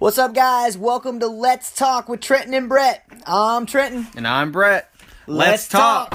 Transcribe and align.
What's 0.00 0.16
up, 0.16 0.32
guys? 0.32 0.78
Welcome 0.78 1.20
to 1.20 1.26
Let's 1.26 1.74
Talk 1.74 2.08
with 2.08 2.22
Trenton 2.22 2.54
and 2.54 2.70
Brett. 2.70 3.04
I'm 3.26 3.66
Trenton. 3.66 4.06
And 4.16 4.26
I'm 4.26 4.50
Brett. 4.50 4.90
Let's 5.26 5.68
talk. 5.68 6.08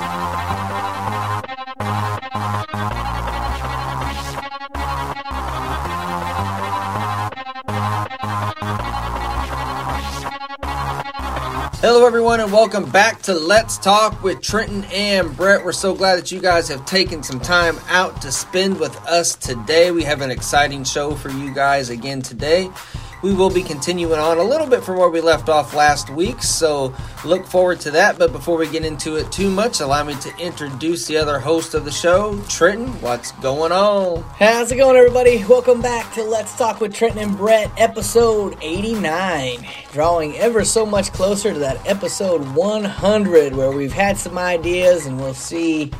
Hello, 11.78 12.08
everyone, 12.08 12.40
and 12.40 12.52
welcome 12.52 12.90
back 12.90 13.22
to 13.22 13.36
Let's 13.36 13.78
Talk 13.78 14.24
with 14.24 14.42
Trenton 14.42 14.86
and 14.86 15.38
Brett. 15.38 15.64
We're 15.64 15.72
so 15.74 15.94
glad 15.94 16.16
that 16.16 16.32
you 16.32 16.42
guys 16.42 16.68
have 16.70 16.88
taken 16.88 17.22
some 17.22 17.40
time 17.40 17.78
out 17.90 18.20
to 18.24 18.32
spend 18.32 18.80
with 18.80 18.98
us 19.06 19.36
today. 19.36 19.92
We 19.92 20.02
have 20.06 20.22
an 20.22 20.32
exciting 20.32 20.86
show 20.86 21.14
for 21.14 21.30
you 21.30 21.54
guys 21.54 21.92
again 21.92 22.24
today. 22.24 22.72
We 23.21 23.34
will 23.34 23.50
be 23.50 23.63
continuing 23.63 24.20
on 24.20 24.38
a 24.38 24.43
little 24.43 24.68
bit 24.68 24.84
from 24.84 24.97
where 24.97 25.09
we 25.09 25.21
left 25.21 25.50
off 25.50 25.73
last 25.73 26.10
week, 26.10 26.43
so 26.43 26.93
look 27.23 27.46
forward 27.46 27.79
to 27.82 27.92
that. 27.92 28.19
But 28.19 28.32
before 28.32 28.57
we 28.57 28.69
get 28.69 28.86
into 28.86 29.15
it 29.15 29.32
too 29.32 29.50
much, 29.50 29.79
allow 29.79 30.04
me 30.04 30.15
to 30.15 30.37
introduce 30.37 31.07
the 31.07 31.18
other 31.18 31.39
host 31.39 31.73
of 31.73 31.86
the 31.86 31.92
show, 31.92 32.39
Trenton. 32.49 32.87
What's 33.01 33.31
going 33.33 33.71
on? 33.71 34.23
How's 34.37 34.71
it 34.71 34.75
going, 34.75 34.97
everybody? 34.97 35.43
Welcome 35.45 35.81
back 35.81 36.13
to 36.13 36.23
Let's 36.23 36.55
Talk 36.57 36.81
with 36.81 36.93
Trenton 36.93 37.20
and 37.20 37.37
Brett, 37.37 37.71
episode 37.77 38.57
89. 38.61 39.65
Drawing 39.91 40.35
ever 40.35 40.65
so 40.65 40.85
much 40.85 41.11
closer 41.13 41.53
to 41.53 41.59
that 41.59 41.85
episode 41.87 42.41
100, 42.53 43.55
where 43.55 43.71
we've 43.71 43.93
had 43.93 44.17
some 44.17 44.37
ideas 44.37 45.05
and 45.05 45.20
we'll 45.20 45.34
see 45.34 45.91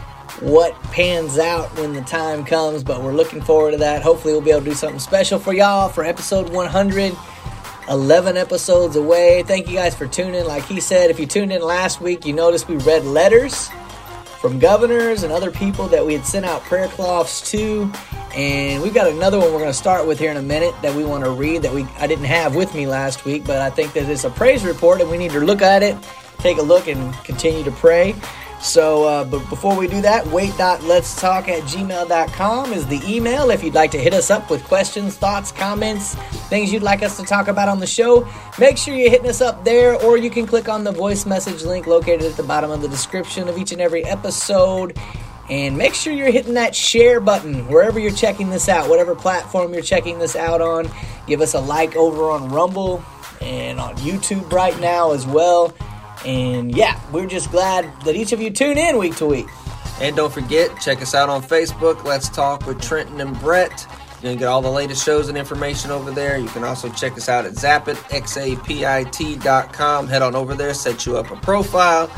what 0.42 0.74
pans 0.84 1.38
out 1.38 1.74
when 1.78 1.94
the 1.94 2.02
time 2.02 2.44
comes. 2.44 2.84
But 2.84 3.02
we're 3.02 3.14
looking 3.14 3.42
forward 3.42 3.72
to 3.72 3.78
that. 3.78 4.02
Hopefully, 4.02 4.34
we'll 4.34 4.42
be 4.42 4.52
able 4.52 4.62
to 4.62 4.70
do 4.70 4.76
something 4.76 5.00
special 5.00 5.40
for 5.40 5.54
y'all 5.54 5.90
for 5.90 6.04
episode 6.04 6.50
100. 6.50 7.16
11 7.88 8.36
episodes 8.36 8.96
away. 8.96 9.44
Thank 9.44 9.68
you 9.70 9.76
guys 9.76 9.94
for 9.94 10.08
tuning 10.08 10.34
in. 10.34 10.48
Like 10.48 10.66
he 10.66 10.80
said, 10.80 11.12
if 11.12 11.20
you 11.20 11.28
tuned 11.28 11.52
in 11.52 11.62
last 11.62 12.02
week, 12.02 12.26
you 12.26 12.34
noticed 12.34 12.68
we 12.68 12.78
read 12.78 13.06
letters 13.06 13.70
from 14.46 14.60
governors 14.60 15.24
and 15.24 15.32
other 15.32 15.50
people 15.50 15.88
that 15.88 16.06
we 16.06 16.14
had 16.14 16.26
sent 16.26 16.46
out 16.46 16.62
prayer 16.64 16.88
cloths 16.88 17.50
to. 17.52 17.92
And 18.36 18.82
we've 18.84 18.94
got 18.94 19.08
another 19.08 19.40
one 19.40 19.52
we're 19.52 19.60
going 19.60 19.72
to 19.72 19.74
start 19.74 20.06
with 20.06 20.20
here 20.20 20.30
in 20.30 20.38
a 20.38 20.42
minute 20.42 20.76
that 20.82 20.94
we 20.94 21.04
want 21.04 21.24
to 21.24 21.32
read 21.32 21.62
that 21.62 21.74
we 21.74 21.84
I 21.98 22.06
didn't 22.06 22.26
have 22.26 22.56
with 22.56 22.74
me 22.76 22.86
last 22.86 23.26
week, 23.26 23.46
but 23.46 23.60
I 23.60 23.70
think 23.70 23.94
that 23.94 24.10
it's 24.10 24.24
a 24.24 24.30
praise 24.30 24.64
report 24.64 25.02
and 25.02 25.10
we 25.10 25.18
need 25.18 25.32
to 25.32 25.40
look 25.40 25.62
at 25.62 25.84
it, 25.84 25.96
take 26.40 26.58
a 26.58 26.62
look, 26.62 26.88
and 26.88 27.14
continue 27.24 27.64
to 27.64 27.72
pray. 27.72 28.14
So, 28.62 29.04
uh, 29.04 29.24
but 29.26 29.48
before 29.50 29.78
we 29.78 29.88
do 29.88 30.02
that, 30.02 30.26
wait.letstalk 30.28 31.48
at 31.48 31.64
gmail.com 31.64 32.74
is 32.74 32.88
the 32.88 33.02
email 33.08 33.52
if 33.52 33.64
you'd 33.64 33.76
like 33.76 33.92
to 33.92 34.00
hit 34.00 34.14
us 34.14 34.32
up 34.32 34.50
with 34.50 34.64
questions, 34.64 35.16
thoughts, 35.16 35.52
comments, 35.52 36.16
things 36.50 36.74
you'd 36.74 36.82
like 36.82 37.04
us 37.04 37.18
to 37.18 37.24
talk 37.24 37.48
about 37.48 37.70
on 37.70 37.80
the 37.80 37.88
show. 37.88 38.28
Make 38.58 38.78
sure 38.78 38.96
you're 38.96 39.12
hitting 39.12 39.30
us 39.30 39.42
up 39.42 39.64
there, 39.66 39.96
or 40.02 40.18
you 40.18 40.30
can 40.30 40.48
click 40.48 40.68
on 40.68 40.84
the 40.84 40.92
voice 40.92 41.26
message 41.26 41.64
link 41.64 41.86
located 41.86 42.24
at 42.24 42.38
the 42.38 42.44
bottom 42.44 42.72
of 42.72 42.82
the 42.82 42.88
description 42.88 43.48
of 43.48 43.58
each 43.58 43.72
and 43.72 43.82
every 43.82 44.04
episode. 44.06 44.98
And 45.50 45.78
make 45.78 45.94
sure 45.94 46.12
you're 46.12 46.32
hitting 46.32 46.56
that 46.56 46.76
share 46.76 47.20
button 47.20 47.68
wherever 47.68 48.00
you're 48.00 48.12
checking 48.12 48.50
this 48.50 48.68
out, 48.68 48.90
whatever 48.90 49.14
platform 49.14 49.74
you're 49.74 49.84
checking 49.84 50.18
this 50.18 50.36
out 50.36 50.60
on. 50.60 50.90
Give 51.28 51.42
us 51.42 51.54
a 51.54 51.60
like 51.60 51.96
over 51.96 52.32
on 52.32 52.50
Rumble 52.50 53.04
and 53.42 53.80
on 53.80 53.96
YouTube 53.98 54.52
right 54.52 54.80
now 54.80 55.12
as 55.12 55.28
well. 55.28 55.72
And 56.26 56.76
yeah, 56.76 57.00
we're 57.12 57.28
just 57.28 57.52
glad 57.52 57.90
that 58.02 58.16
each 58.16 58.32
of 58.32 58.42
you 58.42 58.50
tune 58.50 58.78
in 58.78 58.98
week 58.98 59.16
to 59.18 59.26
week. 59.26 59.48
And 60.02 60.16
don't 60.16 60.34
forget, 60.34 60.72
check 60.82 61.02
us 61.02 61.14
out 61.16 61.30
on 61.30 61.42
Facebook. 61.42 62.04
Let's 62.04 62.28
talk 62.28 62.66
with 62.66 62.82
Trenton 62.82 63.22
and 63.22 63.40
Brett. 63.40 63.88
You 64.22 64.30
can 64.32 64.38
get 64.40 64.48
all 64.48 64.62
the 64.62 64.72
latest 64.72 65.06
shows 65.06 65.30
and 65.30 65.38
information 65.38 65.92
over 65.92 66.10
there. 66.12 66.38
You 66.38 66.48
can 66.48 66.64
also 66.64 66.90
check 66.90 67.14
us 67.14 67.30
out 67.30 67.46
at 67.46 67.54
Xapit, 67.54 67.98
X-A-P-I-T.com. 68.12 70.08
Head 70.08 70.22
on 70.22 70.36
over 70.36 70.56
there, 70.56 70.74
set 70.74 71.06
you 71.06 71.18
up 71.18 71.30
a 71.30 71.36
profile, 71.36 72.12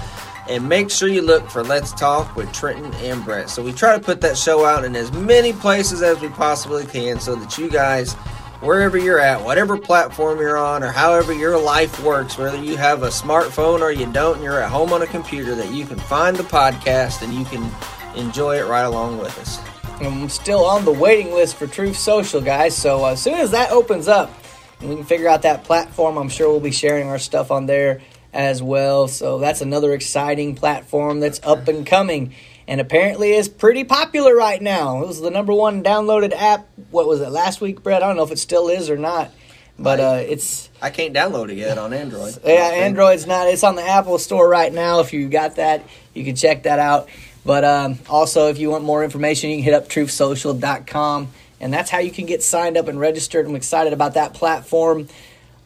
and 0.50 0.68
make 0.68 0.90
sure 0.90 1.10
you 1.10 1.22
look 1.22 1.50
for 1.50 1.64
Let's 1.64 1.92
Talk 1.92 2.36
with 2.36 2.52
Trenton 2.54 2.94
and 2.96 3.26
Brett. 3.26 3.50
So 3.50 3.62
we 3.62 3.74
try 3.74 3.94
to 3.94 4.02
put 4.02 4.22
that 4.22 4.38
show 4.38 4.64
out 4.64 4.86
in 4.86 4.96
as 4.96 5.12
many 5.12 5.52
places 5.54 6.02
as 6.02 6.22
we 6.22 6.30
possibly 6.30 6.86
can 6.86 7.20
so 7.20 7.36
that 7.36 7.58
you 7.58 7.70
guys 7.70 8.16
wherever 8.62 8.98
you're 8.98 9.20
at, 9.20 9.44
whatever 9.44 9.78
platform 9.78 10.40
you're 10.40 10.58
on, 10.58 10.84
or 10.84 10.92
however 10.92 11.34
your 11.34 11.60
life 11.60 12.02
works, 12.04 12.38
whether 12.38 12.58
you 12.58 12.78
have 12.78 13.04
a 13.04 13.08
smartphone 13.08 13.82
or 13.82 13.92
you 13.92 14.12
don't, 14.12 14.36
and 14.36 14.44
you're 14.44 14.62
at 14.62 14.70
home 14.70 14.94
on 14.94 15.02
a 15.02 15.08
computer, 15.08 15.56
that 15.56 15.72
you 15.72 15.86
can 15.86 16.00
find 16.00 16.36
the 16.36 16.44
podcast 16.44 17.22
and 17.22 17.34
you 17.34 17.46
can 17.46 17.70
enjoy 18.16 18.58
it 18.58 18.66
right 18.66 18.84
along 18.84 19.18
with 19.20 19.38
us. 19.40 19.60
I'm 20.00 20.30
still 20.30 20.66
on 20.66 20.86
the 20.86 20.92
waiting 20.92 21.34
list 21.34 21.56
for 21.56 21.66
Truth 21.68 21.98
Social, 21.98 22.42
guys. 22.42 22.76
So 22.76 23.06
uh, 23.06 23.12
as 23.12 23.22
soon 23.22 23.36
as 23.36 23.52
that 23.52 23.72
opens 23.72 24.08
up 24.08 24.32
and 24.80 24.90
we 24.90 24.96
can 24.96 25.06
figure 25.06 25.28
out 25.28 25.42
that 25.42 25.64
platform, 25.64 26.18
I'm 26.18 26.30
sure 26.30 26.50
we'll 26.50 26.60
be 26.60 26.72
sharing 26.72 27.08
our 27.08 27.20
stuff 27.20 27.50
on 27.52 27.66
there 27.66 28.02
as 28.32 28.62
well. 28.62 29.08
So 29.08 29.40
that's 29.40 29.62
another 29.62 29.94
exciting 29.94 30.56
platform 30.56 31.20
that's 31.20 31.40
up 31.44 31.68
and 31.68 31.86
coming 31.86 32.34
and 32.68 32.82
apparently 32.82 33.32
is 33.32 33.48
pretty 33.48 33.84
popular 33.84 34.36
right 34.36 34.62
now. 34.62 35.02
It 35.02 35.08
was 35.08 35.22
the 35.22 35.32
number 35.32 35.54
one 35.54 35.84
downloaded 35.84 36.34
app. 36.34 36.68
What 36.92 37.08
was 37.08 37.22
it 37.22 37.30
last 37.30 37.62
week, 37.62 37.82
Brett? 37.82 38.04
I 38.04 38.08
don't 38.08 38.18
know 38.18 38.24
if 38.24 38.32
it 38.32 38.40
still 38.40 38.68
is 38.68 38.90
or 38.90 38.98
not, 38.98 39.32
but 39.80 40.00
uh, 40.00 40.24
it's. 40.28 40.70
I 40.82 40.90
can't 40.90 41.14
download 41.14 41.50
it 41.50 41.58
yet 41.58 41.78
on 41.78 41.94
Android. 41.94 42.38
Yeah, 42.44 42.72
Android's 42.74 43.26
not. 43.26 43.48
It's 43.48 43.64
on 43.64 43.76
the 43.76 43.84
Apple 43.84 44.20
Store 44.20 44.48
right 44.48 44.72
now. 44.72 45.00
If 45.00 45.14
you 45.14 45.30
got 45.30 45.56
that, 45.56 45.84
you 46.14 46.24
can 46.26 46.36
check 46.36 46.64
that 46.64 46.80
out. 46.80 47.08
But 47.46 47.64
um, 47.64 48.00
also, 48.10 48.50
if 48.50 48.60
you 48.60 48.70
want 48.70 48.84
more 48.84 49.04
information, 49.06 49.50
you 49.50 49.58
can 49.58 49.64
hit 49.64 49.74
up 49.74 49.88
truthsocial.com, 49.88 51.30
and 51.62 51.74
that's 51.74 51.90
how 51.90 52.00
you 52.00 52.12
can 52.12 52.26
get 52.26 52.44
signed 52.44 52.76
up 52.76 52.90
and 52.90 53.00
registered. 53.00 53.46
I'm 53.46 53.56
excited 53.56 53.94
about 53.94 54.16
that 54.16 54.34
platform. 54.34 55.08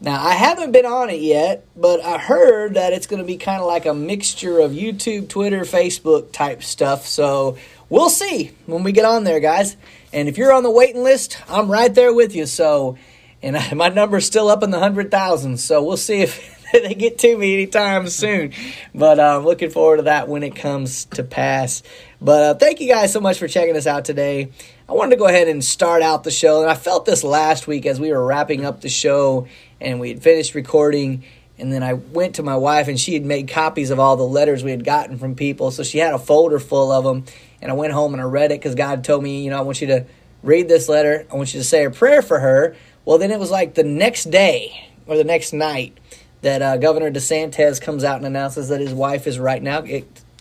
Now, 0.03 0.25
I 0.25 0.34
haven't 0.34 0.72
been 0.72 0.88
on 0.88 1.12
it 1.12 1.22
yet, 1.22 1.63
but 1.75 2.03
I 2.03 2.17
heard 2.17 2.73
that 2.73 2.91
it's 2.91 3.06
going 3.06 3.22
to 3.22 3.25
be 3.25 3.38
kind 3.38 3.62
of 3.62 3.67
like 3.67 3.85
a 3.85 3.94
mixture 3.94 4.57
of 4.57 4.72
YouTube, 4.72 5.29
Twitter, 5.29 5.62
Facebook 5.62 6.31
type 6.31 6.63
stuff. 6.63 7.06
So 7.06 7.57
we'll 7.88 8.09
see 8.09 8.51
when 8.66 8.81
we 8.81 8.94
get 8.94 9.06
on 9.06 9.25
there, 9.25 9.40
guys. 9.40 9.78
And 10.11 10.28
if 10.28 10.40
you're 10.40 10.53
on 10.53 10.63
the 10.63 10.72
waiting 10.72 11.03
list, 11.03 11.38
I'm 11.47 11.69
right 11.69 11.94
there 11.94 12.16
with 12.16 12.35
you. 12.35 12.47
So, 12.47 12.97
and 13.44 13.56
my 13.78 13.90
number's 13.90 14.25
still 14.25 14.50
up 14.50 14.63
in 14.63 14.72
the 14.72 14.79
hundred 14.79 15.11
thousands. 15.11 15.63
So 15.63 15.84
we'll 15.84 15.97
see 15.97 16.22
if 16.22 16.59
they 16.73 16.95
get 16.95 17.19
to 17.19 17.38
me 17.38 17.53
anytime 17.53 18.07
soon. 18.07 18.53
But 18.95 19.19
uh, 19.19 19.38
I'm 19.38 19.45
looking 19.45 19.69
forward 19.69 19.97
to 19.97 20.03
that 20.03 20.28
when 20.28 20.41
it 20.41 20.56
comes 20.56 21.06
to 21.06 21.23
pass. 21.23 21.84
But 22.19 22.44
uh, 22.44 22.53
thank 22.56 22.81
you 22.81 22.88
guys 22.88 23.13
so 23.13 23.19
much 23.19 23.38
for 23.38 23.47
checking 23.47 23.78
us 23.78 23.85
out 23.85 24.06
today. 24.06 24.50
I 24.90 24.94
wanted 24.94 25.11
to 25.11 25.17
go 25.17 25.28
ahead 25.28 25.47
and 25.47 25.63
start 25.63 26.01
out 26.01 26.23
the 26.23 26.31
show, 26.31 26.63
and 26.63 26.72
I 26.72 26.75
felt 26.75 27.06
this 27.06 27.23
last 27.23 27.67
week 27.67 27.85
as 27.85 28.00
we 28.00 28.11
were 28.11 28.25
wrapping 28.25 28.66
up 28.66 28.81
the 28.81 28.90
show 28.90 29.47
and 29.81 30.00
we 30.00 30.09
had 30.09 30.22
finished 30.22 30.56
recording. 30.56 31.24
And 31.58 31.72
then 31.72 31.84
I 31.84 31.94
went 31.94 32.36
to 32.36 32.44
my 32.44 32.56
wife, 32.56 32.88
and 32.88 33.00
she 33.00 33.14
had 33.14 33.24
made 33.24 33.47
copies 33.47 33.92
of 33.92 34.00
all 34.00 34.16
the 34.16 34.24
letters 34.24 34.64
we 34.64 34.72
had 34.72 34.84
gotten 34.84 35.19
from 35.19 35.36
people. 35.36 35.69
So 35.72 35.84
she 35.84 36.00
had 36.00 36.14
a 36.14 36.19
folder 36.19 36.59
full 36.59 36.92
of 36.92 37.03
them. 37.03 37.25
And 37.62 37.69
I 37.69 37.75
went 37.75 37.94
home 37.94 38.14
and 38.14 38.22
I 38.22 38.25
read 38.25 38.52
it 38.52 38.59
because 38.59 38.74
God 38.74 39.03
told 39.03 39.22
me, 39.22 39.44
you 39.44 39.52
know, 39.52 39.58
I 39.58 39.62
want 39.62 39.81
you 39.81 39.88
to 39.88 40.06
read 40.41 40.68
this 40.68 40.90
letter. 40.90 41.28
I 41.31 41.36
want 41.36 41.53
you 41.53 41.59
to 41.59 41.64
say 41.64 41.86
a 41.86 41.91
prayer 41.91 42.24
for 42.24 42.40
her. 42.40 42.75
Well, 43.06 43.20
then 43.20 43.30
it 43.30 43.40
was 43.40 43.52
like 43.52 43.75
the 43.75 43.84
next 43.84 44.31
day 44.31 44.90
or 45.06 45.18
the 45.18 45.24
next 45.24 45.53
night 45.53 46.00
that 46.41 46.62
uh, 46.62 46.78
Governor 46.78 47.12
DeSantis 47.12 47.80
comes 47.80 48.03
out 48.03 48.18
and 48.18 48.25
announces 48.25 48.70
that 48.70 48.80
his 48.80 48.94
wife 48.94 49.28
is 49.28 49.38
right 49.38 49.62
now 49.62 49.81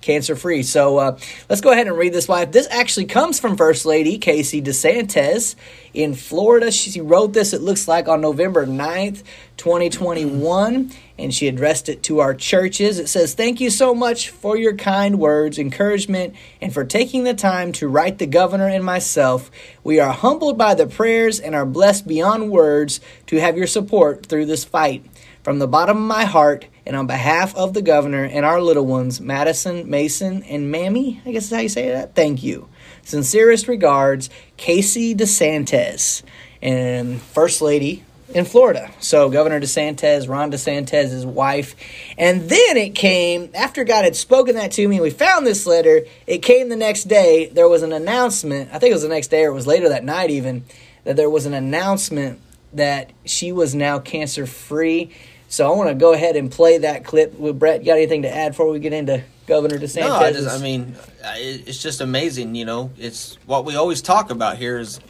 cancer 0.00 0.36
free. 0.36 0.62
So 0.62 0.98
uh, 0.98 1.18
let's 1.48 1.60
go 1.60 1.72
ahead 1.72 1.86
and 1.86 1.96
read 1.96 2.12
this 2.12 2.28
wife. 2.28 2.52
This 2.52 2.68
actually 2.70 3.06
comes 3.06 3.38
from 3.38 3.56
First 3.56 3.84
Lady 3.84 4.18
Casey 4.18 4.62
DeSantis 4.62 5.54
in 5.92 6.14
Florida. 6.14 6.70
She 6.70 7.00
wrote 7.00 7.32
this, 7.32 7.52
it 7.52 7.60
looks 7.60 7.86
like, 7.88 8.08
on 8.08 8.20
November 8.20 8.66
9th, 8.66 9.22
2021, 9.56 10.90
and 11.18 11.34
she 11.34 11.48
addressed 11.48 11.88
it 11.88 12.02
to 12.04 12.20
our 12.20 12.34
churches. 12.34 12.98
It 12.98 13.08
says, 13.08 13.34
Thank 13.34 13.60
you 13.60 13.70
so 13.70 13.94
much 13.94 14.30
for 14.30 14.56
your 14.56 14.74
kind 14.74 15.18
words, 15.18 15.58
encouragement, 15.58 16.34
and 16.60 16.72
for 16.72 16.84
taking 16.84 17.24
the 17.24 17.34
time 17.34 17.72
to 17.72 17.88
write 17.88 18.18
the 18.18 18.26
governor 18.26 18.68
and 18.68 18.84
myself. 18.84 19.50
We 19.84 20.00
are 20.00 20.12
humbled 20.12 20.56
by 20.56 20.74
the 20.74 20.86
prayers 20.86 21.40
and 21.40 21.54
are 21.54 21.66
blessed 21.66 22.06
beyond 22.06 22.50
words 22.50 23.00
to 23.26 23.40
have 23.40 23.56
your 23.56 23.66
support 23.66 24.26
through 24.26 24.46
this 24.46 24.64
fight. 24.64 25.04
From 25.42 25.58
the 25.58 25.66
bottom 25.66 25.96
of 25.96 26.02
my 26.02 26.24
heart, 26.24 26.66
and 26.84 26.94
on 26.94 27.06
behalf 27.06 27.54
of 27.56 27.72
the 27.72 27.82
governor 27.82 28.24
and 28.24 28.44
our 28.44 28.60
little 28.60 28.84
ones, 28.84 29.20
Madison, 29.20 29.88
Mason, 29.88 30.42
and 30.42 30.70
Mammy, 30.70 31.22
I 31.24 31.32
guess 31.32 31.44
is 31.44 31.50
how 31.50 31.60
you 31.60 31.68
say 31.68 31.88
that, 31.90 32.14
thank 32.14 32.42
you. 32.42 32.68
Sincerest 33.04 33.66
regards, 33.68 34.28
Casey 34.56 35.14
DeSantis, 35.14 36.22
and 36.60 37.22
First 37.22 37.62
Lady 37.62 38.04
in 38.34 38.44
Florida. 38.44 38.90
So 39.00 39.30
Governor 39.30 39.60
DeSantis, 39.60 40.28
Ron 40.28 40.52
DeSantis' 40.52 41.24
wife. 41.24 41.74
And 42.18 42.48
then 42.48 42.76
it 42.76 42.94
came, 42.94 43.50
after 43.54 43.84
God 43.84 44.04
had 44.04 44.16
spoken 44.16 44.56
that 44.56 44.72
to 44.72 44.86
me, 44.86 45.00
we 45.00 45.10
found 45.10 45.46
this 45.46 45.66
letter. 45.66 46.02
It 46.26 46.38
came 46.38 46.68
the 46.68 46.76
next 46.76 47.04
day. 47.04 47.48
There 47.48 47.68
was 47.68 47.82
an 47.82 47.92
announcement, 47.92 48.70
I 48.72 48.78
think 48.78 48.90
it 48.90 48.94
was 48.94 49.02
the 49.02 49.08
next 49.08 49.28
day 49.28 49.44
or 49.44 49.50
it 49.50 49.54
was 49.54 49.66
later 49.66 49.88
that 49.88 50.04
night 50.04 50.30
even, 50.30 50.64
that 51.04 51.16
there 51.16 51.30
was 51.30 51.46
an 51.46 51.54
announcement 51.54 52.40
that 52.72 53.10
she 53.24 53.52
was 53.52 53.74
now 53.74 53.98
cancer 53.98 54.46
free. 54.46 55.12
So 55.50 55.70
I 55.70 55.76
want 55.76 55.88
to 55.88 55.96
go 55.96 56.12
ahead 56.12 56.36
and 56.36 56.48
play 56.50 56.78
that 56.78 57.04
clip. 57.04 57.36
With 57.38 57.58
Brett, 57.58 57.80
you 57.80 57.86
got 57.86 57.96
anything 57.96 58.22
to 58.22 58.32
add 58.34 58.50
before 58.52 58.70
we 58.70 58.78
get 58.78 58.92
into 58.92 59.24
Governor 59.48 59.78
DeSantis? 59.78 60.06
No, 60.06 60.14
I, 60.14 60.32
just, 60.32 60.48
I 60.48 60.62
mean, 60.62 60.94
it's 61.24 61.82
just 61.82 62.00
amazing. 62.00 62.54
You 62.54 62.64
know, 62.64 62.92
it's 62.96 63.36
what 63.46 63.64
we 63.64 63.74
always 63.74 64.00
talk 64.00 64.30
about 64.30 64.58
here 64.58 64.78
is 64.78 65.00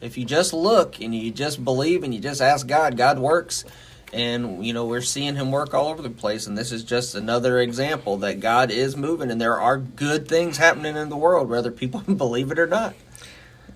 if 0.00 0.18
you 0.18 0.24
just 0.24 0.52
look 0.52 1.00
and 1.00 1.14
you 1.14 1.30
just 1.30 1.64
believe 1.64 2.02
and 2.02 2.12
you 2.12 2.18
just 2.20 2.42
ask 2.42 2.66
God, 2.66 2.96
God 2.96 3.20
works. 3.20 3.64
and 4.12 4.64
you 4.66 4.72
know 4.72 4.84
we're 4.84 5.00
seeing 5.00 5.34
him 5.36 5.50
work 5.50 5.74
all 5.74 5.88
over 5.88 6.02
the 6.02 6.10
place 6.10 6.46
and 6.46 6.56
this 6.56 6.70
is 6.70 6.84
just 6.84 7.14
another 7.16 7.58
example 7.58 8.18
that 8.18 8.38
god 8.38 8.70
is 8.70 8.96
moving 8.96 9.28
and 9.28 9.40
there 9.40 9.58
are 9.58 9.78
good 9.78 10.28
things 10.28 10.56
happening 10.56 10.94
in 10.96 11.08
the 11.08 11.16
world 11.16 11.48
whether 11.48 11.72
people 11.72 12.00
believe 12.14 12.52
it 12.52 12.58
or 12.58 12.66
not 12.66 12.94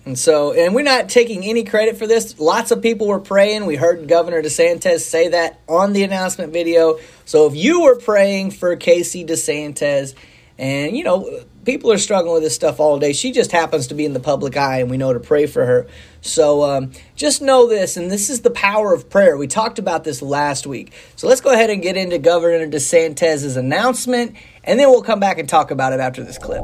and 0.09 0.17
so, 0.17 0.53
and 0.53 0.73
we're 0.73 0.81
not 0.81 1.07
taking 1.07 1.45
any 1.45 1.63
credit 1.63 1.95
for 1.95 2.07
this. 2.07 2.39
Lots 2.39 2.71
of 2.71 2.81
people 2.81 3.05
were 3.05 3.19
praying. 3.19 3.67
We 3.67 3.75
heard 3.75 4.07
Governor 4.07 4.41
DeSantis 4.41 5.01
say 5.01 5.27
that 5.27 5.59
on 5.69 5.93
the 5.93 6.01
announcement 6.01 6.51
video. 6.51 6.97
So 7.25 7.45
if 7.45 7.55
you 7.55 7.83
were 7.83 7.95
praying 7.95 8.51
for 8.51 8.75
Casey 8.75 9.23
DeSantis, 9.23 10.15
and 10.57 10.97
you 10.97 11.03
know, 11.03 11.43
people 11.63 11.91
are 11.91 11.99
struggling 11.99 12.33
with 12.33 12.41
this 12.41 12.55
stuff 12.55 12.79
all 12.79 12.97
day, 12.97 13.13
she 13.13 13.31
just 13.31 13.51
happens 13.51 13.85
to 13.85 13.93
be 13.93 14.03
in 14.03 14.13
the 14.13 14.19
public 14.19 14.57
eye, 14.57 14.79
and 14.79 14.89
we 14.89 14.97
know 14.97 15.13
to 15.13 15.19
pray 15.19 15.45
for 15.45 15.63
her. 15.63 15.85
So 16.21 16.63
um, 16.63 16.91
just 17.15 17.43
know 17.43 17.67
this, 17.67 17.95
and 17.95 18.09
this 18.09 18.31
is 18.31 18.41
the 18.41 18.49
power 18.49 18.95
of 18.95 19.11
prayer. 19.11 19.37
We 19.37 19.45
talked 19.45 19.77
about 19.77 20.05
this 20.05 20.23
last 20.23 20.65
week. 20.65 20.91
So 21.17 21.27
let's 21.27 21.39
go 21.39 21.53
ahead 21.53 21.69
and 21.69 21.83
get 21.83 21.97
into 21.97 22.17
Governor 22.17 22.67
DeSantis' 22.67 23.55
announcement, 23.55 24.35
and 24.63 24.79
then 24.79 24.89
we'll 24.89 25.03
come 25.03 25.19
back 25.19 25.37
and 25.37 25.47
talk 25.47 25.69
about 25.69 25.93
it 25.93 25.99
after 25.99 26.23
this 26.23 26.39
clip. 26.39 26.63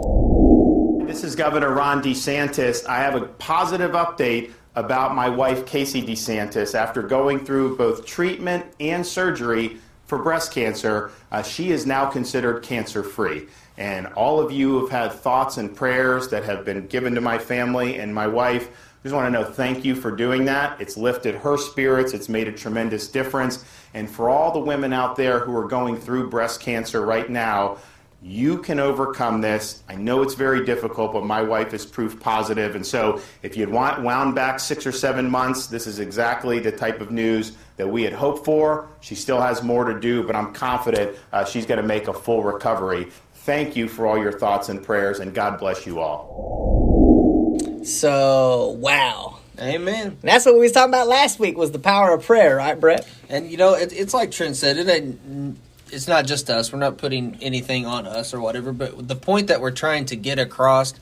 This 1.15 1.23
is 1.23 1.35
Governor 1.37 1.73
Ron 1.73 2.03
DeSantis. 2.03 2.85
I 2.85 2.97
have 2.97 3.15
a 3.15 3.21
positive 3.21 3.91
update 3.91 4.51
about 4.75 5.15
my 5.15 5.29
wife, 5.29 5.65
Casey 5.65 6.01
DeSantis. 6.01 6.75
After 6.75 7.01
going 7.01 7.45
through 7.45 7.77
both 7.77 8.05
treatment 8.05 8.65
and 8.81 9.07
surgery 9.07 9.77
for 10.07 10.21
breast 10.21 10.51
cancer, 10.51 11.11
uh, 11.31 11.41
she 11.41 11.71
is 11.71 11.85
now 11.85 12.07
considered 12.07 12.63
cancer 12.63 13.01
free. 13.01 13.47
And 13.77 14.07
all 14.07 14.41
of 14.41 14.51
you 14.51 14.81
have 14.81 14.89
had 14.89 15.13
thoughts 15.13 15.55
and 15.55 15.73
prayers 15.73 16.27
that 16.31 16.43
have 16.43 16.65
been 16.65 16.85
given 16.87 17.15
to 17.15 17.21
my 17.21 17.37
family 17.37 17.97
and 17.97 18.13
my 18.13 18.27
wife. 18.27 18.67
I 18.67 19.03
just 19.03 19.15
want 19.15 19.33
to 19.33 19.41
know 19.41 19.49
thank 19.49 19.85
you 19.85 19.95
for 19.95 20.11
doing 20.11 20.43
that. 20.45 20.81
It's 20.81 20.97
lifted 20.97 21.35
her 21.35 21.55
spirits, 21.57 22.13
it's 22.13 22.27
made 22.27 22.49
a 22.49 22.51
tremendous 22.51 23.07
difference. 23.07 23.63
And 23.93 24.09
for 24.09 24.27
all 24.27 24.51
the 24.51 24.59
women 24.59 24.91
out 24.91 25.15
there 25.15 25.39
who 25.39 25.55
are 25.55 25.67
going 25.69 25.95
through 25.95 26.29
breast 26.29 26.59
cancer 26.59 27.05
right 27.05 27.29
now, 27.29 27.77
you 28.21 28.57
can 28.57 28.79
overcome 28.79 29.41
this. 29.41 29.83
I 29.87 29.95
know 29.95 30.21
it's 30.23 30.33
very 30.33 30.65
difficult, 30.65 31.13
but 31.13 31.25
my 31.25 31.41
wife 31.41 31.73
is 31.73 31.85
proof 31.85 32.19
positive. 32.19 32.75
And 32.75 32.85
so, 32.85 33.21
if 33.43 33.55
you'd 33.55 33.69
want 33.69 34.01
wound 34.01 34.33
back 34.33 34.59
six 34.59 34.87
or 34.87 34.91
seven 34.91 35.29
months, 35.29 35.67
this 35.67 35.85
is 35.85 35.99
exactly 35.99 36.59
the 36.59 36.71
type 36.71 37.01
of 37.01 37.11
news 37.11 37.51
that 37.77 37.87
we 37.87 38.03
had 38.03 38.13
hoped 38.13 38.43
for. 38.43 38.87
She 39.01 39.15
still 39.15 39.39
has 39.41 39.61
more 39.61 39.85
to 39.85 39.99
do, 39.99 40.23
but 40.23 40.35
I'm 40.35 40.53
confident 40.53 41.17
uh, 41.31 41.45
she's 41.45 41.65
going 41.65 41.81
to 41.81 41.87
make 41.87 42.07
a 42.07 42.13
full 42.13 42.41
recovery. 42.41 43.11
Thank 43.33 43.75
you 43.75 43.87
for 43.87 44.07
all 44.07 44.17
your 44.17 44.31
thoughts 44.31 44.69
and 44.69 44.81
prayers, 44.83 45.19
and 45.19 45.33
God 45.33 45.59
bless 45.59 45.85
you 45.85 45.99
all. 45.99 47.57
So, 47.83 48.75
wow. 48.79 49.37
Amen. 49.59 50.07
And 50.07 50.21
that's 50.21 50.45
what 50.45 50.55
we 50.55 50.61
was 50.61 50.71
talking 50.71 50.89
about 50.89 51.07
last 51.07 51.39
week 51.39 51.57
was 51.57 51.71
the 51.71 51.79
power 51.79 52.13
of 52.13 52.25
prayer, 52.25 52.57
right, 52.57 52.79
Brett? 52.79 53.07
And 53.29 53.49
you 53.49 53.57
know, 53.57 53.73
it, 53.75 53.93
it's 53.93 54.13
like 54.13 54.31
Trent 54.31 54.55
said, 54.55 54.77
it 54.77 54.89
ain't 54.89 55.59
it's 55.95 56.07
not 56.07 56.25
just 56.25 56.49
us. 56.49 56.71
We're 56.71 56.79
not 56.79 56.97
putting 56.97 57.37
anything 57.41 57.85
on 57.85 58.05
us 58.05 58.33
or 58.33 58.41
whatever. 58.41 58.73
But 58.73 59.07
the 59.07 59.15
point 59.15 59.47
that 59.47 59.61
we're 59.61 59.71
trying 59.71 60.05
to 60.05 60.15
get 60.15 60.37
across, 60.37 60.93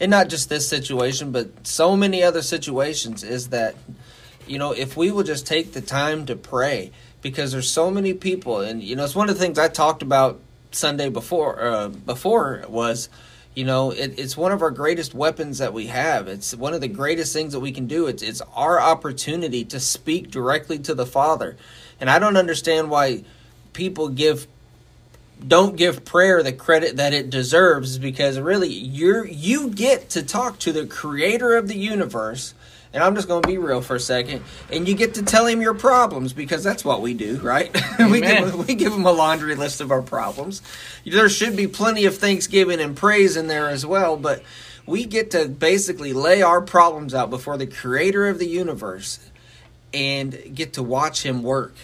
and 0.00 0.10
not 0.10 0.28
just 0.28 0.48
this 0.48 0.68
situation, 0.68 1.30
but 1.30 1.66
so 1.66 1.96
many 1.96 2.22
other 2.22 2.42
situations, 2.42 3.22
is 3.22 3.48
that 3.48 3.76
you 4.46 4.58
know 4.58 4.72
if 4.72 4.96
we 4.96 5.10
will 5.10 5.22
just 5.22 5.46
take 5.46 5.72
the 5.72 5.80
time 5.80 6.26
to 6.26 6.36
pray, 6.36 6.90
because 7.22 7.52
there's 7.52 7.70
so 7.70 7.90
many 7.90 8.12
people, 8.12 8.60
and 8.60 8.82
you 8.82 8.96
know 8.96 9.04
it's 9.04 9.14
one 9.14 9.30
of 9.30 9.36
the 9.36 9.40
things 9.40 9.58
I 9.58 9.68
talked 9.68 10.02
about 10.02 10.40
Sunday 10.72 11.08
before. 11.08 11.60
Uh, 11.62 11.88
before 11.88 12.64
was. 12.68 13.08
You 13.52 13.64
know, 13.64 13.90
it, 13.90 14.16
it's 14.16 14.36
one 14.36 14.52
of 14.52 14.62
our 14.62 14.70
greatest 14.70 15.12
weapons 15.12 15.58
that 15.58 15.74
we 15.74 15.88
have. 15.88 16.28
It's 16.28 16.54
one 16.54 16.72
of 16.72 16.80
the 16.80 16.86
greatest 16.86 17.32
things 17.32 17.52
that 17.52 17.58
we 17.58 17.72
can 17.72 17.88
do. 17.88 18.06
It's 18.06 18.22
it's 18.22 18.40
our 18.54 18.80
opportunity 18.80 19.64
to 19.64 19.80
speak 19.80 20.30
directly 20.30 20.78
to 20.78 20.94
the 20.94 21.04
Father, 21.04 21.56
and 21.98 22.08
I 22.08 22.20
don't 22.20 22.36
understand 22.36 22.90
why 22.90 23.24
people 23.72 24.08
give 24.08 24.46
don't 25.46 25.76
give 25.76 26.04
prayer 26.04 26.42
the 26.42 26.52
credit 26.52 26.96
that 26.98 27.14
it 27.14 27.30
deserves 27.30 27.98
because 27.98 28.38
really 28.38 28.68
you're 28.68 29.26
you 29.26 29.70
get 29.70 30.10
to 30.10 30.22
talk 30.22 30.58
to 30.60 30.72
the 30.72 30.86
creator 30.86 31.56
of 31.56 31.68
the 31.68 31.76
universe. 31.76 32.54
And 32.92 33.04
I'm 33.04 33.14
just 33.14 33.28
going 33.28 33.40
to 33.40 33.46
be 33.48 33.56
real 33.56 33.82
for 33.82 33.94
a 33.94 34.00
second. 34.00 34.42
And 34.72 34.88
you 34.88 34.96
get 34.96 35.14
to 35.14 35.22
tell 35.22 35.46
him 35.46 35.62
your 35.62 35.74
problems 35.74 36.32
because 36.32 36.64
that's 36.64 36.84
what 36.84 37.00
we 37.00 37.14
do 37.14 37.38
right? 37.38 37.74
We 37.98 38.20
give 38.20 38.68
we 38.68 38.74
give 38.74 38.92
him 38.92 39.06
a 39.06 39.12
laundry 39.12 39.54
list 39.54 39.80
of 39.80 39.90
our 39.90 40.02
problems. 40.02 40.60
There 41.06 41.28
should 41.28 41.56
be 41.56 41.66
plenty 41.66 42.04
of 42.06 42.18
thanksgiving 42.18 42.80
and 42.80 42.96
praise 42.96 43.36
in 43.36 43.46
there 43.46 43.68
as 43.68 43.86
well 43.86 44.16
but 44.16 44.42
we 44.86 45.04
get 45.04 45.30
to 45.30 45.48
basically 45.48 46.12
lay 46.12 46.42
our 46.42 46.60
problems 46.60 47.14
out 47.14 47.30
before 47.30 47.56
the 47.56 47.66
creator 47.66 48.28
of 48.28 48.38
the 48.38 48.46
universe 48.46 49.20
and 49.94 50.54
get 50.54 50.74
to 50.74 50.82
watch 50.82 51.24
him 51.24 51.42
work 51.42 51.74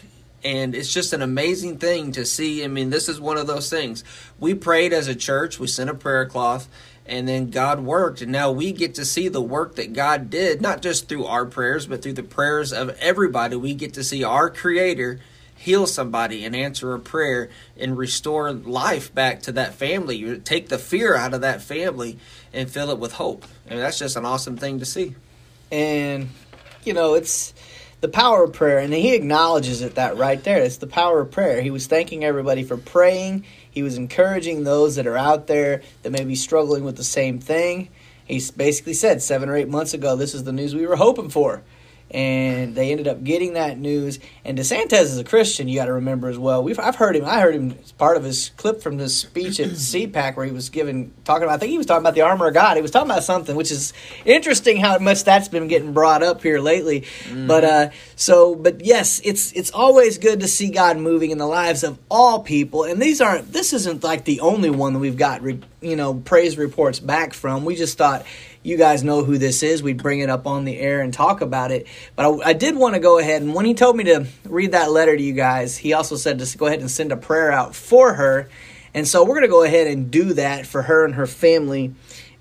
and 0.44 0.74
it's 0.74 0.92
just 0.92 1.12
an 1.12 1.22
amazing 1.22 1.78
thing 1.78 2.12
to 2.12 2.24
see. 2.24 2.64
I 2.64 2.68
mean, 2.68 2.90
this 2.90 3.08
is 3.08 3.20
one 3.20 3.36
of 3.36 3.46
those 3.46 3.70
things. 3.70 4.04
We 4.38 4.54
prayed 4.54 4.92
as 4.92 5.08
a 5.08 5.14
church, 5.14 5.58
we 5.58 5.66
sent 5.66 5.90
a 5.90 5.94
prayer 5.94 6.26
cloth, 6.26 6.68
and 7.06 7.26
then 7.26 7.50
God 7.50 7.80
worked. 7.80 8.20
And 8.20 8.32
now 8.32 8.50
we 8.50 8.72
get 8.72 8.94
to 8.96 9.04
see 9.04 9.28
the 9.28 9.40
work 9.40 9.76
that 9.76 9.92
God 9.92 10.30
did, 10.30 10.60
not 10.60 10.82
just 10.82 11.08
through 11.08 11.26
our 11.26 11.46
prayers, 11.46 11.86
but 11.86 12.02
through 12.02 12.14
the 12.14 12.22
prayers 12.22 12.72
of 12.72 12.90
everybody. 13.00 13.56
We 13.56 13.74
get 13.74 13.94
to 13.94 14.04
see 14.04 14.24
our 14.24 14.50
Creator 14.50 15.20
heal 15.56 15.86
somebody 15.86 16.44
and 16.44 16.54
answer 16.54 16.94
a 16.94 17.00
prayer 17.00 17.48
and 17.78 17.96
restore 17.96 18.52
life 18.52 19.14
back 19.14 19.42
to 19.42 19.52
that 19.52 19.74
family. 19.74 20.16
You 20.16 20.36
take 20.36 20.68
the 20.68 20.78
fear 20.78 21.16
out 21.16 21.34
of 21.34 21.40
that 21.40 21.62
family 21.62 22.18
and 22.52 22.70
fill 22.70 22.90
it 22.90 22.98
with 22.98 23.12
hope. 23.12 23.44
I 23.66 23.70
And 23.70 23.80
that's 23.80 23.98
just 23.98 24.16
an 24.16 24.24
awesome 24.24 24.56
thing 24.56 24.80
to 24.80 24.84
see. 24.84 25.14
And, 25.72 26.28
you 26.84 26.92
know, 26.92 27.14
it's 27.14 27.54
the 28.00 28.08
power 28.08 28.44
of 28.44 28.52
prayer, 28.52 28.78
and 28.78 28.92
he 28.92 29.14
acknowledges 29.14 29.82
it 29.82 29.94
that 29.94 30.16
right 30.16 30.42
there. 30.44 30.62
It's 30.62 30.76
the 30.76 30.86
power 30.86 31.20
of 31.20 31.30
prayer. 31.30 31.62
He 31.62 31.70
was 31.70 31.86
thanking 31.86 32.24
everybody 32.24 32.62
for 32.62 32.76
praying. 32.76 33.44
He 33.70 33.82
was 33.82 33.96
encouraging 33.96 34.64
those 34.64 34.96
that 34.96 35.06
are 35.06 35.16
out 35.16 35.46
there 35.46 35.82
that 36.02 36.10
may 36.10 36.24
be 36.24 36.34
struggling 36.34 36.84
with 36.84 36.96
the 36.96 37.04
same 37.04 37.38
thing. 37.38 37.88
He 38.26 38.42
basically 38.56 38.94
said 38.94 39.22
seven 39.22 39.48
or 39.48 39.56
eight 39.56 39.68
months 39.68 39.94
ago, 39.94 40.16
this 40.16 40.34
is 40.34 40.44
the 40.44 40.52
news 40.52 40.74
we 40.74 40.86
were 40.86 40.96
hoping 40.96 41.30
for 41.30 41.62
and 42.10 42.74
they 42.74 42.92
ended 42.92 43.08
up 43.08 43.24
getting 43.24 43.54
that 43.54 43.78
news. 43.78 44.18
And 44.44 44.56
DeSantis 44.56 45.02
is 45.02 45.18
a 45.18 45.24
Christian, 45.24 45.68
you 45.68 45.76
got 45.76 45.86
to 45.86 45.94
remember 45.94 46.28
as 46.28 46.38
well. 46.38 46.62
We've 46.62 46.78
I've 46.78 46.96
heard 46.96 47.16
him. 47.16 47.24
I 47.24 47.40
heard 47.40 47.54
him 47.54 47.76
as 47.82 47.92
part 47.92 48.16
of 48.16 48.24
his 48.24 48.50
clip 48.56 48.80
from 48.80 48.96
this 48.96 49.18
speech 49.18 49.58
at 49.58 49.70
CPAC 49.70 50.36
where 50.36 50.46
he 50.46 50.52
was 50.52 50.70
giving 50.70 51.12
talking 51.24 51.44
about. 51.44 51.54
I 51.54 51.58
think 51.58 51.70
he 51.70 51.78
was 51.78 51.86
talking 51.86 52.02
about 52.02 52.14
the 52.14 52.22
armor 52.22 52.46
of 52.46 52.54
God. 52.54 52.76
He 52.76 52.82
was 52.82 52.90
talking 52.90 53.10
about 53.10 53.24
something, 53.24 53.56
which 53.56 53.72
is 53.72 53.92
interesting 54.24 54.76
how 54.76 54.98
much 54.98 55.24
that's 55.24 55.48
been 55.48 55.68
getting 55.68 55.92
brought 55.92 56.22
up 56.22 56.42
here 56.42 56.60
lately. 56.60 57.02
Mm. 57.24 57.48
But 57.48 57.64
uh, 57.64 57.90
so, 58.14 58.54
but 58.54 58.84
yes, 58.84 59.20
it's 59.24 59.52
it's 59.52 59.72
always 59.72 60.18
good 60.18 60.40
to 60.40 60.48
see 60.48 60.70
God 60.70 60.98
moving 60.98 61.32
in 61.32 61.38
the 61.38 61.46
lives 61.46 61.82
of 61.82 61.98
all 62.08 62.40
people. 62.40 62.84
And 62.84 63.02
these 63.02 63.20
aren't. 63.20 63.52
This 63.52 63.72
isn't 63.72 64.04
like 64.04 64.24
the 64.24 64.40
only 64.40 64.70
one 64.70 64.92
that 64.92 65.00
we've 65.00 65.16
got. 65.16 65.42
Re, 65.42 65.60
You 65.80 65.96
know, 65.96 66.14
praise 66.14 66.56
reports 66.56 67.00
back 67.00 67.34
from. 67.34 67.64
We 67.64 67.74
just 67.74 67.98
thought 67.98 68.24
you 68.66 68.76
guys 68.76 69.04
know 69.04 69.22
who 69.22 69.38
this 69.38 69.62
is. 69.62 69.80
We'd 69.80 70.02
bring 70.02 70.18
it 70.18 70.28
up 70.28 70.44
on 70.44 70.64
the 70.64 70.76
air 70.76 71.00
and 71.00 71.14
talk 71.14 71.40
about 71.40 71.70
it. 71.70 71.86
But 72.16 72.26
I, 72.26 72.50
I 72.50 72.52
did 72.52 72.74
want 72.74 72.94
to 72.94 73.00
go 73.00 73.18
ahead, 73.18 73.40
and 73.40 73.54
when 73.54 73.64
he 73.64 73.74
told 73.74 73.96
me 73.96 74.04
to 74.04 74.26
read 74.44 74.72
that 74.72 74.90
letter 74.90 75.16
to 75.16 75.22
you 75.22 75.34
guys, 75.34 75.76
he 75.76 75.92
also 75.92 76.16
said 76.16 76.40
to 76.40 76.58
go 76.58 76.66
ahead 76.66 76.80
and 76.80 76.90
send 76.90 77.12
a 77.12 77.16
prayer 77.16 77.52
out 77.52 77.76
for 77.76 78.14
her. 78.14 78.48
And 78.92 79.06
so 79.06 79.22
we're 79.22 79.34
going 79.34 79.42
to 79.42 79.48
go 79.48 79.62
ahead 79.62 79.86
and 79.86 80.10
do 80.10 80.32
that 80.32 80.66
for 80.66 80.82
her 80.82 81.04
and 81.04 81.14
her 81.14 81.28
family 81.28 81.94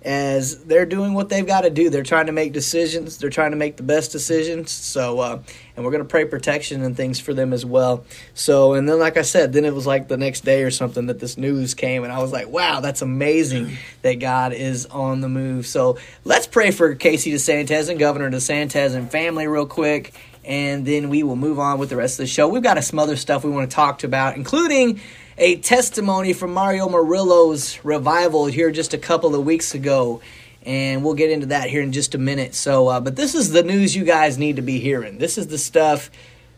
as 0.05 0.63
they're 0.65 0.85
doing 0.85 1.15
what 1.15 1.29
they've 1.29 1.47
got 1.47 1.61
to 1.61 1.71
do. 1.71 1.89
They're 1.89 2.03
trying 2.03 2.27
to 2.27 2.31
make 2.31 2.53
decisions. 2.53 3.17
They're 3.17 3.31
trying 3.31 3.51
to 3.51 3.57
make 3.57 3.75
the 3.75 3.83
best 3.83 4.11
decisions. 4.11 4.71
So, 4.71 5.19
uh, 5.19 5.41
and 5.75 5.83
we're 5.83 5.91
going 5.91 6.03
to 6.03 6.07
pray 6.09 6.25
protection 6.25 6.83
and 6.83 6.95
things 6.95 7.19
for 7.19 7.33
them 7.33 7.51
as 7.51 7.65
well. 7.65 8.05
So, 8.35 8.73
and 8.73 8.87
then, 8.87 8.99
like 8.99 9.17
I 9.17 9.23
said, 9.23 9.51
then 9.51 9.65
it 9.65 9.73
was 9.73 9.87
like 9.87 10.07
the 10.07 10.15
next 10.15 10.45
day 10.45 10.63
or 10.63 10.69
something 10.69 11.07
that 11.07 11.19
this 11.19 11.37
news 11.37 11.73
came, 11.73 12.03
and 12.03 12.13
I 12.13 12.19
was 12.21 12.31
like, 12.31 12.47
wow, 12.47 12.81
that's 12.81 13.01
amazing 13.01 13.77
that 14.03 14.19
God 14.19 14.53
is 14.53 14.85
on 14.85 15.21
the 15.21 15.29
move. 15.29 15.65
So, 15.65 15.97
let's 16.23 16.45
pray 16.45 16.69
for 16.69 16.93
Casey 16.93 17.31
DeSantis 17.31 17.89
and 17.89 17.97
Governor 17.97 18.29
DeSantis 18.29 18.95
and 18.95 19.09
family 19.11 19.47
real 19.47 19.65
quick. 19.65 20.13
And 20.43 20.85
then 20.85 21.09
we 21.09 21.23
will 21.23 21.35
move 21.35 21.57
on 21.57 21.79
with 21.79 21.89
the 21.89 21.95
rest 21.95 22.19
of 22.19 22.25
the 22.25 22.27
show. 22.27 22.47
We've 22.47 22.61
got 22.61 22.81
some 22.83 22.99
other 22.99 23.15
stuff 23.15 23.43
we 23.43 23.49
want 23.49 23.67
to 23.67 23.75
talk 23.75 24.03
about, 24.03 24.35
including 24.35 25.01
a 25.37 25.57
testimony 25.57 26.33
from 26.33 26.53
Mario 26.53 26.87
Murillo's 26.87 27.83
revival 27.83 28.45
here 28.45 28.71
just 28.71 28.93
a 28.93 28.97
couple 28.97 29.35
of 29.35 29.45
weeks 29.45 29.73
ago. 29.73 30.21
And 30.65 31.03
we'll 31.03 31.13
get 31.13 31.29
into 31.29 31.47
that 31.47 31.69
here 31.69 31.81
in 31.81 31.91
just 31.91 32.15
a 32.15 32.17
minute. 32.17 32.55
So, 32.55 32.87
uh, 32.87 32.99
but 32.99 33.15
this 33.15 33.35
is 33.35 33.51
the 33.51 33.61
news 33.61 33.95
you 33.95 34.03
guys 34.03 34.37
need 34.37 34.55
to 34.55 34.63
be 34.63 34.79
hearing. 34.79 35.19
This 35.19 35.37
is 35.37 35.47
the 35.47 35.59
stuff 35.59 36.09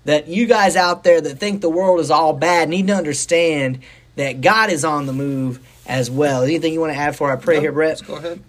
that 0.05 0.27
you 0.27 0.47
guys 0.47 0.77
out 0.77 1.03
there 1.03 1.19
that 1.19 1.37
think 1.37 1.59
the 1.59 1.69
world 1.69 1.99
is 1.99 2.09
all 2.09 2.31
bad 2.31 2.69
need 2.69 2.87
to 2.87 2.95
understand 2.95 3.79
that 4.15 4.39
God 4.39 4.69
is 4.69 4.85
on 4.85 5.05
the 5.05 5.13
move 5.13 5.59
as 5.85 6.09
well. 6.09 6.43
Anything 6.43 6.71
you 6.71 6.79
want 6.79 6.93
to 6.93 6.99
add 6.99 7.17
for 7.17 7.31
I 7.31 7.35
pray 7.35 7.59
here, 7.59 7.73
Brett? 7.73 7.89
Let's 7.89 8.01
go 8.01 8.15
ahead. 8.15 8.41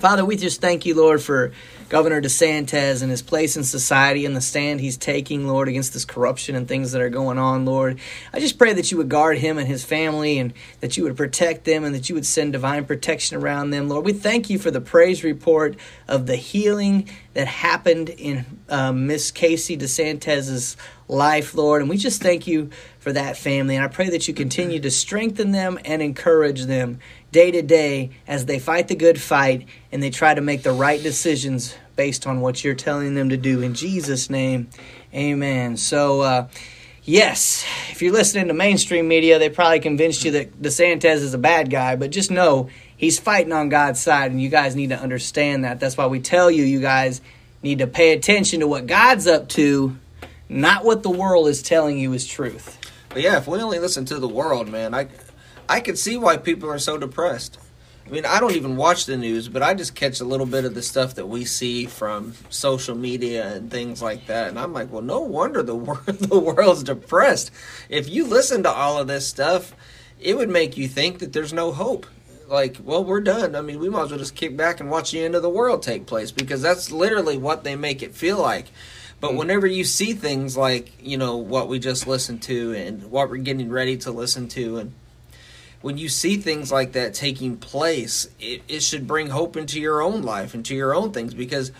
Father, 0.00 0.24
we 0.24 0.34
just 0.34 0.62
thank 0.62 0.86
you, 0.86 0.94
Lord, 0.94 1.20
for 1.20 1.52
Governor 1.90 2.22
DeSantis 2.22 3.02
and 3.02 3.10
his 3.10 3.20
place 3.20 3.54
in 3.54 3.64
society 3.64 4.24
and 4.24 4.34
the 4.34 4.40
stand 4.40 4.80
he's 4.80 4.96
taking, 4.96 5.46
Lord, 5.46 5.68
against 5.68 5.92
this 5.92 6.06
corruption 6.06 6.54
and 6.54 6.66
things 6.66 6.92
that 6.92 7.02
are 7.02 7.10
going 7.10 7.36
on, 7.36 7.66
Lord. 7.66 7.98
I 8.32 8.40
just 8.40 8.56
pray 8.56 8.72
that 8.72 8.90
you 8.90 8.96
would 8.96 9.10
guard 9.10 9.36
him 9.36 9.58
and 9.58 9.68
his 9.68 9.84
family 9.84 10.38
and 10.38 10.54
that 10.80 10.96
you 10.96 11.02
would 11.02 11.18
protect 11.18 11.64
them 11.66 11.84
and 11.84 11.94
that 11.94 12.08
you 12.08 12.14
would 12.14 12.24
send 12.24 12.52
divine 12.52 12.86
protection 12.86 13.36
around 13.36 13.70
them, 13.70 13.90
Lord. 13.90 14.06
We 14.06 14.14
thank 14.14 14.48
you 14.48 14.58
for 14.58 14.70
the 14.70 14.80
praise 14.80 15.22
report 15.22 15.76
of 16.08 16.26
the 16.26 16.36
healing 16.36 17.06
that 17.34 17.46
happened 17.46 18.08
in 18.08 18.46
um, 18.70 19.06
Miss 19.06 19.30
Casey 19.30 19.76
DeSantis's 19.76 20.78
life, 21.08 21.54
Lord. 21.54 21.82
And 21.82 21.90
we 21.90 21.96
just 21.96 22.22
thank 22.22 22.46
you 22.46 22.70
for 23.00 23.12
that 23.12 23.36
family. 23.36 23.76
And 23.76 23.84
I 23.84 23.88
pray 23.88 24.08
that 24.10 24.28
you 24.28 24.34
continue 24.34 24.80
to 24.80 24.90
strengthen 24.90 25.50
them 25.50 25.78
and 25.84 26.00
encourage 26.00 26.62
them 26.64 27.00
day 27.32 27.50
to 27.50 27.62
day 27.62 28.10
as 28.26 28.46
they 28.46 28.58
fight 28.58 28.88
the 28.88 28.94
good 28.94 29.20
fight 29.20 29.66
and 29.92 30.02
they 30.02 30.10
try 30.10 30.34
to 30.34 30.40
make 30.40 30.62
the 30.62 30.72
right 30.72 31.02
decisions 31.02 31.74
based 31.96 32.26
on 32.26 32.40
what 32.40 32.64
you're 32.64 32.74
telling 32.74 33.14
them 33.14 33.28
to 33.28 33.36
do. 33.36 33.62
In 33.62 33.74
Jesus' 33.74 34.30
name, 34.30 34.68
amen. 35.14 35.76
So, 35.76 36.22
uh, 36.22 36.48
yes, 37.04 37.64
if 37.90 38.02
you're 38.02 38.12
listening 38.12 38.48
to 38.48 38.54
mainstream 38.54 39.06
media, 39.06 39.38
they 39.38 39.50
probably 39.50 39.80
convinced 39.80 40.24
you 40.24 40.30
that 40.32 40.60
DeSantis 40.60 41.16
is 41.16 41.34
a 41.34 41.38
bad 41.38 41.70
guy, 41.70 41.96
but 41.96 42.10
just 42.10 42.30
know 42.30 42.70
he's 42.96 43.18
fighting 43.18 43.52
on 43.52 43.68
God's 43.68 44.00
side, 44.00 44.30
and 44.30 44.40
you 44.40 44.48
guys 44.48 44.74
need 44.74 44.88
to 44.90 44.98
understand 44.98 45.64
that. 45.64 45.78
That's 45.78 45.96
why 45.96 46.06
we 46.06 46.20
tell 46.20 46.50
you, 46.50 46.64
you 46.64 46.80
guys 46.80 47.20
need 47.62 47.78
to 47.80 47.86
pay 47.86 48.12
attention 48.12 48.60
to 48.60 48.66
what 48.66 48.86
God's 48.86 49.26
up 49.26 49.48
to, 49.50 49.96
not 50.48 50.84
what 50.84 51.02
the 51.02 51.10
world 51.10 51.48
is 51.48 51.62
telling 51.62 51.98
you 51.98 52.12
is 52.12 52.26
truth. 52.26 52.78
But 53.10 53.22
yeah, 53.22 53.38
if 53.38 53.46
we 53.46 53.58
only 53.60 53.78
listen 53.78 54.04
to 54.06 54.18
the 54.18 54.28
world, 54.28 54.68
man, 54.68 54.94
I 54.94 55.08
I 55.70 55.78
can 55.78 55.94
see 55.94 56.16
why 56.16 56.36
people 56.36 56.68
are 56.68 56.80
so 56.80 56.98
depressed. 56.98 57.56
I 58.04 58.10
mean, 58.10 58.26
I 58.26 58.40
don't 58.40 58.56
even 58.56 58.74
watch 58.74 59.06
the 59.06 59.16
news, 59.16 59.48
but 59.48 59.62
I 59.62 59.72
just 59.72 59.94
catch 59.94 60.18
a 60.18 60.24
little 60.24 60.44
bit 60.44 60.64
of 60.64 60.74
the 60.74 60.82
stuff 60.82 61.14
that 61.14 61.28
we 61.28 61.44
see 61.44 61.86
from 61.86 62.34
social 62.48 62.96
media 62.96 63.54
and 63.54 63.70
things 63.70 64.02
like 64.02 64.26
that, 64.26 64.48
and 64.48 64.58
I'm 64.58 64.72
like, 64.72 64.90
well, 64.90 65.00
no 65.00 65.20
wonder 65.20 65.62
the 65.62 65.76
world 65.76 66.06
the 66.06 66.40
world's 66.40 66.82
depressed. 66.82 67.52
If 67.88 68.08
you 68.08 68.26
listen 68.26 68.64
to 68.64 68.68
all 68.68 68.98
of 68.98 69.06
this 69.06 69.28
stuff, 69.28 69.72
it 70.20 70.36
would 70.36 70.48
make 70.48 70.76
you 70.76 70.88
think 70.88 71.20
that 71.20 71.32
there's 71.32 71.52
no 71.52 71.70
hope. 71.70 72.04
Like, 72.48 72.78
well, 72.82 73.04
we're 73.04 73.20
done. 73.20 73.54
I 73.54 73.60
mean, 73.60 73.78
we 73.78 73.88
might 73.88 74.02
as 74.02 74.10
well 74.10 74.18
just 74.18 74.34
kick 74.34 74.56
back 74.56 74.80
and 74.80 74.90
watch 74.90 75.12
the 75.12 75.22
end 75.22 75.36
of 75.36 75.42
the 75.42 75.48
world 75.48 75.84
take 75.84 76.04
place 76.04 76.32
because 76.32 76.62
that's 76.62 76.90
literally 76.90 77.38
what 77.38 77.62
they 77.62 77.76
make 77.76 78.02
it 78.02 78.16
feel 78.16 78.40
like. 78.40 78.66
But 79.20 79.30
hmm. 79.30 79.36
whenever 79.36 79.68
you 79.68 79.84
see 79.84 80.14
things 80.14 80.56
like, 80.56 80.90
you 81.00 81.16
know, 81.16 81.36
what 81.36 81.68
we 81.68 81.78
just 81.78 82.08
listened 82.08 82.42
to 82.42 82.72
and 82.72 83.08
what 83.12 83.30
we're 83.30 83.36
getting 83.36 83.70
ready 83.70 83.96
to 83.98 84.10
listen 84.10 84.48
to, 84.48 84.78
and 84.78 84.94
when 85.80 85.96
you 85.96 86.08
see 86.08 86.36
things 86.36 86.70
like 86.70 86.92
that 86.92 87.14
taking 87.14 87.56
place, 87.56 88.28
it, 88.38 88.62
it 88.68 88.80
should 88.82 89.06
bring 89.06 89.28
hope 89.28 89.56
into 89.56 89.80
your 89.80 90.02
own 90.02 90.22
life, 90.22 90.54
and 90.54 90.64
to 90.66 90.74
your 90.74 90.94
own 90.94 91.12
things. 91.12 91.34
Because 91.34 91.72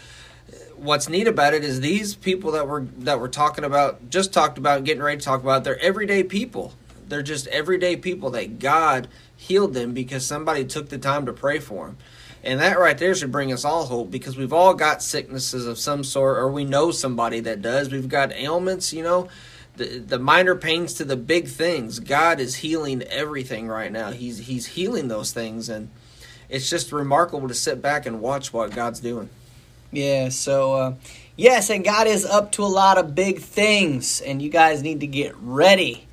what's 0.76 1.08
neat 1.08 1.28
about 1.28 1.54
it 1.54 1.64
is 1.64 1.80
these 1.80 2.14
people 2.14 2.52
that 2.52 2.66
we're 2.66 2.84
that 2.98 3.20
we're 3.20 3.28
talking 3.28 3.64
about, 3.64 4.10
just 4.10 4.32
talked 4.32 4.58
about, 4.58 4.84
getting 4.84 5.02
ready 5.02 5.18
to 5.18 5.24
talk 5.24 5.42
about, 5.42 5.64
they're 5.64 5.80
everyday 5.80 6.22
people. 6.22 6.72
They're 7.08 7.22
just 7.22 7.46
everyday 7.48 7.96
people 7.96 8.30
that 8.30 8.58
God 8.58 9.08
healed 9.36 9.74
them 9.74 9.92
because 9.92 10.24
somebody 10.24 10.64
took 10.64 10.88
the 10.88 10.98
time 10.98 11.26
to 11.26 11.32
pray 11.32 11.58
for 11.58 11.86
them. 11.86 11.96
And 12.42 12.60
that 12.60 12.78
right 12.78 12.96
there 12.96 13.14
should 13.14 13.32
bring 13.32 13.52
us 13.52 13.64
all 13.64 13.84
hope 13.84 14.10
because 14.10 14.36
we've 14.36 14.52
all 14.52 14.72
got 14.74 15.02
sicknesses 15.02 15.66
of 15.66 15.78
some 15.78 16.04
sort, 16.04 16.38
or 16.38 16.50
we 16.50 16.64
know 16.64 16.90
somebody 16.90 17.40
that 17.40 17.60
does. 17.60 17.90
We've 17.90 18.08
got 18.08 18.32
ailments, 18.32 18.92
you 18.92 19.02
know, 19.02 19.28
the 19.76 19.98
the 19.98 20.18
minor 20.18 20.54
pains 20.54 20.94
to 20.94 21.04
the 21.04 21.16
big 21.16 21.48
things. 21.48 21.98
God 21.98 22.40
is 22.40 22.56
healing 22.56 23.02
everything 23.02 23.68
right 23.68 23.90
now. 23.90 24.10
He's 24.10 24.38
He's 24.38 24.66
healing 24.66 25.08
those 25.08 25.32
things, 25.32 25.68
and 25.68 25.88
it's 26.48 26.68
just 26.68 26.92
remarkable 26.92 27.48
to 27.48 27.54
sit 27.54 27.80
back 27.80 28.06
and 28.06 28.20
watch 28.20 28.52
what 28.52 28.72
God's 28.72 29.00
doing. 29.00 29.30
Yeah, 29.92 30.28
so 30.28 30.74
uh, 30.74 30.94
yes, 31.36 31.70
and 31.70 31.84
God 31.84 32.06
is 32.06 32.24
up 32.24 32.52
to 32.52 32.62
a 32.62 32.66
lot 32.66 32.98
of 32.98 33.14
big 33.14 33.40
things, 33.40 34.20
and 34.20 34.40
you 34.40 34.48
guys 34.48 34.82
need 34.82 35.00
to 35.00 35.06
get 35.06 35.34
ready 35.36 36.06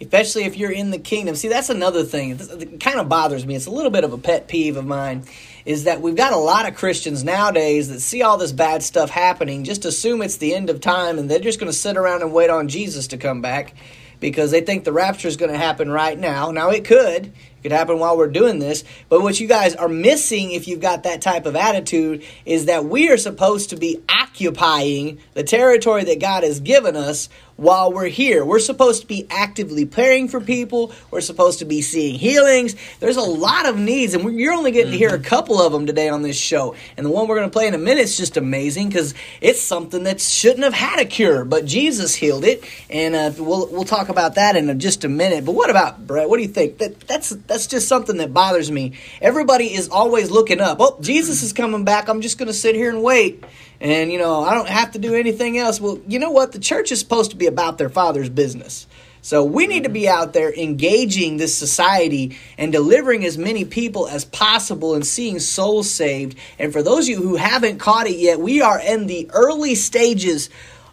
especially 0.00 0.44
if 0.44 0.56
you're 0.56 0.72
in 0.72 0.90
the 0.90 0.98
kingdom. 0.98 1.34
See, 1.36 1.48
that's 1.48 1.70
another 1.70 2.04
thing. 2.04 2.38
It 2.38 2.80
kind 2.80 2.98
of 2.98 3.08
bothers 3.08 3.46
me. 3.46 3.54
It's 3.54 3.66
a 3.66 3.70
little 3.70 3.90
bit 3.90 4.04
of 4.04 4.12
a 4.12 4.18
pet 4.18 4.48
peeve 4.48 4.76
of 4.76 4.86
mine. 4.86 5.24
Is 5.64 5.84
that 5.84 6.02
we've 6.02 6.16
got 6.16 6.32
a 6.32 6.38
lot 6.38 6.68
of 6.68 6.74
Christians 6.74 7.24
nowadays 7.24 7.88
that 7.88 8.00
see 8.00 8.22
all 8.22 8.36
this 8.36 8.52
bad 8.52 8.82
stuff 8.82 9.08
happening, 9.08 9.64
just 9.64 9.84
assume 9.86 10.20
it's 10.20 10.36
the 10.36 10.54
end 10.54 10.68
of 10.68 10.80
time, 10.80 11.18
and 11.18 11.30
they're 11.30 11.38
just 11.38 11.58
going 11.58 11.72
to 11.72 11.78
sit 11.78 11.96
around 11.96 12.22
and 12.22 12.34
wait 12.34 12.50
on 12.50 12.68
Jesus 12.68 13.06
to 13.08 13.16
come 13.16 13.40
back 13.40 13.74
because 14.20 14.50
they 14.50 14.60
think 14.60 14.84
the 14.84 14.92
rapture 14.92 15.28
is 15.28 15.36
going 15.36 15.50
to 15.50 15.58
happen 15.58 15.90
right 15.90 16.18
now. 16.18 16.50
Now, 16.50 16.70
it 16.70 16.84
could. 16.84 17.26
It 17.26 17.62
could 17.62 17.72
happen 17.72 17.98
while 17.98 18.16
we're 18.16 18.28
doing 18.28 18.58
this. 18.58 18.84
But 19.08 19.22
what 19.22 19.38
you 19.40 19.46
guys 19.46 19.74
are 19.74 19.88
missing 19.88 20.52
if 20.52 20.68
you've 20.68 20.80
got 20.80 21.02
that 21.02 21.22
type 21.22 21.46
of 21.46 21.56
attitude 21.56 22.24
is 22.44 22.66
that 22.66 22.84
we 22.84 23.10
are 23.10 23.16
supposed 23.16 23.70
to 23.70 23.76
be 23.76 24.02
occupying 24.08 25.18
the 25.34 25.44
territory 25.44 26.04
that 26.04 26.20
God 26.20 26.42
has 26.42 26.60
given 26.60 26.96
us 26.96 27.28
while 27.56 27.92
we're 27.92 28.08
here. 28.08 28.44
We're 28.44 28.58
supposed 28.58 29.02
to 29.02 29.06
be 29.06 29.26
actively 29.30 29.84
praying 29.84 30.28
for 30.28 30.40
people. 30.40 30.92
We're 31.10 31.20
supposed 31.20 31.60
to 31.60 31.64
be 31.64 31.82
seeing 31.82 32.18
healings. 32.18 32.74
There's 33.00 33.16
a 33.16 33.22
lot 33.22 33.66
of 33.66 33.78
needs, 33.78 34.14
and 34.14 34.38
you're 34.38 34.52
only 34.52 34.72
getting 34.72 34.86
mm-hmm. 34.86 34.92
to 34.92 34.98
hear 34.98 35.08
a 35.10 35.12
mm-hmm. 35.12 35.24
couple 35.24 35.60
of 35.60 35.72
them 35.72 35.86
today 35.86 36.08
on 36.08 36.22
this 36.22 36.36
show. 36.36 36.74
And 36.96 37.06
the 37.06 37.10
one 37.10 37.28
we're 37.28 37.36
going 37.36 37.48
to 37.48 37.52
play 37.52 37.66
in 37.66 37.74
a 37.74 37.78
minute 37.78 38.02
is 38.02 38.16
just 38.16 38.36
amazing 38.36 38.88
because 38.88 39.14
it's 39.40 39.60
something 39.60 40.04
that 40.04 40.20
shouldn't 40.20 40.64
have 40.64 40.74
had 40.74 41.00
a 41.00 41.04
cure, 41.04 41.44
but 41.44 41.64
Jesus 41.64 42.14
healed 42.14 42.44
it. 42.44 42.64
And 42.90 43.14
uh, 43.14 43.32
we'll 43.38 43.68
we'll 43.68 43.84
talk 43.84 44.08
about 44.08 44.34
that 44.34 44.56
in 44.56 44.78
just 44.80 45.04
a 45.04 45.08
minute. 45.08 45.44
But 45.44 45.52
what 45.52 45.70
about 45.70 46.06
Brett? 46.06 46.28
What 46.28 46.38
do 46.38 46.42
you 46.42 46.48
think? 46.48 46.78
That 46.78 47.00
that's 47.00 47.30
that's 47.30 47.66
just 47.66 47.88
something 47.88 48.16
that 48.18 48.32
bothers 48.32 48.70
me. 48.70 48.92
Everybody 49.20 49.72
is 49.74 49.88
always 49.88 50.30
looking 50.30 50.60
up. 50.60 50.78
Oh, 50.80 50.98
Jesus 51.00 51.42
is 51.42 51.52
coming 51.52 51.84
back. 51.84 52.08
I'm 52.08 52.20
just 52.20 52.38
going 52.38 52.48
to 52.48 52.54
sit 52.54 52.74
here 52.74 52.88
and 52.88 53.02
wait 53.02 53.44
and 53.80 54.12
you 54.12 54.18
know 54.18 54.42
I 54.42 54.54
don't 54.54 54.68
have 54.68 54.92
to 54.92 54.98
do 54.98 55.14
anything 55.14 55.58
else. 55.58 55.80
Well, 55.80 56.00
you 56.06 56.18
know 56.18 56.30
what? 56.30 56.52
The 56.52 56.58
church 56.58 56.92
is 56.92 57.00
supposed 57.00 57.30
to 57.30 57.36
be 57.36 57.46
about 57.46 57.78
their 57.78 57.88
father's 57.88 58.28
business. 58.28 58.86
So 59.24 59.42
we 59.42 59.66
need 59.66 59.84
to 59.84 59.88
be 59.88 60.06
out 60.06 60.34
there 60.34 60.52
engaging 60.52 61.38
this 61.38 61.56
society 61.56 62.36
and 62.58 62.70
delivering 62.70 63.24
as 63.24 63.38
many 63.38 63.64
people 63.64 64.06
as 64.06 64.26
possible 64.26 64.94
and 64.94 65.06
seeing 65.06 65.38
souls 65.38 65.90
saved. 65.90 66.36
And 66.58 66.74
for 66.74 66.82
those 66.82 67.06
of 67.06 67.08
you 67.08 67.22
who 67.22 67.36
haven't 67.36 67.78
caught 67.78 68.06
it 68.06 68.18
yet, 68.18 68.38
we 68.38 68.60
are 68.60 68.78
in 68.78 69.06
the 69.06 69.30
early 69.32 69.76
stages 69.76 70.50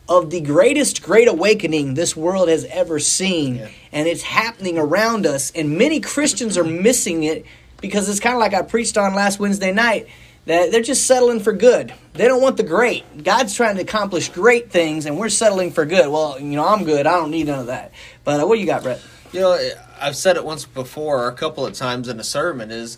of 0.08 0.30
the 0.30 0.40
greatest 0.40 1.04
great 1.04 1.28
awakening 1.28 1.96
this 1.96 2.16
world 2.16 2.48
has 2.48 2.64
ever 2.66 3.00
seen. 3.00 3.56
Yeah. 3.56 3.70
And 3.92 4.08
it's 4.08 4.24
happening 4.24 4.78
around 4.78 5.26
us. 5.26 5.52
And 5.52 5.78
many 5.78 6.00
Christians 6.00 6.58
are 6.58 6.64
missing 6.64 7.24
it 7.24 7.46
because 7.82 8.08
it's 8.08 8.22
kind 8.22 8.36
of 8.36 8.40
like 8.40 8.54
I 8.54 8.62
preached 8.62 8.98
on 8.98 9.14
last 9.14 9.40
Wednesday 9.40 9.74
night 9.74 10.08
they're 10.46 10.82
just 10.82 11.06
settling 11.06 11.40
for 11.40 11.54
good. 11.54 11.94
They 12.14 12.28
don't 12.28 12.42
want 12.42 12.58
the 12.58 12.64
great. 12.64 13.24
God's 13.24 13.56
trying 13.56 13.76
to 13.76 13.84
accomplish 13.84 14.30
great 14.30 14.72
things, 14.72 15.06
and 15.06 15.18
we're 15.18 15.30
settling 15.30 15.72
for 15.72 15.86
good. 15.86 16.10
Well, 16.10 16.40
you 16.40 16.56
know, 16.56 16.68
I'm 16.68 16.84
good. 16.84 17.06
I 17.06 17.12
don't 17.18 17.32
need 17.32 17.48
none 17.48 17.60
of 17.60 17.68
that. 17.68 17.92
But 18.24 18.42
uh, 18.42 18.48
what 18.48 18.56
do 18.56 18.62
you 18.62 18.66
got, 18.66 18.84
Brett? 18.84 19.02
You 19.32 19.42
know, 19.42 19.70
I've 20.00 20.16
said 20.16 20.36
it 20.36 20.44
once 20.44 20.66
before, 20.66 21.24
or 21.24 21.30
a 21.30 21.34
couple 21.34 21.66
of 21.66 21.74
times 21.74 22.08
in 22.08 22.20
a 22.20 22.24
sermon, 22.24 22.72
is 22.72 22.98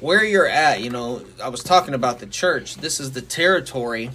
where 0.00 0.22
you're 0.22 0.46
at. 0.46 0.80
You 0.80 0.90
know, 0.90 1.24
I 1.42 1.48
was 1.48 1.62
talking 1.62 1.94
about 1.94 2.18
the 2.18 2.26
church. 2.26 2.76
This 2.76 3.00
is 3.00 3.12
the 3.12 3.22
territory, 3.22 4.10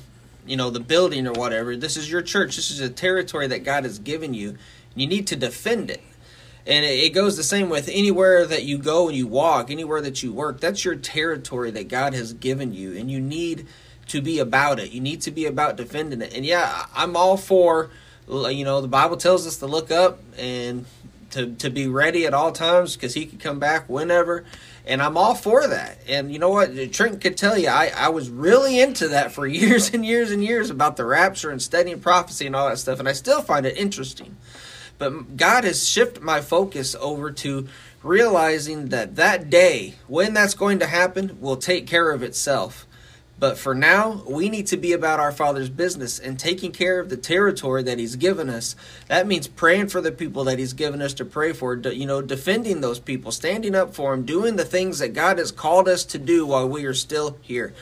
you 0.45 0.55
know, 0.55 0.69
the 0.69 0.79
building 0.79 1.27
or 1.27 1.33
whatever. 1.33 1.75
This 1.75 1.97
is 1.97 2.09
your 2.09 2.21
church. 2.21 2.55
This 2.55 2.71
is 2.71 2.79
a 2.79 2.89
territory 2.89 3.47
that 3.47 3.63
God 3.63 3.83
has 3.83 3.99
given 3.99 4.33
you. 4.33 4.57
You 4.95 5.07
need 5.07 5.27
to 5.27 5.35
defend 5.35 5.89
it. 5.89 6.01
And 6.67 6.83
it 6.83 7.13
goes 7.13 7.37
the 7.37 7.43
same 7.43 7.69
with 7.69 7.87
anywhere 7.87 8.45
that 8.45 8.63
you 8.63 8.77
go 8.77 9.07
and 9.07 9.15
you 9.15 9.25
walk, 9.25 9.71
anywhere 9.71 10.01
that 10.01 10.21
you 10.21 10.33
work. 10.33 10.59
That's 10.59 10.83
your 10.83 10.97
territory 10.97 11.71
that 11.71 11.87
God 11.87 12.13
has 12.13 12.33
given 12.33 12.73
you, 12.73 12.97
and 12.97 13.09
you 13.09 13.21
need 13.21 13.67
to 14.07 14.21
be 14.21 14.39
about 14.39 14.77
it. 14.77 14.91
You 14.91 14.99
need 14.99 15.21
to 15.21 15.31
be 15.31 15.45
about 15.45 15.77
defending 15.77 16.21
it. 16.21 16.35
And 16.35 16.45
yeah, 16.45 16.85
I'm 16.93 17.15
all 17.15 17.37
for, 17.37 17.89
you 18.27 18.65
know, 18.65 18.81
the 18.81 18.89
Bible 18.89 19.15
tells 19.15 19.47
us 19.47 19.57
to 19.57 19.65
look 19.65 19.91
up 19.91 20.19
and 20.37 20.85
to, 21.31 21.55
to 21.55 21.69
be 21.69 21.87
ready 21.87 22.25
at 22.25 22.33
all 22.33 22.51
times 22.51 22.95
because 22.97 23.13
He 23.13 23.25
could 23.25 23.39
come 23.39 23.59
back 23.59 23.87
whenever. 23.87 24.43
And 24.85 25.01
I'm 25.01 25.15
all 25.17 25.35
for 25.35 25.67
that. 25.67 25.99
And 26.05 26.33
you 26.33 26.39
know 26.39 26.49
what? 26.49 26.91
Trent 26.91 27.21
could 27.21 27.37
tell 27.37 27.57
you, 27.57 27.69
I, 27.69 27.91
I 27.95 28.09
was 28.09 28.29
really 28.29 28.79
into 28.79 29.09
that 29.09 29.31
for 29.31 29.47
years 29.47 29.93
and 29.93 30.05
years 30.05 30.31
and 30.31 30.43
years 30.43 30.69
about 30.69 30.97
the 30.97 31.05
rapture 31.05 31.49
and 31.49 31.61
studying 31.61 32.01
prophecy 32.01 32.45
and 32.45 32.57
all 32.57 32.67
that 32.67 32.77
stuff. 32.77 32.99
And 32.99 33.07
I 33.07 33.13
still 33.13 33.41
find 33.41 33.65
it 33.65 33.77
interesting. 33.77 34.35
But 34.97 35.37
God 35.37 35.63
has 35.63 35.87
shifted 35.87 36.23
my 36.23 36.41
focus 36.41 36.95
over 36.99 37.31
to 37.31 37.67
realizing 38.03 38.89
that 38.89 39.15
that 39.15 39.49
day, 39.49 39.95
when 40.07 40.33
that's 40.33 40.53
going 40.53 40.79
to 40.79 40.87
happen, 40.87 41.37
will 41.39 41.57
take 41.57 41.87
care 41.87 42.11
of 42.11 42.23
itself. 42.23 42.87
But 43.39 43.59
for 43.59 43.75
now, 43.75 44.23
we 44.27 44.49
need 44.49 44.65
to 44.67 44.77
be 44.77 44.93
about 44.93 45.19
our 45.19 45.31
Father's 45.31 45.69
business 45.69 46.17
and 46.17 46.39
taking 46.39 46.71
care 46.71 46.99
of 46.99 47.09
the 47.09 47.17
territory 47.17 47.83
that 47.83 47.99
He's 47.99 48.15
given 48.15 48.49
us. 48.49 48.75
That 49.09 49.27
means 49.27 49.47
praying 49.47 49.89
for 49.89 50.01
the 50.01 50.11
people 50.11 50.43
that 50.45 50.57
He's 50.57 50.73
given 50.73 51.03
us 51.03 51.13
to 51.15 51.25
pray 51.25 51.53
for, 51.53 51.75
you 51.75 52.07
know, 52.07 52.23
defending 52.23 52.81
those 52.81 52.99
people, 52.99 53.31
standing 53.31 53.75
up 53.75 53.93
for 53.93 54.15
them, 54.15 54.25
doing 54.25 54.55
the 54.55 54.65
things 54.65 54.97
that 54.99 55.13
God 55.13 55.37
has 55.37 55.51
called 55.51 55.87
us 55.87 56.03
to 56.05 56.17
do 56.17 56.47
while 56.47 56.67
we 56.67 56.85
are 56.85 56.95
still 56.95 57.37
here 57.41 57.75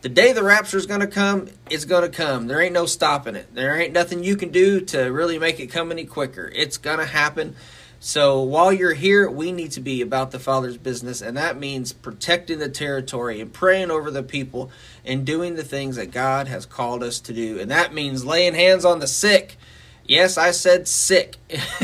the 0.00 0.08
day 0.08 0.32
the 0.32 0.44
rapture 0.44 0.76
is 0.76 0.86
going 0.86 1.00
to 1.00 1.06
come, 1.06 1.48
it's 1.68 1.84
going 1.84 2.02
to 2.02 2.16
come. 2.16 2.46
There 2.46 2.60
ain't 2.60 2.72
no 2.72 2.86
stopping 2.86 3.34
it. 3.34 3.52
There 3.54 3.80
ain't 3.80 3.92
nothing 3.92 4.22
you 4.22 4.36
can 4.36 4.50
do 4.50 4.80
to 4.82 5.04
really 5.04 5.38
make 5.38 5.58
it 5.58 5.68
come 5.68 5.90
any 5.90 6.04
quicker. 6.04 6.50
It's 6.54 6.76
going 6.76 6.98
to 6.98 7.06
happen. 7.06 7.56
So 8.00 8.40
while 8.42 8.72
you're 8.72 8.94
here, 8.94 9.28
we 9.28 9.50
need 9.50 9.72
to 9.72 9.80
be 9.80 10.00
about 10.02 10.30
the 10.30 10.38
Father's 10.38 10.76
business, 10.76 11.20
and 11.20 11.36
that 11.36 11.58
means 11.58 11.92
protecting 11.92 12.60
the 12.60 12.68
territory 12.68 13.40
and 13.40 13.52
praying 13.52 13.90
over 13.90 14.08
the 14.12 14.22
people 14.22 14.70
and 15.04 15.26
doing 15.26 15.56
the 15.56 15.64
things 15.64 15.96
that 15.96 16.12
God 16.12 16.46
has 16.46 16.64
called 16.64 17.02
us 17.02 17.18
to 17.20 17.32
do. 17.32 17.58
And 17.58 17.68
that 17.72 17.92
means 17.92 18.24
laying 18.24 18.54
hands 18.54 18.84
on 18.84 19.00
the 19.00 19.08
sick. 19.08 19.56
Yes, 20.04 20.38
I 20.38 20.52
said 20.52 20.86
sick. 20.86 21.38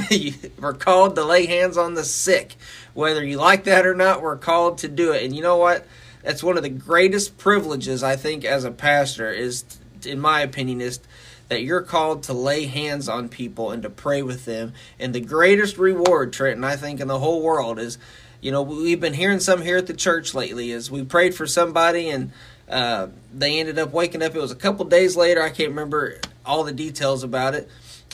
we're 0.61 0.73
called 0.75 1.16
to 1.16 1.25
lay 1.25 1.47
hands 1.47 1.76
on 1.76 1.94
the 1.94 2.04
sick. 2.04 2.54
Whether 2.94 3.25
you 3.25 3.38
like 3.38 3.64
that 3.64 3.85
or 3.85 3.94
not, 3.94 4.23
we're 4.23 4.37
called 4.37 4.78
to 4.78 4.88
do 4.88 5.11
it. 5.11 5.25
And 5.25 5.35
you 5.35 5.42
know 5.42 5.56
what? 5.56 5.85
That's 6.25 6.43
one 6.43 6.57
of 6.57 6.62
the 6.62 6.71
greatest 6.71 7.38
privileges 7.38 8.02
I 8.02 8.16
think 8.16 8.45
as 8.45 8.64
a 8.64 8.71
pastor 8.71 9.31
is 9.31 9.64
in 10.04 10.19
my 10.19 10.40
opinion 10.40 10.81
is 10.81 11.00
that 11.49 11.62
you're 11.62 11.83
called 11.83 12.23
to 12.25 12.33
lay 12.33 12.64
hands 12.64 13.09
on 13.09 13.28
people 13.28 13.71
and 13.71 13.83
to 13.83 13.90
pray 13.90 14.23
with 14.23 14.45
them. 14.47 14.73
And 14.99 15.14
the 15.14 15.21
greatest 15.21 15.76
reward, 15.76 16.33
Trenton, 16.33 16.64
I 16.64 16.76
think, 16.76 17.00
in 17.00 17.09
the 17.09 17.19
whole 17.19 17.43
world 17.43 17.78
is, 17.78 17.99
you 18.40 18.50
know, 18.50 18.62
we've 18.62 19.00
been 19.00 19.14
hearing 19.14 19.40
some 19.40 19.62
here 19.62 19.76
at 19.76 19.87
the 19.87 19.95
church 19.95 20.35
lately 20.35 20.71
is 20.71 20.90
we 20.90 21.04
prayed 21.04 21.35
for 21.35 21.47
somebody 21.47 22.09
and 22.09 22.33
uh, 22.69 23.09
they 23.33 23.61
ended 23.61 23.78
up 23.78 23.93
waking 23.93 24.23
up. 24.23 24.35
It 24.35 24.40
was 24.40 24.50
a 24.50 24.57
couple 24.57 24.87
days 24.87 25.16
later. 25.16 25.43
I 25.43 25.50
can't 25.50 25.71
remember 25.71 26.19
all 26.47 26.64
the 26.64 26.73
details 26.73 27.23
about 27.23 27.54
it. 27.54 27.69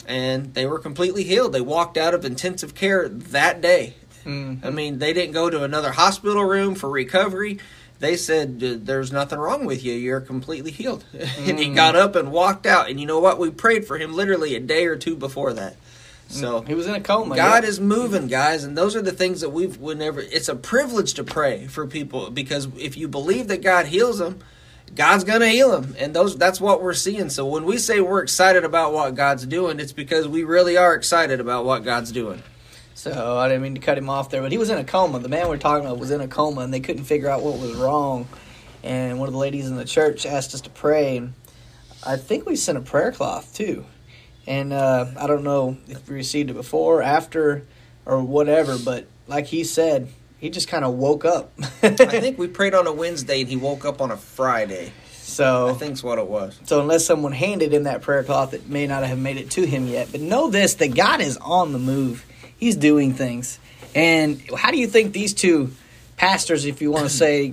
And 0.05 0.53
they 0.53 0.65
were 0.65 0.79
completely 0.79 1.23
healed. 1.23 1.53
They 1.53 1.61
walked 1.61 1.97
out 1.97 2.13
of 2.13 2.25
intensive 2.25 2.75
care 2.75 3.07
that 3.07 3.61
day. 3.61 3.95
Mm-hmm. 4.25 4.65
I 4.65 4.69
mean, 4.69 4.99
they 4.99 5.13
didn't 5.13 5.33
go 5.33 5.49
to 5.49 5.63
another 5.63 5.91
hospital 5.91 6.43
room 6.43 6.75
for 6.75 6.89
recovery 6.89 7.59
they 8.01 8.17
said 8.17 8.59
there's 8.59 9.11
nothing 9.11 9.39
wrong 9.39 9.65
with 9.65 9.83
you 9.83 9.93
you're 9.93 10.19
completely 10.19 10.71
healed 10.71 11.05
mm. 11.13 11.21
and 11.49 11.57
he 11.57 11.67
mm. 11.67 11.75
got 11.75 11.95
up 11.95 12.15
and 12.15 12.31
walked 12.31 12.65
out 12.65 12.89
and 12.89 12.99
you 12.99 13.05
know 13.05 13.19
what 13.19 13.39
we 13.39 13.49
prayed 13.49 13.85
for 13.85 13.97
him 13.97 14.13
literally 14.13 14.55
a 14.55 14.59
day 14.59 14.85
or 14.85 14.97
two 14.97 15.15
before 15.15 15.53
that 15.53 15.77
so 16.27 16.61
mm. 16.61 16.67
he 16.67 16.73
was 16.73 16.87
in 16.87 16.95
a 16.95 16.99
coma 16.99 17.35
god 17.35 17.63
yeah. 17.63 17.69
is 17.69 17.79
moving 17.79 18.27
guys 18.27 18.65
and 18.65 18.77
those 18.77 18.95
are 18.95 19.01
the 19.01 19.11
things 19.11 19.39
that 19.39 19.49
we've 19.49 19.77
whenever 19.77 20.19
it's 20.19 20.49
a 20.49 20.55
privilege 20.55 21.13
to 21.13 21.23
pray 21.23 21.67
for 21.67 21.87
people 21.87 22.29
because 22.29 22.67
if 22.77 22.97
you 22.97 23.07
believe 23.07 23.47
that 23.47 23.63
god 23.63 23.85
heals 23.85 24.17
them 24.17 24.39
god's 24.95 25.23
gonna 25.23 25.47
heal 25.47 25.79
them 25.79 25.95
and 25.99 26.13
those 26.13 26.35
that's 26.37 26.59
what 26.59 26.81
we're 26.81 26.93
seeing 26.93 27.29
so 27.29 27.45
when 27.45 27.63
we 27.63 27.77
say 27.77 28.01
we're 28.01 28.23
excited 28.23 28.65
about 28.65 28.91
what 28.91 29.15
god's 29.15 29.45
doing 29.45 29.79
it's 29.79 29.93
because 29.93 30.27
we 30.27 30.43
really 30.43 30.75
are 30.75 30.95
excited 30.95 31.39
about 31.39 31.63
what 31.63 31.83
god's 31.83 32.11
doing 32.11 32.41
so 33.01 33.35
I 33.35 33.47
didn't 33.47 33.63
mean 33.63 33.73
to 33.73 33.81
cut 33.81 33.97
him 33.97 34.11
off 34.11 34.29
there, 34.29 34.43
but 34.43 34.51
he 34.51 34.59
was 34.59 34.69
in 34.69 34.77
a 34.77 34.83
coma. 34.83 35.17
The 35.17 35.27
man 35.27 35.49
we're 35.49 35.57
talking 35.57 35.87
about 35.87 35.97
was 35.97 36.11
in 36.11 36.21
a 36.21 36.27
coma, 36.27 36.61
and 36.61 36.71
they 36.71 36.81
couldn't 36.81 37.05
figure 37.05 37.29
out 37.29 37.41
what 37.41 37.57
was 37.57 37.73
wrong. 37.73 38.27
And 38.83 39.17
one 39.17 39.27
of 39.27 39.33
the 39.33 39.39
ladies 39.39 39.67
in 39.67 39.75
the 39.75 39.85
church 39.85 40.23
asked 40.27 40.53
us 40.53 40.61
to 40.61 40.69
pray, 40.69 41.17
and 41.17 41.33
I 42.05 42.17
think 42.17 42.45
we 42.45 42.55
sent 42.55 42.77
a 42.77 42.81
prayer 42.81 43.11
cloth 43.11 43.55
too. 43.55 43.85
And 44.45 44.71
uh, 44.71 45.07
I 45.17 45.25
don't 45.25 45.43
know 45.43 45.77
if 45.87 46.07
we 46.07 46.13
received 46.13 46.51
it 46.51 46.53
before, 46.53 47.01
after, 47.01 47.65
or 48.05 48.21
whatever. 48.21 48.77
But 48.77 49.07
like 49.25 49.47
he 49.47 49.63
said, 49.63 50.07
he 50.37 50.51
just 50.51 50.67
kind 50.67 50.85
of 50.85 50.93
woke 50.93 51.25
up. 51.25 51.51
I 51.81 51.89
think 51.95 52.37
we 52.37 52.47
prayed 52.47 52.75
on 52.75 52.85
a 52.85 52.93
Wednesday, 52.93 53.41
and 53.41 53.49
he 53.49 53.55
woke 53.55 53.83
up 53.83 53.99
on 53.99 54.11
a 54.11 54.17
Friday. 54.17 54.93
So 55.11 55.69
I 55.69 55.73
think's 55.73 56.03
what 56.03 56.19
it 56.19 56.27
was. 56.27 56.59
So 56.65 56.81
unless 56.81 57.03
someone 57.03 57.31
handed 57.31 57.73
him 57.73 57.83
that 57.83 58.03
prayer 58.03 58.23
cloth, 58.23 58.53
it 58.53 58.69
may 58.69 58.85
not 58.85 59.03
have 59.03 59.17
made 59.17 59.37
it 59.37 59.49
to 59.51 59.65
him 59.65 59.87
yet. 59.87 60.09
But 60.11 60.21
know 60.21 60.51
this: 60.51 60.75
that 60.75 60.93
God 60.93 61.19
is 61.19 61.37
on 61.37 61.71
the 61.71 61.79
move 61.79 62.27
he's 62.61 62.77
doing 62.77 63.13
things. 63.13 63.59
And 63.93 64.41
how 64.55 64.71
do 64.71 64.77
you 64.77 64.87
think 64.87 65.11
these 65.11 65.33
two 65.33 65.73
pastors, 66.15 66.63
if 66.63 66.81
you 66.81 66.91
want 66.91 67.03
to 67.09 67.09
say, 67.09 67.49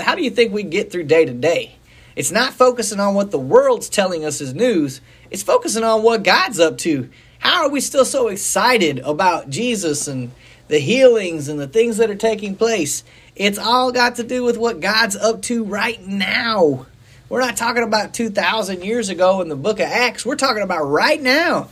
how 0.00 0.14
do 0.14 0.22
you 0.22 0.30
think 0.30 0.54
we 0.54 0.62
get 0.62 0.90
through 0.90 1.04
day 1.04 1.26
to 1.26 1.34
day? 1.34 1.76
It's 2.16 2.30
not 2.30 2.54
focusing 2.54 3.00
on 3.00 3.14
what 3.14 3.30
the 3.30 3.38
world's 3.38 3.90
telling 3.90 4.24
us 4.24 4.40
as 4.40 4.54
news, 4.54 5.02
it's 5.30 5.42
focusing 5.42 5.84
on 5.84 6.02
what 6.02 6.22
God's 6.22 6.60
up 6.60 6.78
to. 6.78 7.10
How 7.38 7.64
are 7.64 7.70
we 7.70 7.80
still 7.80 8.04
so 8.04 8.28
excited 8.28 9.00
about 9.00 9.50
Jesus 9.50 10.06
and 10.06 10.30
the 10.68 10.78
healings 10.78 11.48
and 11.48 11.58
the 11.58 11.66
things 11.66 11.96
that 11.96 12.10
are 12.10 12.14
taking 12.14 12.54
place? 12.54 13.02
It's 13.34 13.58
all 13.58 13.90
got 13.92 14.16
to 14.16 14.22
do 14.22 14.44
with 14.44 14.58
what 14.58 14.80
God's 14.80 15.16
up 15.16 15.42
to 15.42 15.64
right 15.64 16.00
now. 16.06 16.86
We're 17.28 17.40
not 17.40 17.56
talking 17.56 17.82
about 17.82 18.12
2,000 18.12 18.84
years 18.84 19.08
ago 19.08 19.40
in 19.40 19.48
the 19.48 19.56
book 19.56 19.80
of 19.80 19.86
Acts. 19.86 20.24
We're 20.24 20.36
talking 20.36 20.62
about 20.62 20.84
right 20.84 21.20
now. 21.20 21.70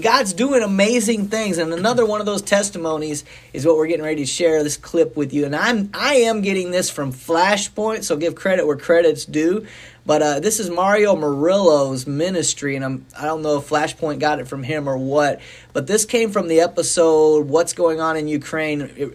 God's 0.00 0.32
doing 0.32 0.62
amazing 0.62 1.28
things, 1.28 1.58
and 1.58 1.72
another 1.72 2.06
one 2.06 2.20
of 2.20 2.26
those 2.26 2.40
testimonies 2.40 3.24
is 3.52 3.66
what 3.66 3.76
we're 3.76 3.86
getting 3.86 4.04
ready 4.04 4.22
to 4.22 4.26
share 4.26 4.62
this 4.62 4.78
clip 4.78 5.16
with 5.16 5.34
you. 5.34 5.44
And 5.44 5.54
I'm 5.54 5.90
I 5.92 6.14
am 6.14 6.40
getting 6.40 6.70
this 6.70 6.88
from 6.88 7.12
Flashpoint, 7.12 8.04
so 8.04 8.16
give 8.16 8.34
credit 8.34 8.66
where 8.66 8.76
credit's 8.76 9.26
due. 9.26 9.66
But 10.06 10.22
uh, 10.22 10.40
this 10.40 10.58
is 10.58 10.70
Mario 10.70 11.14
Murillo's 11.14 12.06
ministry, 12.06 12.74
and 12.74 12.84
I'm 12.84 13.06
I 13.18 13.26
don't 13.26 13.42
know 13.42 13.58
if 13.58 13.68
Flashpoint 13.68 14.18
got 14.18 14.40
it 14.40 14.48
from 14.48 14.62
him 14.62 14.88
or 14.88 14.96
what. 14.96 15.42
But 15.74 15.86
this 15.86 16.06
came 16.06 16.30
from 16.30 16.48
the 16.48 16.60
episode 16.60 17.48
"What's 17.48 17.74
Going 17.74 18.00
On 18.00 18.16
in 18.16 18.28
Ukraine." 18.28 19.14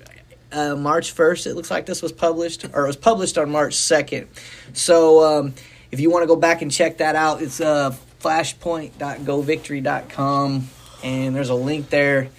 Uh, 0.50 0.78
March 0.78 1.14
1st, 1.14 1.48
it 1.48 1.56
looks 1.56 1.70
like 1.70 1.86
this 1.86 2.02
was 2.02 2.14
published, 2.14 2.64
or 2.74 2.86
it 2.86 2.88
was 2.88 2.96
published 2.96 3.38
on 3.38 3.50
March 3.50 3.76
2nd. 3.76 4.28
So 4.72 5.22
um, 5.22 5.54
if 5.92 6.00
you 6.00 6.10
want 6.10 6.24
to 6.24 6.28
go 6.28 6.38
back 6.38 6.62
and 6.62 6.72
check 6.72 7.00
that 7.00 7.18
out, 7.18 7.42
it's 7.42 7.60
uh, 7.60 7.94
flashpoint.govictory.com, 8.22 10.70
and 11.04 11.36
there's 11.36 11.50
a 11.50 11.56
link 11.56 11.90
there. 11.90 12.30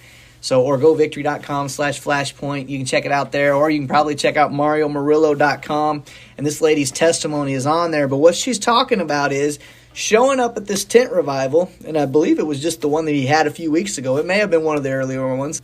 So, 0.41 0.63
or 0.63 0.77
govictory.com 0.77 1.67
slash 1.67 2.01
flashpoint. 2.01 2.69
You 2.69 2.77
can 2.77 2.85
check 2.85 3.05
it 3.05 3.11
out 3.11 3.33
there, 3.33 3.55
or 3.55 3.69
you 3.69 3.79
can 3.79 3.89
probably 3.89 4.15
check 4.15 4.37
out 4.37 4.51
mariomurillo.com. 4.51 6.03
And 6.37 6.47
this 6.47 6.61
lady's 6.61 6.91
testimony 6.91 7.53
is 7.53 7.65
on 7.65 7.91
there. 7.91 8.07
But 8.07 8.17
what 8.17 8.35
she's 8.35 8.57
talking 8.57 9.01
about 9.01 9.33
is 9.33 9.59
showing 9.91 10.39
up 10.39 10.55
at 10.55 10.65
this 10.65 10.85
tent 10.85 11.11
revival, 11.11 11.69
and 11.85 11.97
I 11.97 12.05
believe 12.05 12.39
it 12.39 12.47
was 12.47 12.61
just 12.61 12.79
the 12.79 12.87
one 12.87 13.03
that 13.05 13.11
he 13.11 13.25
had 13.25 13.47
a 13.47 13.51
few 13.51 13.69
weeks 13.69 13.97
ago. 13.97 14.17
It 14.17 14.25
may 14.25 14.37
have 14.37 14.49
been 14.49 14.63
one 14.63 14.77
of 14.77 14.83
the 14.83 14.91
earlier 14.91 15.35
ones. 15.35 15.61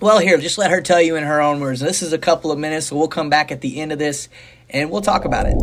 Well, 0.00 0.18
here, 0.18 0.38
just 0.38 0.56
let 0.56 0.70
her 0.70 0.80
tell 0.80 1.00
you 1.00 1.16
in 1.16 1.24
her 1.24 1.40
own 1.40 1.60
words. 1.60 1.80
This 1.80 2.02
is 2.02 2.12
a 2.12 2.18
couple 2.18 2.50
of 2.50 2.58
minutes, 2.58 2.86
so 2.86 2.96
we'll 2.96 3.08
come 3.08 3.28
back 3.28 3.52
at 3.52 3.60
the 3.60 3.80
end 3.80 3.92
of 3.92 3.98
this 3.98 4.28
and 4.70 4.90
we'll 4.90 5.02
talk 5.02 5.24
about 5.24 5.46
it. 5.46 5.58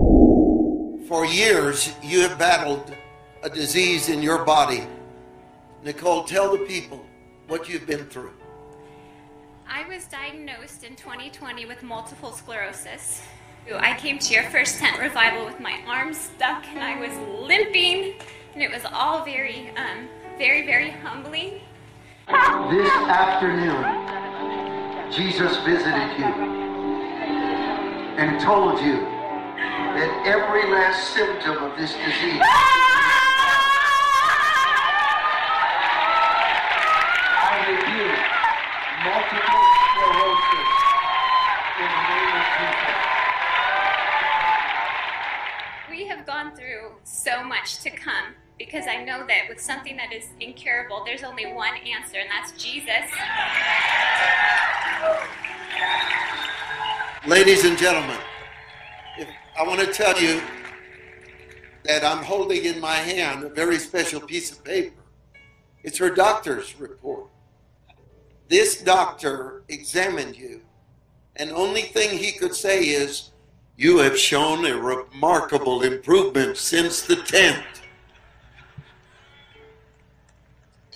For 1.07 1.25
years, 1.25 1.91
you 2.03 2.21
have 2.21 2.37
battled 2.37 2.93
a 3.41 3.49
disease 3.49 4.09
in 4.09 4.21
your 4.21 4.43
body. 4.45 4.85
Nicole, 5.83 6.23
tell 6.23 6.57
the 6.57 6.65
people 6.65 7.05
what 7.47 7.69
you've 7.69 7.85
been 7.85 8.05
through. 8.07 8.31
I 9.69 9.87
was 9.87 10.05
diagnosed 10.05 10.83
in 10.83 10.95
2020 10.95 11.65
with 11.65 11.83
multiple 11.83 12.31
sclerosis. 12.31 13.21
I 13.71 13.97
came 13.97 14.17
to 14.17 14.33
your 14.33 14.43
first 14.45 14.79
tent 14.79 14.97
revival 14.97 15.45
with 15.45 15.59
my 15.59 15.79
arms 15.85 16.17
stuck 16.17 16.65
and 16.67 16.81
I 16.81 16.99
was 16.99 17.11
limping, 17.41 18.15
and 18.53 18.63
it 18.63 18.71
was 18.71 18.83
all 18.91 19.25
very, 19.25 19.69
um, 19.71 20.07
very, 20.37 20.65
very 20.65 20.89
humbling. 20.89 21.59
This 22.27 22.89
afternoon, 22.89 23.83
Jesus 25.11 25.57
visited 25.57 26.17
you 26.17 26.25
and 28.17 28.39
told 28.41 28.79
you 28.79 28.95
that 28.95 30.23
every 30.25 30.71
last 30.71 31.13
symptom 31.13 31.57
of 31.63 31.77
this 31.77 31.93
disease. 31.93 32.41
multiple 39.07 39.63
sclerosis 39.87 40.71
in 41.79 41.89
the 41.95 42.03
name 42.11 42.33
of 42.35 42.45
Jesus. 42.57 42.97
We 45.89 46.07
have 46.07 46.25
gone 46.25 46.55
through 46.55 46.91
so 47.03 47.43
much 47.67 47.83
to 47.83 47.89
come 47.89 48.33
because 48.57 48.85
I 48.87 49.03
know 49.03 49.27
that 49.27 49.49
with 49.49 49.59
something 49.59 49.97
that 49.97 50.13
is 50.13 50.29
incurable, 50.39 51.03
there's 51.05 51.23
only 51.23 51.51
one 51.51 51.73
answer, 51.75 52.17
and 52.17 52.29
that's 52.29 52.51
Jesus. 52.53 53.11
Ladies 57.27 57.65
and 57.65 57.77
gentlemen, 57.77 58.17
I 59.59 59.63
want 59.63 59.81
to 59.81 59.87
tell 59.87 60.17
you 60.19 60.41
that 61.83 62.05
I'm 62.05 62.23
holding 62.23 62.63
in 62.63 62.79
my 62.79 62.95
hand 62.95 63.43
a 63.43 63.49
very 63.49 63.77
special 63.79 64.21
piece 64.21 64.51
of 64.51 64.63
paper. 64.63 65.03
It's 65.83 65.97
her 65.97 66.09
doctor's 66.09 66.79
report. 66.79 67.27
This 68.47 68.81
doctor 68.81 69.63
examined 69.67 70.37
you, 70.37 70.61
and 71.35 71.51
only 71.51 71.81
thing 71.81 72.17
he 72.17 72.31
could 72.31 72.55
say 72.55 72.83
is, 72.83 73.31
You 73.77 73.99
have 73.99 74.17
shown 74.17 74.65
a 74.65 74.75
remarkable 74.75 75.83
improvement 75.83 76.57
since 76.57 77.03
the 77.03 77.17
tent. 77.17 77.63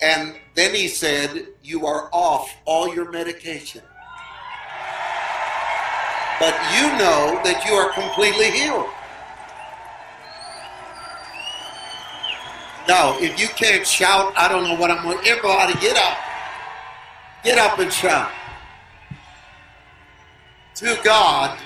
And 0.02 0.34
then 0.56 0.74
he 0.74 0.88
said, 0.88 1.46
You 1.62 1.86
are 1.86 2.08
off 2.12 2.52
all 2.64 2.92
your 2.92 3.08
medication. 3.12 3.82
But 6.40 6.54
you 6.74 6.88
know 6.98 7.40
that 7.44 7.62
you 7.64 7.72
are 7.72 7.92
completely 7.92 8.50
healed. 8.50 8.88
Now, 12.88 13.16
if 13.20 13.40
you 13.40 13.46
can't 13.46 13.86
shout, 13.86 14.32
I 14.36 14.48
don't 14.48 14.64
know 14.64 14.74
what 14.74 14.90
I'm 14.90 15.04
going 15.04 15.22
to. 15.22 15.30
Everybody 15.30 15.74
get 15.74 15.96
up. 15.96 16.18
Get 17.44 17.58
up 17.58 17.78
and 17.78 17.92
shout. 17.92 18.32
To 20.76 20.98
God 21.04 21.60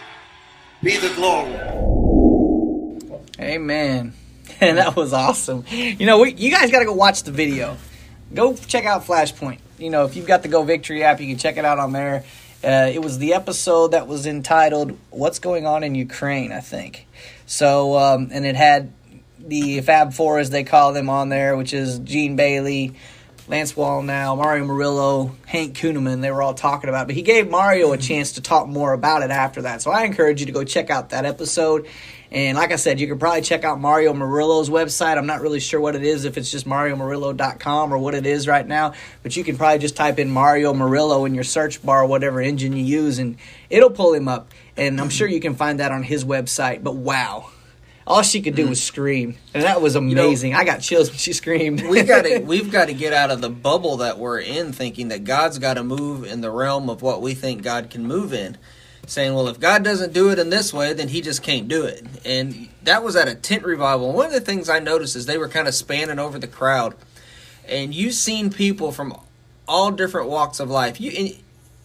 be 0.82 0.96
the 0.96 1.12
glory. 1.14 1.52
Amen. 3.40 4.12
And 4.58 4.78
that 4.78 4.96
was 4.96 5.12
awesome. 5.12 5.64
You 5.70 6.06
know, 6.06 6.20
we, 6.20 6.32
you 6.32 6.50
guys 6.50 6.70
got 6.70 6.78
to 6.78 6.86
go 6.86 6.94
watch 6.94 7.24
the 7.24 7.30
video. 7.30 7.76
Go 8.32 8.54
check 8.54 8.86
out 8.86 9.04
Flashpoint. 9.04 9.58
You 9.76 9.90
know, 9.90 10.06
if 10.06 10.16
you've 10.16 10.26
got 10.26 10.42
the 10.42 10.48
Go 10.48 10.62
Victory 10.62 11.02
app, 11.02 11.20
you 11.20 11.26
can 11.26 11.36
check 11.36 11.58
it 11.58 11.64
out 11.64 11.78
on 11.78 11.92
there. 11.92 12.24
Uh, 12.64 12.90
it 12.90 13.02
was 13.02 13.18
the 13.18 13.34
episode 13.34 13.88
that 13.88 14.06
was 14.06 14.26
entitled 14.26 14.96
"What's 15.10 15.40
Going 15.40 15.66
On 15.66 15.84
in 15.84 15.94
Ukraine," 15.94 16.52
I 16.52 16.60
think. 16.60 17.06
So, 17.44 17.98
um, 17.98 18.30
and 18.32 18.46
it 18.46 18.56
had 18.56 18.92
the 19.38 19.80
Fab 19.82 20.14
Four, 20.14 20.38
as 20.38 20.48
they 20.48 20.64
call 20.64 20.94
them, 20.94 21.10
on 21.10 21.28
there, 21.28 21.56
which 21.56 21.74
is 21.74 21.98
Gene 21.98 22.34
Bailey, 22.34 22.94
Lance 23.48 23.74
Wallnau, 23.74 24.36
Mario 24.36 24.64
Murillo, 24.64 25.36
Hank 25.46 25.76
Kunneman, 25.76 26.20
they 26.20 26.32
were 26.32 26.42
all 26.42 26.54
talking 26.54 26.88
about 26.88 27.02
it. 27.02 27.06
But 27.06 27.14
he 27.14 27.22
gave 27.22 27.48
Mario 27.48 27.92
a 27.92 27.96
chance 27.96 28.32
to 28.32 28.40
talk 28.40 28.66
more 28.66 28.92
about 28.92 29.22
it 29.22 29.30
after 29.30 29.62
that. 29.62 29.82
So 29.82 29.92
I 29.92 30.04
encourage 30.04 30.40
you 30.40 30.46
to 30.46 30.52
go 30.52 30.64
check 30.64 30.90
out 30.90 31.10
that 31.10 31.24
episode. 31.24 31.86
And 32.32 32.58
like 32.58 32.72
I 32.72 32.76
said, 32.76 32.98
you 32.98 33.06
can 33.06 33.20
probably 33.20 33.42
check 33.42 33.62
out 33.64 33.80
Mario 33.80 34.12
Murillo's 34.12 34.68
website. 34.68 35.16
I'm 35.16 35.26
not 35.26 35.40
really 35.40 35.60
sure 35.60 35.80
what 35.80 35.94
it 35.94 36.02
is, 36.02 36.24
if 36.24 36.36
it's 36.36 36.50
just 36.50 36.66
mariomurillo.com 36.66 37.94
or 37.94 37.98
what 37.98 38.14
it 38.14 38.26
is 38.26 38.48
right 38.48 38.66
now, 38.66 38.94
but 39.22 39.36
you 39.36 39.44
can 39.44 39.56
probably 39.56 39.78
just 39.78 39.94
type 39.94 40.18
in 40.18 40.28
Mario 40.30 40.74
Murillo 40.74 41.24
in 41.24 41.34
your 41.34 41.44
search 41.44 41.84
bar, 41.84 42.04
whatever 42.04 42.40
engine 42.40 42.72
you 42.72 42.84
use, 42.84 43.20
and 43.20 43.36
it'll 43.70 43.90
pull 43.90 44.12
him 44.12 44.26
up. 44.26 44.50
And 44.76 45.00
I'm 45.00 45.08
sure 45.08 45.28
you 45.28 45.40
can 45.40 45.54
find 45.54 45.78
that 45.78 45.92
on 45.92 46.02
his 46.02 46.24
website. 46.24 46.82
But 46.82 46.96
wow, 46.96 47.50
all 48.06 48.22
she 48.22 48.40
could 48.40 48.54
do 48.54 48.62
mm-hmm. 48.62 48.70
was 48.70 48.82
scream, 48.82 49.36
and 49.52 49.64
that 49.64 49.80
was 49.80 49.96
amazing. 49.96 50.54
I 50.54 50.64
got 50.64 50.80
chills 50.80 51.10
when 51.10 51.18
she 51.18 51.32
screamed. 51.32 51.82
we 51.88 52.02
got 52.02 52.22
to 52.22 52.38
we've 52.46 52.70
got 52.70 52.86
to 52.86 52.94
get 52.94 53.12
out 53.12 53.30
of 53.30 53.40
the 53.40 53.50
bubble 53.50 53.98
that 53.98 54.18
we're 54.18 54.38
in, 54.38 54.72
thinking 54.72 55.08
that 55.08 55.24
God's 55.24 55.58
got 55.58 55.74
to 55.74 55.82
move 55.82 56.24
in 56.24 56.40
the 56.40 56.50
realm 56.50 56.88
of 56.88 57.02
what 57.02 57.20
we 57.20 57.34
think 57.34 57.62
God 57.62 57.90
can 57.90 58.06
move 58.06 58.32
in. 58.32 58.56
Saying, 59.08 59.34
well, 59.34 59.46
if 59.46 59.60
God 59.60 59.84
doesn't 59.84 60.12
do 60.12 60.30
it 60.30 60.38
in 60.40 60.50
this 60.50 60.74
way, 60.74 60.92
then 60.92 61.08
He 61.08 61.20
just 61.20 61.42
can't 61.42 61.68
do 61.68 61.84
it. 61.84 62.04
And 62.24 62.68
that 62.82 63.04
was 63.04 63.14
at 63.14 63.28
a 63.28 63.36
tent 63.36 63.64
revival. 63.64 64.12
One 64.12 64.26
of 64.26 64.32
the 64.32 64.40
things 64.40 64.68
I 64.68 64.80
noticed 64.80 65.14
is 65.14 65.26
they 65.26 65.38
were 65.38 65.48
kind 65.48 65.68
of 65.68 65.74
spanning 65.74 66.18
over 66.18 66.38
the 66.38 66.48
crowd, 66.48 66.96
and 67.68 67.94
you've 67.94 68.14
seen 68.14 68.50
people 68.50 68.90
from 68.92 69.16
all 69.68 69.90
different 69.90 70.28
walks 70.28 70.60
of 70.60 70.70
life. 70.70 71.00
You 71.00 71.36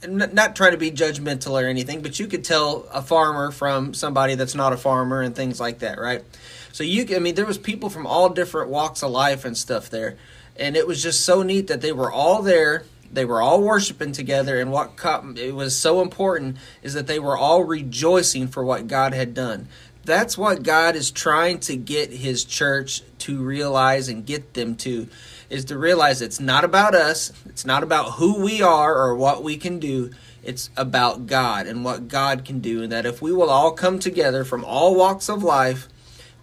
not 0.08 0.56
trying 0.56 0.72
to 0.72 0.78
be 0.78 0.92
judgmental 0.92 1.62
or 1.62 1.68
anything, 1.68 2.02
but 2.02 2.20
you 2.20 2.28
could 2.28 2.44
tell 2.44 2.88
a 2.92 3.02
farmer 3.02 3.52
from 3.52 3.94
somebody 3.94 4.36
that's 4.36 4.56
not 4.56 4.74
a 4.74 4.78
farmer 4.78 5.22
and 5.22 5.36
things 5.36 5.60
like 5.60 5.80
that, 5.80 6.00
right? 6.00 6.24
So 6.72 6.84
you, 6.84 7.16
I 7.16 7.20
mean, 7.20 7.36
there 7.36 7.46
was 7.46 7.58
people 7.58 7.90
from 7.90 8.08
all 8.08 8.30
different 8.30 8.70
walks 8.70 9.04
of 9.04 9.12
life 9.12 9.46
and 9.46 9.58
stuff 9.58 9.90
there, 9.90 10.18
and 10.58 10.76
it 10.76 10.88
was 10.88 11.04
just 11.04 11.22
so 11.26 11.44
neat 11.44 11.68
that 11.68 11.82
they 11.82 11.92
were 11.92 12.12
all 12.12 12.42
there. 12.42 12.84
They 13.12 13.26
were 13.26 13.42
all 13.42 13.62
worshiping 13.62 14.14
together, 14.14 14.60
and 14.60 14.72
what 14.72 14.94
it 15.38 15.54
was 15.54 15.76
so 15.76 16.02
important 16.02 16.58
is 16.82 16.94
that 16.94 17.08
they 17.08 17.20
were 17.20 17.38
all 17.38 17.64
rejoicing 17.64 18.48
for 18.48 18.64
what 18.64 18.88
God 18.88 19.14
had 19.14 19.34
done. 19.34 19.68
That's 20.04 20.38
what 20.38 20.64
God 20.64 20.96
is 20.96 21.12
trying 21.12 21.60
to 21.62 21.76
get 21.76 22.12
His 22.12 22.44
church 22.44 23.04
to 23.20 23.44
realize 23.44 24.08
and 24.08 24.26
get 24.26 24.54
them 24.54 24.76
to 24.78 25.08
is 25.52 25.66
to 25.66 25.78
realize 25.78 26.22
it's 26.22 26.40
not 26.40 26.64
about 26.64 26.96
us, 26.96 27.32
it's 27.46 27.66
not 27.66 27.84
about 27.84 28.14
who 28.14 28.42
we 28.42 28.62
are 28.62 28.96
or 28.96 29.16
what 29.16 29.44
we 29.44 29.58
can 29.58 29.80
do. 29.80 30.10
It's 30.44 30.70
about 30.78 31.28
God 31.28 31.68
and 31.68 31.84
what 31.84 32.08
God 32.08 32.46
can 32.46 32.62
do, 32.62 32.82
and 32.82 32.92
that 32.92 33.06
if 33.06 33.22
we 33.22 33.34
will 33.34 33.50
all 33.50 33.74
come 33.74 34.00
together 34.00 34.44
from 34.44 34.64
all 34.64 34.96
walks 34.96 35.30
of 35.30 35.44
life, 35.44 35.88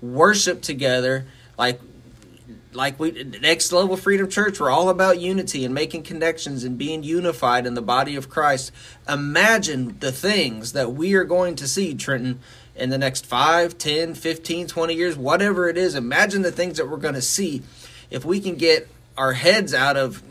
worship 0.00 0.60
together, 0.60 1.26
like 1.56 1.80
like 2.74 3.00
we 3.00 3.10
next 3.40 3.72
level 3.72 3.96
freedom 3.96 4.28
church 4.28 4.60
we're 4.60 4.70
all 4.70 4.90
about 4.90 5.18
unity 5.18 5.64
and 5.64 5.74
making 5.74 6.02
connections 6.02 6.64
and 6.64 6.76
being 6.76 7.02
unified 7.02 7.66
in 7.66 7.72
the 7.72 7.82
body 7.82 8.14
of 8.14 8.28
christ 8.28 8.70
imagine 9.08 9.98
the 10.00 10.12
things 10.12 10.72
that 10.72 10.92
we 10.92 11.14
are 11.14 11.24
going 11.24 11.56
to 11.56 11.66
see 11.66 11.94
trenton 11.94 12.38
in 12.76 12.90
the 12.90 12.98
next 12.98 13.24
5 13.24 13.78
10 13.78 14.14
15 14.14 14.66
20 14.66 14.94
years 14.94 15.16
whatever 15.16 15.66
it 15.68 15.78
is 15.78 15.94
imagine 15.94 16.42
the 16.42 16.52
things 16.52 16.76
that 16.76 16.88
we're 16.88 16.98
going 16.98 17.14
to 17.14 17.22
see 17.22 17.62
if 18.10 18.22
we 18.22 18.38
can 18.38 18.54
get 18.54 18.86
our 19.18 19.32
heads 19.32 19.74
out 19.74 19.96
of 19.96 20.22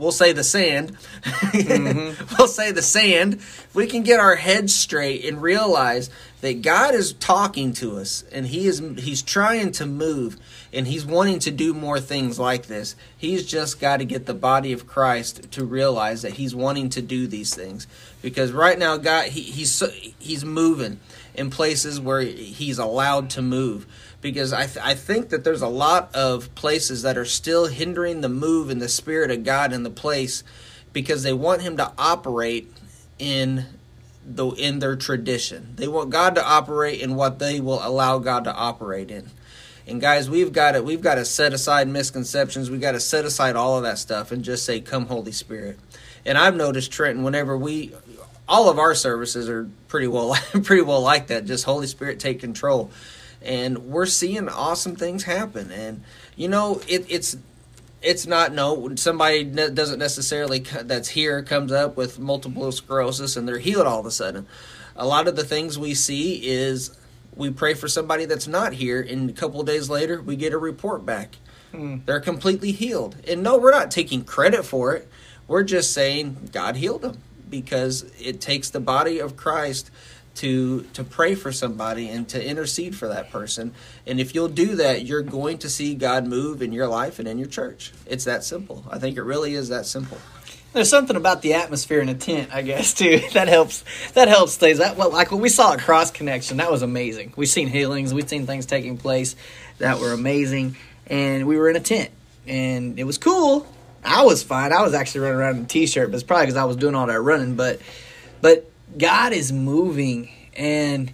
we'll 0.00 0.10
say 0.10 0.32
the 0.32 0.42
sand. 0.42 0.96
Mm-hmm. 1.22 2.34
we'll 2.38 2.48
say 2.48 2.72
the 2.72 2.82
sand. 2.82 3.34
If 3.34 3.74
we 3.74 3.86
can 3.86 4.02
get 4.02 4.18
our 4.18 4.34
heads 4.34 4.74
straight 4.74 5.24
and 5.24 5.40
realize 5.40 6.10
that 6.40 6.62
god 6.62 6.94
is 6.94 7.12
talking 7.12 7.74
to 7.74 7.98
us 7.98 8.24
and 8.32 8.46
he 8.46 8.66
is 8.66 8.82
he's 8.98 9.20
trying 9.20 9.72
to 9.72 9.84
move 9.84 10.38
and 10.72 10.86
he's 10.86 11.04
wanting 11.04 11.38
to 11.40 11.50
do 11.50 11.74
more 11.74 12.00
things 12.00 12.38
like 12.38 12.66
this. 12.66 12.96
He's 13.16 13.46
just 13.46 13.78
got 13.78 13.98
to 13.98 14.06
get 14.06 14.24
the 14.24 14.34
body 14.34 14.72
of 14.72 14.86
christ 14.86 15.52
to 15.52 15.64
realize 15.64 16.22
that 16.22 16.32
he's 16.32 16.54
wanting 16.54 16.88
to 16.90 17.02
do 17.02 17.26
these 17.26 17.54
things. 17.54 17.86
Because 18.22 18.52
right 18.52 18.78
now 18.78 18.96
god 18.96 19.26
he, 19.26 19.42
he's 19.42 19.82
he's 20.18 20.44
moving 20.44 20.98
in 21.34 21.50
places 21.50 22.00
where 22.00 22.22
he's 22.22 22.78
allowed 22.78 23.30
to 23.30 23.42
move 23.42 23.86
because 24.20 24.52
I, 24.52 24.66
th- 24.66 24.84
I 24.84 24.94
think 24.94 25.30
that 25.30 25.44
there's 25.44 25.62
a 25.62 25.68
lot 25.68 26.14
of 26.14 26.54
places 26.54 27.02
that 27.02 27.16
are 27.16 27.24
still 27.24 27.66
hindering 27.66 28.20
the 28.20 28.28
move 28.28 28.70
in 28.70 28.78
the 28.78 28.88
spirit 28.88 29.30
of 29.30 29.44
God 29.44 29.72
in 29.72 29.82
the 29.82 29.90
place 29.90 30.44
because 30.92 31.22
they 31.22 31.32
want 31.32 31.62
him 31.62 31.76
to 31.78 31.92
operate 31.96 32.72
in 33.18 33.66
the 34.24 34.48
in 34.50 34.78
their 34.78 34.96
tradition. 34.96 35.72
They 35.76 35.88
want 35.88 36.10
God 36.10 36.34
to 36.34 36.46
operate 36.46 37.00
in 37.00 37.14
what 37.14 37.38
they 37.38 37.60
will 37.60 37.80
allow 37.82 38.18
God 38.18 38.44
to 38.44 38.54
operate 38.54 39.10
in. 39.10 39.30
And 39.86 40.00
guys, 40.00 40.28
we've 40.28 40.52
got 40.52 40.72
to 40.72 40.82
we've 40.82 41.00
got 41.00 41.14
to 41.16 41.24
set 41.24 41.52
aside 41.52 41.88
misconceptions. 41.88 42.70
We've 42.70 42.80
got 42.80 42.92
to 42.92 43.00
set 43.00 43.24
aside 43.24 43.56
all 43.56 43.76
of 43.76 43.82
that 43.84 43.98
stuff 43.98 44.30
and 44.30 44.44
just 44.44 44.64
say, 44.64 44.80
"Come, 44.80 45.06
Holy 45.06 45.32
Spirit." 45.32 45.78
And 46.26 46.36
I've 46.36 46.54
noticed 46.54 46.92
Trenton, 46.92 47.24
whenever 47.24 47.56
we, 47.56 47.92
all 48.46 48.68
of 48.68 48.78
our 48.78 48.94
services 48.94 49.48
are 49.48 49.68
pretty 49.88 50.06
well 50.06 50.36
pretty 50.62 50.82
well 50.82 51.00
like 51.00 51.28
that. 51.28 51.46
Just 51.46 51.64
Holy 51.64 51.86
Spirit 51.86 52.20
take 52.20 52.40
control 52.40 52.90
and 53.42 53.78
we're 53.86 54.06
seeing 54.06 54.48
awesome 54.48 54.96
things 54.96 55.24
happen. 55.24 55.70
And 55.70 56.02
you 56.36 56.48
know, 56.48 56.80
it, 56.88 57.06
it's 57.08 57.36
it's 58.02 58.26
not 58.26 58.52
no 58.52 58.94
somebody 58.96 59.44
doesn't 59.44 59.98
necessarily 59.98 60.60
that's 60.60 61.08
here 61.08 61.42
comes 61.42 61.72
up 61.72 61.96
with 61.96 62.18
multiple 62.18 62.70
sclerosis 62.72 63.36
and 63.36 63.46
they're 63.46 63.58
healed 63.58 63.86
all 63.86 64.00
of 64.00 64.06
a 64.06 64.10
sudden. 64.10 64.46
A 64.96 65.06
lot 65.06 65.28
of 65.28 65.36
the 65.36 65.44
things 65.44 65.78
we 65.78 65.94
see 65.94 66.46
is 66.46 66.96
we 67.34 67.50
pray 67.50 67.74
for 67.74 67.88
somebody 67.88 68.24
that's 68.24 68.48
not 68.48 68.74
here, 68.74 69.00
and 69.00 69.30
a 69.30 69.32
couple 69.32 69.60
of 69.60 69.66
days 69.66 69.88
later 69.88 70.20
we 70.20 70.36
get 70.36 70.52
a 70.52 70.58
report 70.58 71.06
back. 71.06 71.36
Hmm. 71.72 71.98
They're 72.04 72.20
completely 72.20 72.72
healed. 72.72 73.16
And 73.26 73.42
no, 73.42 73.56
we're 73.56 73.70
not 73.70 73.90
taking 73.90 74.24
credit 74.24 74.64
for 74.64 74.94
it. 74.94 75.08
We're 75.46 75.62
just 75.62 75.92
saying 75.92 76.50
God 76.52 76.76
healed 76.76 77.02
them 77.02 77.18
because 77.48 78.10
it 78.20 78.40
takes 78.40 78.70
the 78.70 78.80
body 78.80 79.18
of 79.18 79.36
Christ 79.36 79.90
to 80.36 80.82
to 80.94 81.04
pray 81.04 81.34
for 81.34 81.52
somebody 81.52 82.08
and 82.08 82.28
to 82.28 82.44
intercede 82.44 82.96
for 82.96 83.08
that 83.08 83.30
person. 83.30 83.72
And 84.06 84.20
if 84.20 84.34
you'll 84.34 84.48
do 84.48 84.76
that, 84.76 85.04
you're 85.04 85.22
going 85.22 85.58
to 85.58 85.68
see 85.68 85.94
God 85.94 86.26
move 86.26 86.62
in 86.62 86.72
your 86.72 86.86
life 86.86 87.18
and 87.18 87.28
in 87.28 87.38
your 87.38 87.48
church. 87.48 87.92
It's 88.06 88.24
that 88.24 88.44
simple. 88.44 88.84
I 88.90 88.98
think 88.98 89.16
it 89.16 89.22
really 89.22 89.54
is 89.54 89.68
that 89.68 89.86
simple. 89.86 90.18
There's 90.72 90.88
something 90.88 91.16
about 91.16 91.42
the 91.42 91.54
atmosphere 91.54 91.98
in 92.00 92.08
a 92.08 92.14
tent, 92.14 92.50
I 92.54 92.62
guess, 92.62 92.94
too. 93.00 93.20
That 93.32 93.48
helps. 93.48 93.84
That 94.12 94.28
helps 94.28 94.56
things. 94.56 94.78
That 94.78 94.96
well, 94.96 95.10
like 95.10 95.32
what 95.32 95.40
we 95.40 95.48
saw 95.48 95.72
at 95.72 95.80
Cross 95.80 96.12
Connection, 96.12 96.58
that 96.58 96.70
was 96.70 96.82
amazing. 96.82 97.32
We've 97.36 97.48
seen 97.48 97.68
healings, 97.68 98.14
we've 98.14 98.28
seen 98.28 98.46
things 98.46 98.66
taking 98.66 98.96
place 98.96 99.36
that 99.78 99.98
were 99.98 100.12
amazing, 100.12 100.76
and 101.06 101.46
we 101.46 101.56
were 101.56 101.68
in 101.68 101.76
a 101.76 101.80
tent, 101.80 102.10
and 102.46 102.98
it 102.98 103.04
was 103.04 103.18
cool. 103.18 103.66
I 104.04 104.24
was 104.24 104.42
fine. 104.42 104.72
I 104.72 104.82
was 104.82 104.94
actually 104.94 105.22
running 105.22 105.38
around 105.38 105.56
in 105.56 105.64
a 105.64 105.66
t-shirt, 105.66 106.10
but 106.10 106.14
it's 106.14 106.24
probably 106.24 106.46
because 106.46 106.56
I 106.56 106.64
was 106.64 106.76
doing 106.76 106.94
all 106.94 107.06
that 107.06 107.20
running. 107.20 107.54
But, 107.54 107.80
but 108.40 108.69
God 108.96 109.32
is 109.32 109.52
moving 109.52 110.30
and 110.56 111.12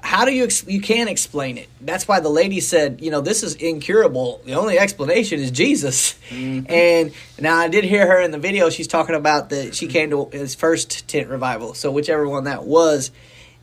how 0.00 0.24
do 0.24 0.32
you 0.32 0.44
ex- 0.44 0.66
you 0.66 0.80
can't 0.80 1.10
explain 1.10 1.58
it. 1.58 1.68
That's 1.80 2.06
why 2.06 2.20
the 2.20 2.28
lady 2.28 2.60
said 2.60 3.00
you 3.00 3.10
know 3.10 3.20
this 3.20 3.42
is 3.42 3.54
incurable. 3.56 4.40
The 4.44 4.54
only 4.54 4.78
explanation 4.78 5.40
is 5.40 5.50
jesus. 5.50 6.18
Mm-hmm. 6.28 6.70
and 6.70 7.12
now 7.40 7.56
i 7.56 7.68
did 7.68 7.84
hear 7.84 8.06
her 8.06 8.20
in 8.20 8.30
the 8.30 8.38
video. 8.38 8.70
She's 8.70 8.86
talking 8.86 9.14
about 9.14 9.50
that 9.50 9.74
she 9.74 9.86
came 9.86 10.10
to 10.10 10.28
his 10.32 10.54
first 10.54 11.08
tent 11.08 11.28
revival. 11.28 11.74
So 11.74 11.90
whichever 11.90 12.28
one 12.28 12.44
that 12.44 12.64
was 12.64 13.10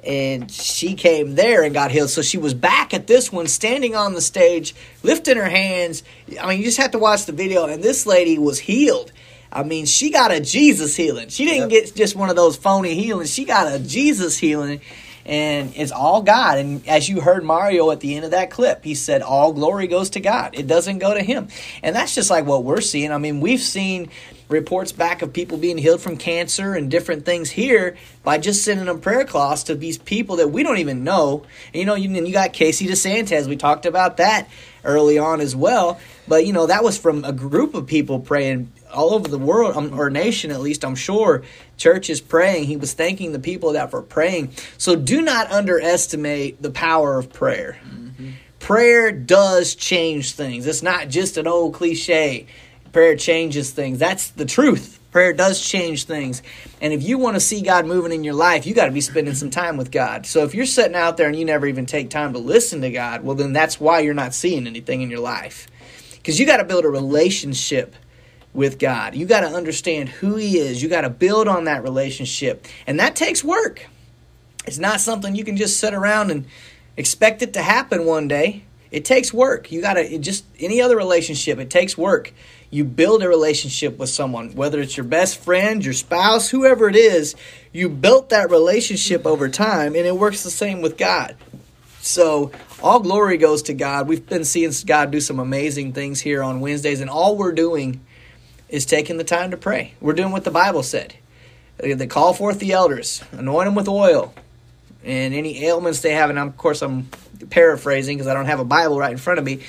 and 0.03 0.51
she 0.51 0.93
came 0.93 1.33
there 1.33 1.63
and 1.63 1.73
got 1.73 1.89
healed. 1.89 2.11
So 2.11 2.21
she 2.21 2.37
was 2.37 2.53
back 2.53 2.93
at 2.93 3.07
this 3.07 3.31
one 3.31 3.47
standing 3.47 3.95
on 3.95 4.13
the 4.13 4.21
stage 4.21 4.75
lifting 5.03 5.37
her 5.37 5.49
hands. 5.49 6.03
I 6.39 6.49
mean 6.49 6.59
you 6.59 6.65
just 6.65 6.77
have 6.77 6.91
to 6.91 6.99
watch 6.99 7.25
the 7.25 7.33
video. 7.33 7.65
And 7.65 7.81
this 7.81 8.05
lady 8.05 8.37
was 8.37 8.59
healed 8.59 9.11
I 9.51 9.63
mean, 9.63 9.85
she 9.85 10.11
got 10.11 10.31
a 10.31 10.39
Jesus 10.39 10.95
healing. 10.95 11.29
She 11.29 11.45
didn't 11.45 11.69
yep. 11.69 11.85
get 11.85 11.95
just 11.95 12.15
one 12.15 12.29
of 12.29 12.35
those 12.35 12.57
phony 12.57 12.95
healings. 12.95 13.33
She 13.33 13.45
got 13.45 13.71
a 13.71 13.79
Jesus 13.79 14.37
healing, 14.37 14.81
and 15.25 15.73
it's 15.75 15.91
all 15.91 16.21
God. 16.21 16.57
And 16.57 16.87
as 16.87 17.07
you 17.07 17.21
heard 17.21 17.43
Mario 17.43 17.89
at 17.91 17.99
the 17.99 18.15
end 18.15 18.25
of 18.25 18.31
that 18.31 18.51
clip, 18.51 18.83
he 18.83 18.95
said, 18.95 19.21
All 19.21 19.53
glory 19.53 19.87
goes 19.87 20.11
to 20.11 20.19
God. 20.19 20.55
It 20.57 20.67
doesn't 20.67 20.99
go 20.99 21.13
to 21.13 21.21
him. 21.21 21.47
And 21.81 21.95
that's 21.95 22.13
just 22.13 22.29
like 22.29 22.45
what 22.45 22.63
we're 22.63 22.81
seeing. 22.81 23.11
I 23.11 23.17
mean, 23.17 23.39
we've 23.39 23.61
seen 23.61 24.09
reports 24.47 24.91
back 24.91 25.21
of 25.21 25.33
people 25.33 25.57
being 25.57 25.77
healed 25.77 26.01
from 26.01 26.17
cancer 26.17 26.75
and 26.75 26.91
different 26.91 27.25
things 27.25 27.49
here 27.49 27.97
by 28.23 28.37
just 28.37 28.63
sending 28.63 28.85
them 28.85 28.99
prayer 28.99 29.25
cloths 29.25 29.63
to 29.63 29.75
these 29.75 29.97
people 29.97 30.35
that 30.35 30.49
we 30.49 30.61
don't 30.63 30.77
even 30.77 31.03
know. 31.03 31.43
And 31.73 31.79
you 31.79 31.85
know, 31.85 31.95
you, 31.95 32.09
you 32.09 32.33
got 32.33 32.53
Casey 32.53 32.87
DeSantis. 32.87 33.47
We 33.47 33.55
talked 33.55 33.85
about 33.85 34.17
that 34.17 34.47
early 34.83 35.17
on 35.17 35.41
as 35.41 35.55
well. 35.55 35.99
But 36.27 36.45
you 36.45 36.53
know, 36.53 36.67
that 36.67 36.83
was 36.83 36.97
from 36.97 37.25
a 37.25 37.33
group 37.33 37.73
of 37.73 37.87
people 37.87 38.19
praying 38.19 38.71
all 38.95 39.13
over 39.13 39.27
the 39.27 39.37
world, 39.37 39.75
um, 39.75 39.99
or 39.99 40.09
nation 40.09 40.51
at 40.51 40.61
least, 40.61 40.83
I'm 40.83 40.95
sure, 40.95 41.43
church 41.77 42.09
is 42.09 42.21
praying. 42.21 42.65
He 42.65 42.77
was 42.77 42.93
thanking 42.93 43.31
the 43.31 43.39
people 43.39 43.73
that 43.73 43.91
were 43.91 44.01
praying. 44.01 44.53
So 44.77 44.95
do 44.95 45.21
not 45.21 45.51
underestimate 45.51 46.61
the 46.61 46.71
power 46.71 47.19
of 47.19 47.31
prayer. 47.31 47.77
Mm-hmm. 47.85 48.31
Prayer 48.59 49.11
does 49.11 49.75
change 49.75 50.31
things. 50.31 50.65
It's 50.65 50.81
not 50.81 51.09
just 51.09 51.37
an 51.37 51.47
old 51.47 51.75
cliche. 51.75 52.47
Prayer 52.91 53.15
changes 53.15 53.71
things. 53.71 53.99
That's 53.99 54.29
the 54.31 54.45
truth. 54.45 54.99
Prayer 55.11 55.33
does 55.33 55.61
change 55.61 56.05
things. 56.05 56.41
And 56.81 56.91
if 56.91 57.01
you 57.01 57.17
want 57.17 57.35
to 57.35 57.39
see 57.39 57.61
God 57.61 57.85
moving 57.85 58.11
in 58.11 58.23
your 58.23 58.33
life, 58.33 58.65
you 58.65 58.73
got 58.73 58.87
to 58.87 58.91
be 58.91 59.01
spending 59.01 59.33
some 59.33 59.49
time 59.49 59.77
with 59.77 59.91
God. 59.91 60.25
So 60.25 60.43
if 60.43 60.53
you're 60.53 60.65
sitting 60.65 60.95
out 60.95 61.15
there 61.15 61.27
and 61.27 61.37
you 61.37 61.45
never 61.45 61.67
even 61.67 61.85
take 61.85 62.09
time 62.09 62.33
to 62.33 62.39
listen 62.39 62.81
to 62.81 62.89
God, 62.89 63.23
well, 63.23 63.35
then 63.35 63.53
that's 63.53 63.79
why 63.79 63.99
you're 64.01 64.13
not 64.13 64.33
seeing 64.33 64.67
anything 64.67 65.01
in 65.01 65.09
your 65.09 65.21
life. 65.21 65.67
Because 66.15 66.39
you 66.39 66.45
got 66.45 66.57
to 66.57 66.65
build 66.65 66.85
a 66.85 66.89
relationship 66.89 67.95
with 68.55 68.79
God. 68.79 69.15
You 69.15 69.25
got 69.25 69.41
to 69.41 69.47
understand 69.47 70.09
who 70.09 70.35
He 70.35 70.57
is. 70.57 70.81
You 70.81 70.89
got 70.89 71.01
to 71.01 71.09
build 71.09 71.47
on 71.47 71.65
that 71.65 71.83
relationship. 71.83 72.65
And 72.87 72.99
that 72.99 73.15
takes 73.15 73.43
work. 73.43 73.87
It's 74.65 74.79
not 74.79 74.99
something 74.99 75.35
you 75.35 75.43
can 75.43 75.57
just 75.57 75.79
sit 75.79 75.93
around 75.93 76.31
and 76.31 76.45
expect 76.97 77.41
it 77.41 77.53
to 77.53 77.61
happen 77.61 78.05
one 78.05 78.27
day. 78.27 78.63
It 78.91 79.05
takes 79.05 79.33
work. 79.33 79.71
You 79.71 79.81
got 79.81 79.95
to 79.95 80.17
just 80.19 80.45
any 80.59 80.81
other 80.81 80.95
relationship, 80.95 81.59
it 81.59 81.69
takes 81.69 81.97
work. 81.97 82.33
You 82.71 82.83
build 82.83 83.23
a 83.23 83.29
relationship 83.29 83.97
with 83.97 84.09
someone, 84.09 84.55
whether 84.55 84.81
it's 84.81 84.97
your 84.97 85.05
best 85.05 85.37
friend, 85.37 85.83
your 85.83 85.93
spouse, 85.93 86.49
whoever 86.49 86.89
it 86.89 86.95
is, 86.95 87.35
you 87.71 87.89
built 87.89 88.29
that 88.29 88.49
relationship 88.49 89.25
over 89.25 89.47
time, 89.49 89.95
and 89.95 90.05
it 90.05 90.17
works 90.17 90.43
the 90.43 90.49
same 90.49 90.81
with 90.81 90.97
God. 90.97 91.35
So, 92.01 92.51
all 92.83 92.99
glory 92.99 93.37
goes 93.37 93.63
to 93.63 93.73
God. 93.73 94.07
We've 94.07 94.25
been 94.25 94.45
seeing 94.45 94.71
God 94.85 95.11
do 95.11 95.19
some 95.19 95.39
amazing 95.39 95.93
things 95.93 96.21
here 96.21 96.43
on 96.43 96.59
Wednesdays, 96.59 97.01
and 97.01 97.09
all 97.09 97.37
we're 97.37 97.53
doing 97.53 98.01
is 98.69 98.85
taking 98.85 99.17
the 99.17 99.23
time 99.23 99.51
to 99.51 99.57
pray. 99.57 99.93
We're 100.01 100.13
doing 100.13 100.31
what 100.31 100.43
the 100.43 100.51
Bible 100.51 100.83
said. 100.83 101.15
They 101.77 102.07
call 102.07 102.33
forth 102.33 102.59
the 102.59 102.71
elders, 102.71 103.21
anoint 103.33 103.67
them 103.67 103.75
with 103.75 103.87
oil, 103.87 104.33
and 105.03 105.33
any 105.33 105.65
ailments 105.65 106.01
they 106.01 106.13
have, 106.13 106.29
and 106.29 106.39
of 106.39 106.55
course 106.57 106.81
I'm 106.81 107.09
paraphrasing 107.49 108.17
because 108.17 108.27
I 108.27 108.33
don't 108.33 108.45
have 108.45 108.59
a 108.59 108.65
Bible 108.65 108.97
right 108.97 109.11
in 109.11 109.17
front 109.17 109.39
of 109.39 109.45
me. 109.45 109.59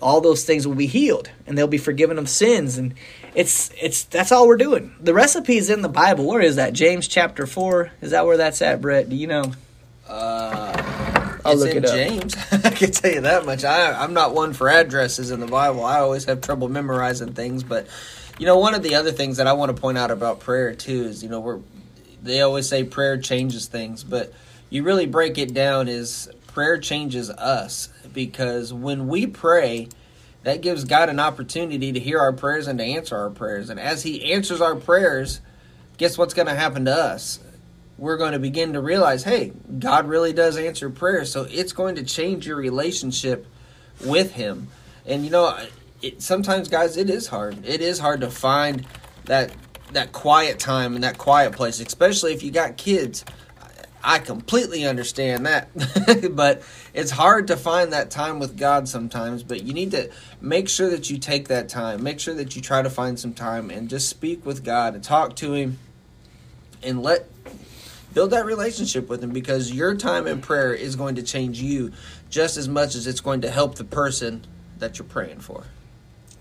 All 0.00 0.20
those 0.20 0.44
things 0.44 0.66
will 0.66 0.74
be 0.74 0.88
healed, 0.88 1.30
and 1.46 1.56
they'll 1.56 1.68
be 1.68 1.78
forgiven 1.78 2.18
of 2.18 2.28
sins, 2.28 2.76
and 2.78 2.94
it's 3.34 3.70
it's 3.80 4.04
that's 4.04 4.32
all 4.32 4.48
we're 4.48 4.56
doing. 4.56 4.92
The 5.00 5.14
recipe 5.14 5.56
is 5.56 5.70
in 5.70 5.82
the 5.82 5.88
Bible. 5.88 6.26
Where 6.26 6.40
is 6.40 6.56
that? 6.56 6.72
James 6.72 7.06
chapter 7.06 7.46
four. 7.46 7.92
Is 8.00 8.10
that 8.10 8.26
where 8.26 8.36
that's 8.36 8.60
at, 8.60 8.80
Brett? 8.80 9.08
Do 9.08 9.14
you 9.14 9.28
know? 9.28 9.52
Uh, 10.08 11.38
I'll 11.44 11.56
look 11.56 11.74
it 11.74 11.84
up. 11.84 11.94
James. 11.94 12.36
I 12.52 12.70
can 12.70 12.90
tell 12.90 13.12
you 13.12 13.20
that 13.22 13.46
much. 13.46 13.64
I, 13.64 13.92
I'm 13.92 14.12
not 14.12 14.34
one 14.34 14.52
for 14.52 14.68
addresses 14.68 15.30
in 15.30 15.40
the 15.40 15.46
Bible. 15.46 15.84
I 15.84 16.00
always 16.00 16.24
have 16.24 16.40
trouble 16.40 16.68
memorizing 16.68 17.32
things. 17.32 17.62
But 17.62 17.86
you 18.42 18.46
know, 18.46 18.58
one 18.58 18.74
of 18.74 18.82
the 18.82 18.96
other 18.96 19.12
things 19.12 19.36
that 19.36 19.46
I 19.46 19.52
want 19.52 19.72
to 19.72 19.80
point 19.80 19.96
out 19.96 20.10
about 20.10 20.40
prayer 20.40 20.74
too 20.74 21.04
is 21.04 21.22
you 21.22 21.28
know 21.28 21.38
we're 21.38 21.60
they 22.24 22.40
always 22.40 22.68
say 22.68 22.82
prayer 22.82 23.16
changes 23.16 23.66
things, 23.66 24.02
but 24.02 24.32
you 24.68 24.82
really 24.82 25.06
break 25.06 25.38
it 25.38 25.54
down 25.54 25.86
is 25.86 26.28
prayer 26.48 26.76
changes 26.78 27.30
us 27.30 27.88
because 28.12 28.74
when 28.74 29.06
we 29.06 29.28
pray 29.28 29.86
that 30.42 30.60
gives 30.60 30.82
God 30.82 31.08
an 31.08 31.20
opportunity 31.20 31.92
to 31.92 32.00
hear 32.00 32.18
our 32.18 32.32
prayers 32.32 32.66
and 32.66 32.80
to 32.80 32.84
answer 32.84 33.16
our 33.16 33.30
prayers. 33.30 33.70
And 33.70 33.78
as 33.78 34.02
He 34.02 34.32
answers 34.32 34.60
our 34.60 34.74
prayers, 34.74 35.40
guess 35.96 36.18
what's 36.18 36.34
going 36.34 36.48
to 36.48 36.56
happen 36.56 36.86
to 36.86 36.92
us? 36.92 37.38
We're 37.96 38.16
going 38.16 38.32
to 38.32 38.40
begin 38.40 38.72
to 38.72 38.80
realize, 38.80 39.22
hey, 39.22 39.52
God 39.78 40.08
really 40.08 40.32
does 40.32 40.56
answer 40.56 40.90
prayers. 40.90 41.30
So 41.30 41.46
it's 41.48 41.72
going 41.72 41.94
to 41.94 42.02
change 42.02 42.48
your 42.48 42.56
relationship 42.56 43.46
with 44.04 44.32
Him. 44.32 44.66
And 45.06 45.24
you 45.24 45.30
know, 45.30 45.56
it, 46.02 46.20
sometimes, 46.20 46.68
guys, 46.68 46.96
it 46.96 47.08
is 47.08 47.28
hard. 47.28 47.64
It 47.64 47.80
is 47.80 47.98
hard 47.98 48.20
to 48.20 48.30
find 48.30 48.86
that 49.24 49.52
that 49.92 50.12
quiet 50.12 50.58
time 50.58 50.94
and 50.94 51.04
that 51.04 51.18
quiet 51.18 51.52
place, 51.52 51.78
especially 51.78 52.32
if 52.32 52.42
you 52.42 52.50
got 52.50 52.76
kids. 52.76 53.24
I 54.04 54.18
completely 54.18 54.84
understand 54.84 55.46
that. 55.46 55.68
but 56.34 56.62
it's 56.92 57.12
hard 57.12 57.46
to 57.48 57.56
find 57.56 57.92
that 57.92 58.10
time 58.10 58.40
with 58.40 58.56
God 58.56 58.88
sometimes. 58.88 59.44
But 59.44 59.62
you 59.62 59.72
need 59.72 59.92
to 59.92 60.10
make 60.40 60.68
sure 60.68 60.90
that 60.90 61.08
you 61.08 61.18
take 61.18 61.48
that 61.48 61.68
time. 61.68 62.02
Make 62.02 62.18
sure 62.18 62.34
that 62.34 62.56
you 62.56 62.62
try 62.62 62.82
to 62.82 62.90
find 62.90 63.18
some 63.18 63.32
time 63.32 63.70
and 63.70 63.88
just 63.88 64.08
speak 64.08 64.44
with 64.44 64.64
God 64.64 64.94
and 64.94 65.04
talk 65.04 65.36
to 65.36 65.52
Him 65.52 65.78
and 66.82 67.02
let 67.02 67.28
build 68.12 68.30
that 68.30 68.44
relationship 68.44 69.08
with 69.08 69.22
Him 69.22 69.30
because 69.30 69.72
your 69.72 69.94
time 69.94 70.26
in 70.26 70.40
prayer 70.40 70.74
is 70.74 70.96
going 70.96 71.14
to 71.14 71.22
change 71.22 71.60
you 71.60 71.92
just 72.28 72.56
as 72.56 72.68
much 72.68 72.96
as 72.96 73.06
it's 73.06 73.20
going 73.20 73.42
to 73.42 73.50
help 73.50 73.76
the 73.76 73.84
person 73.84 74.44
that 74.78 74.98
you're 74.98 75.06
praying 75.06 75.38
for. 75.38 75.64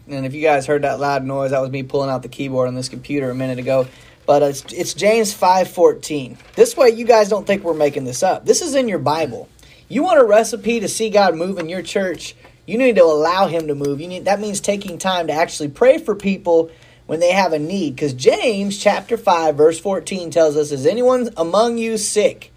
And 0.08 0.26
if 0.26 0.34
you 0.34 0.42
guys 0.42 0.66
heard 0.66 0.82
that 0.84 1.00
loud 1.00 1.24
noise, 1.24 1.52
that 1.52 1.62
was 1.62 1.70
me 1.70 1.84
pulling 1.84 2.10
out 2.10 2.24
the 2.24 2.30
keyboard 2.30 2.68
on 2.68 2.76
this 2.76 2.90
computer 2.90 3.30
a 3.30 3.36
minute 3.36 3.60
ago. 3.60 3.88
But 4.26 4.44
it's, 4.44 4.74
it's 4.74 4.94
James 4.94 5.34
5:14. 5.34 6.38
This 6.56 6.78
way 6.78 6.90
you 6.90 7.06
guys 7.06 7.30
don't 7.30 7.46
think 7.46 7.64
we're 7.64 7.74
making 7.74 8.04
this 8.04 8.24
up. 8.24 8.46
This 8.46 8.62
is 8.62 8.76
in 8.76 8.88
your 8.88 9.00
Bible. 9.00 9.50
You 9.88 10.04
want 10.04 10.20
a 10.20 10.24
recipe 10.24 10.80
to 10.80 10.88
see 10.88 11.10
God 11.10 11.36
move 11.36 11.60
in 11.60 11.70
your 11.70 11.82
church? 11.82 12.36
You 12.66 12.78
need 12.78 12.96
to 12.96 13.04
allow 13.04 13.48
him 13.48 13.68
to 13.68 13.76
move. 13.76 14.00
You 14.00 14.08
need 14.08 14.26
that 14.26 14.40
means 14.40 14.62
taking 14.62 14.98
time 14.98 15.28
to 15.28 15.34
actually 15.34 15.70
pray 15.70 15.98
for 15.98 16.16
people 16.16 16.72
when 17.08 17.20
they 17.20 17.32
have 17.32 17.52
a 17.52 17.60
need 17.60 17.98
cuz 17.98 18.14
James 18.14 18.78
chapter 18.78 19.18
5 19.18 19.56
verse 19.56 19.80
14 19.80 20.30
tells 20.30 20.56
us 20.56 20.72
is 20.72 20.86
anyone 20.86 21.30
among 21.36 21.78
you 21.78 21.98
sick? 21.98 22.51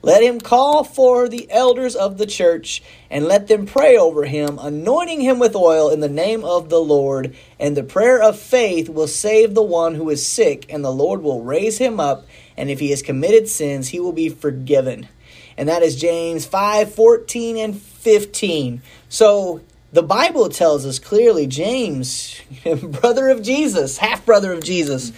Let 0.00 0.22
him 0.22 0.40
call 0.40 0.84
for 0.84 1.28
the 1.28 1.50
elders 1.50 1.96
of 1.96 2.18
the 2.18 2.26
church 2.26 2.82
and 3.10 3.24
let 3.24 3.48
them 3.48 3.66
pray 3.66 3.96
over 3.96 4.24
him, 4.24 4.58
anointing 4.60 5.20
him 5.20 5.40
with 5.40 5.56
oil 5.56 5.90
in 5.90 6.00
the 6.00 6.08
name 6.08 6.44
of 6.44 6.68
the 6.68 6.80
Lord. 6.80 7.34
And 7.58 7.76
the 7.76 7.82
prayer 7.82 8.22
of 8.22 8.38
faith 8.38 8.88
will 8.88 9.08
save 9.08 9.54
the 9.54 9.62
one 9.62 9.96
who 9.96 10.08
is 10.10 10.26
sick, 10.26 10.66
and 10.72 10.84
the 10.84 10.92
Lord 10.92 11.22
will 11.22 11.42
raise 11.42 11.78
him 11.78 11.98
up. 11.98 12.26
And 12.56 12.70
if 12.70 12.78
he 12.78 12.90
has 12.90 13.02
committed 13.02 13.48
sins, 13.48 13.88
he 13.88 13.98
will 13.98 14.12
be 14.12 14.28
forgiven. 14.28 15.08
And 15.56 15.68
that 15.68 15.82
is 15.82 15.96
James 15.96 16.46
5 16.46 16.94
14 16.94 17.56
and 17.56 17.76
15. 17.76 18.82
So 19.08 19.62
the 19.92 20.02
Bible 20.04 20.48
tells 20.48 20.86
us 20.86 21.00
clearly, 21.00 21.48
James, 21.48 22.40
brother 22.82 23.28
of 23.28 23.42
Jesus, 23.42 23.98
half 23.98 24.24
brother 24.24 24.52
of 24.52 24.62
Jesus 24.62 25.12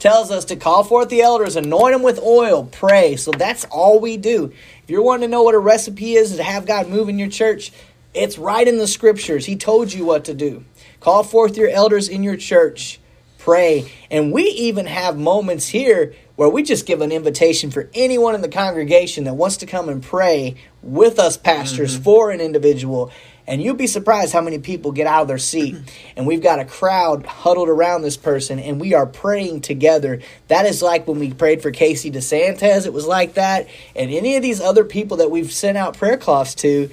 tells 0.00 0.30
us 0.30 0.44
to 0.46 0.56
call 0.56 0.84
forth 0.84 1.08
the 1.08 1.22
elders, 1.22 1.56
anoint 1.56 1.94
them 1.94 2.02
with 2.02 2.20
oil, 2.20 2.68
pray. 2.70 3.16
So 3.16 3.30
that's 3.30 3.64
all 3.66 4.00
we 4.00 4.16
do. 4.16 4.52
If 4.82 4.90
you're 4.90 5.02
wanting 5.02 5.28
to 5.28 5.30
know 5.30 5.42
what 5.42 5.54
a 5.54 5.58
recipe 5.58 6.14
is 6.14 6.36
to 6.36 6.42
have 6.42 6.66
God 6.66 6.88
move 6.88 7.08
in 7.08 7.18
your 7.18 7.28
church, 7.28 7.72
it's 8.14 8.38
right 8.38 8.66
in 8.66 8.78
the 8.78 8.86
scriptures. 8.86 9.46
He 9.46 9.56
told 9.56 9.92
you 9.92 10.04
what 10.04 10.24
to 10.24 10.34
do. 10.34 10.64
Call 11.00 11.22
forth 11.22 11.56
your 11.56 11.68
elders 11.68 12.08
in 12.08 12.22
your 12.22 12.36
church, 12.36 12.98
pray. 13.38 13.90
And 14.10 14.32
we 14.32 14.44
even 14.44 14.86
have 14.86 15.18
moments 15.18 15.68
here 15.68 16.14
where 16.36 16.48
we 16.48 16.62
just 16.62 16.86
give 16.86 17.00
an 17.00 17.12
invitation 17.12 17.70
for 17.70 17.88
anyone 17.94 18.34
in 18.34 18.42
the 18.42 18.48
congregation 18.48 19.24
that 19.24 19.34
wants 19.34 19.58
to 19.58 19.66
come 19.66 19.88
and 19.88 20.02
pray 20.02 20.56
with 20.82 21.18
us, 21.18 21.36
pastors, 21.36 21.94
mm-hmm. 21.94 22.04
for 22.04 22.30
an 22.30 22.40
individual. 22.40 23.10
And 23.46 23.62
you'd 23.62 23.76
be 23.76 23.86
surprised 23.86 24.32
how 24.32 24.40
many 24.40 24.58
people 24.58 24.92
get 24.92 25.06
out 25.06 25.22
of 25.22 25.28
their 25.28 25.38
seat. 25.38 25.74
Mm-hmm. 25.74 26.14
And 26.16 26.26
we've 26.26 26.42
got 26.42 26.58
a 26.58 26.64
crowd 26.64 27.26
huddled 27.26 27.68
around 27.68 28.02
this 28.02 28.16
person, 28.16 28.58
and 28.58 28.80
we 28.80 28.94
are 28.94 29.06
praying 29.06 29.60
together. 29.60 30.20
That 30.48 30.66
is 30.66 30.82
like 30.82 31.06
when 31.06 31.20
we 31.20 31.32
prayed 31.32 31.62
for 31.62 31.70
Casey 31.70 32.10
DeSantis, 32.10 32.86
it 32.86 32.92
was 32.92 33.06
like 33.06 33.34
that. 33.34 33.68
And 33.94 34.10
any 34.10 34.36
of 34.36 34.42
these 34.42 34.60
other 34.60 34.84
people 34.84 35.18
that 35.18 35.30
we've 35.30 35.52
sent 35.52 35.78
out 35.78 35.96
prayer 35.96 36.16
cloths 36.16 36.54
to, 36.56 36.90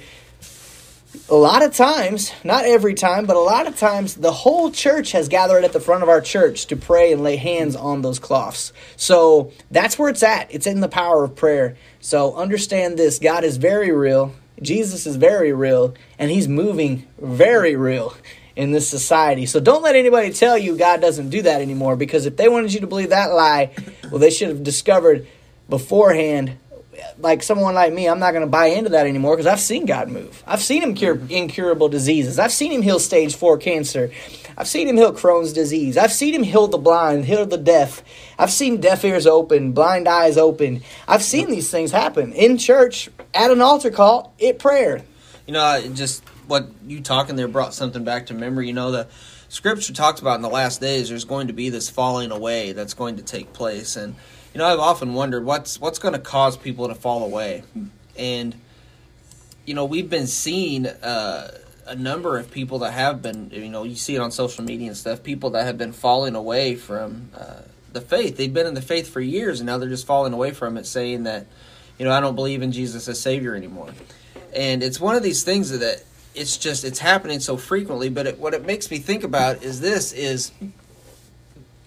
a 1.28 1.34
lot 1.34 1.62
of 1.62 1.74
times, 1.74 2.32
not 2.42 2.64
every 2.64 2.94
time, 2.94 3.26
but 3.26 3.36
a 3.36 3.40
lot 3.40 3.66
of 3.66 3.78
times, 3.78 4.14
the 4.14 4.32
whole 4.32 4.70
church 4.70 5.12
has 5.12 5.28
gathered 5.28 5.64
at 5.64 5.72
the 5.72 5.80
front 5.80 6.02
of 6.02 6.08
our 6.08 6.20
church 6.20 6.66
to 6.66 6.76
pray 6.76 7.12
and 7.12 7.22
lay 7.22 7.36
hands 7.36 7.76
mm-hmm. 7.76 7.86
on 7.86 8.02
those 8.02 8.18
cloths. 8.18 8.72
So 8.96 9.52
that's 9.70 9.98
where 9.98 10.08
it's 10.08 10.22
at. 10.22 10.52
It's 10.52 10.66
in 10.66 10.80
the 10.80 10.88
power 10.88 11.24
of 11.24 11.34
prayer. 11.34 11.76
So 12.00 12.34
understand 12.34 12.98
this 12.98 13.18
God 13.18 13.44
is 13.44 13.56
very 13.56 13.90
real. 13.90 14.34
Jesus 14.62 15.06
is 15.06 15.16
very 15.16 15.52
real 15.52 15.94
and 16.18 16.30
he's 16.30 16.48
moving 16.48 17.06
very 17.18 17.76
real 17.76 18.14
in 18.56 18.70
this 18.70 18.88
society. 18.88 19.46
So 19.46 19.60
don't 19.60 19.82
let 19.82 19.96
anybody 19.96 20.32
tell 20.32 20.56
you 20.56 20.76
God 20.76 21.00
doesn't 21.00 21.30
do 21.30 21.42
that 21.42 21.60
anymore 21.60 21.96
because 21.96 22.26
if 22.26 22.36
they 22.36 22.48
wanted 22.48 22.72
you 22.72 22.80
to 22.80 22.86
believe 22.86 23.10
that 23.10 23.32
lie, 23.32 23.72
well, 24.10 24.20
they 24.20 24.30
should 24.30 24.48
have 24.48 24.62
discovered 24.62 25.26
beforehand. 25.68 26.58
Like 27.18 27.42
someone 27.42 27.74
like 27.74 27.92
me, 27.92 28.08
I'm 28.08 28.20
not 28.20 28.30
going 28.30 28.44
to 28.44 28.50
buy 28.50 28.66
into 28.66 28.90
that 28.90 29.06
anymore 29.06 29.36
because 29.36 29.46
I've 29.46 29.60
seen 29.60 29.84
God 29.86 30.08
move. 30.08 30.42
I've 30.46 30.62
seen 30.62 30.82
him 30.82 30.94
cure 30.94 31.18
incurable 31.28 31.88
diseases. 31.88 32.38
I've 32.38 32.52
seen 32.52 32.70
him 32.70 32.82
heal 32.82 33.00
stage 33.00 33.34
four 33.34 33.58
cancer. 33.58 34.12
I've 34.56 34.68
seen 34.68 34.88
him 34.88 34.96
heal 34.96 35.12
Crohn's 35.12 35.52
disease. 35.52 35.96
I've 35.96 36.12
seen 36.12 36.34
him 36.34 36.42
heal 36.42 36.68
the 36.68 36.78
blind, 36.78 37.24
heal 37.24 37.46
the 37.46 37.58
deaf. 37.58 38.02
I've 38.38 38.52
seen 38.52 38.80
deaf 38.80 39.04
ears 39.04 39.26
open, 39.26 39.72
blind 39.72 40.08
eyes 40.08 40.38
open. 40.38 40.82
I've 41.08 41.22
seen 41.22 41.50
these 41.50 41.70
things 41.70 41.90
happen 41.90 42.32
in 42.32 42.58
church 42.58 43.10
at 43.32 43.50
an 43.50 43.60
altar 43.60 43.90
call 43.90 44.34
at 44.44 44.58
prayer. 44.58 45.02
You 45.46 45.54
know, 45.54 45.62
I 45.62 45.86
just 45.88 46.22
what 46.46 46.68
you 46.86 47.00
talking 47.00 47.36
there 47.36 47.48
brought 47.48 47.74
something 47.74 48.04
back 48.04 48.26
to 48.26 48.34
memory. 48.34 48.68
You 48.68 48.72
know, 48.74 48.90
the 48.90 49.08
scripture 49.48 49.92
talks 49.92 50.20
about 50.20 50.36
in 50.36 50.42
the 50.42 50.48
last 50.48 50.80
days 50.80 51.08
there's 51.08 51.24
going 51.24 51.48
to 51.48 51.52
be 51.52 51.68
this 51.68 51.90
falling 51.90 52.30
away 52.30 52.72
that's 52.72 52.94
going 52.94 53.16
to 53.16 53.22
take 53.22 53.52
place, 53.52 53.96
and 53.96 54.14
you 54.52 54.58
know, 54.58 54.66
I've 54.66 54.78
often 54.78 55.14
wondered 55.14 55.44
what's 55.44 55.80
what's 55.80 55.98
going 55.98 56.14
to 56.14 56.20
cause 56.20 56.56
people 56.56 56.88
to 56.88 56.94
fall 56.94 57.24
away, 57.24 57.62
and 58.16 58.54
you 59.66 59.74
know, 59.74 59.84
we've 59.84 60.10
been 60.10 60.26
seeing. 60.26 60.86
Uh, 60.86 61.58
a 61.86 61.94
number 61.94 62.38
of 62.38 62.50
people 62.50 62.80
that 62.80 62.92
have 62.92 63.22
been, 63.22 63.50
you 63.52 63.68
know, 63.68 63.84
you 63.84 63.96
see 63.96 64.14
it 64.14 64.20
on 64.20 64.30
social 64.30 64.64
media 64.64 64.88
and 64.88 64.96
stuff, 64.96 65.22
people 65.22 65.50
that 65.50 65.64
have 65.64 65.78
been 65.78 65.92
falling 65.92 66.34
away 66.34 66.74
from 66.74 67.30
uh, 67.36 67.62
the 67.92 68.00
faith. 68.00 68.36
They've 68.36 68.52
been 68.52 68.66
in 68.66 68.74
the 68.74 68.82
faith 68.82 69.08
for 69.08 69.20
years 69.20 69.60
and 69.60 69.66
now 69.66 69.78
they're 69.78 69.88
just 69.88 70.06
falling 70.06 70.32
away 70.32 70.52
from 70.52 70.76
it, 70.76 70.86
saying 70.86 71.24
that, 71.24 71.46
you 71.98 72.04
know, 72.04 72.12
I 72.12 72.20
don't 72.20 72.34
believe 72.34 72.62
in 72.62 72.72
Jesus 72.72 73.08
as 73.08 73.20
Savior 73.20 73.54
anymore. 73.54 73.92
And 74.54 74.82
it's 74.82 75.00
one 75.00 75.16
of 75.16 75.22
these 75.22 75.44
things 75.44 75.76
that 75.76 76.04
it's 76.34 76.56
just, 76.56 76.84
it's 76.84 76.98
happening 76.98 77.40
so 77.40 77.56
frequently. 77.56 78.08
But 78.08 78.26
it, 78.26 78.38
what 78.38 78.54
it 78.54 78.64
makes 78.64 78.90
me 78.90 78.98
think 78.98 79.24
about 79.24 79.62
is 79.62 79.80
this 79.80 80.12
is 80.12 80.52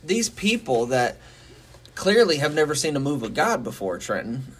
these 0.04 0.30
people 0.30 0.88
that 0.88 1.18
clearly 1.96 2.38
have 2.38 2.54
never 2.54 2.76
seen 2.76 2.96
a 2.96 3.00
move 3.00 3.24
of 3.24 3.34
God 3.34 3.64
before, 3.64 3.98
Trenton. 3.98 4.56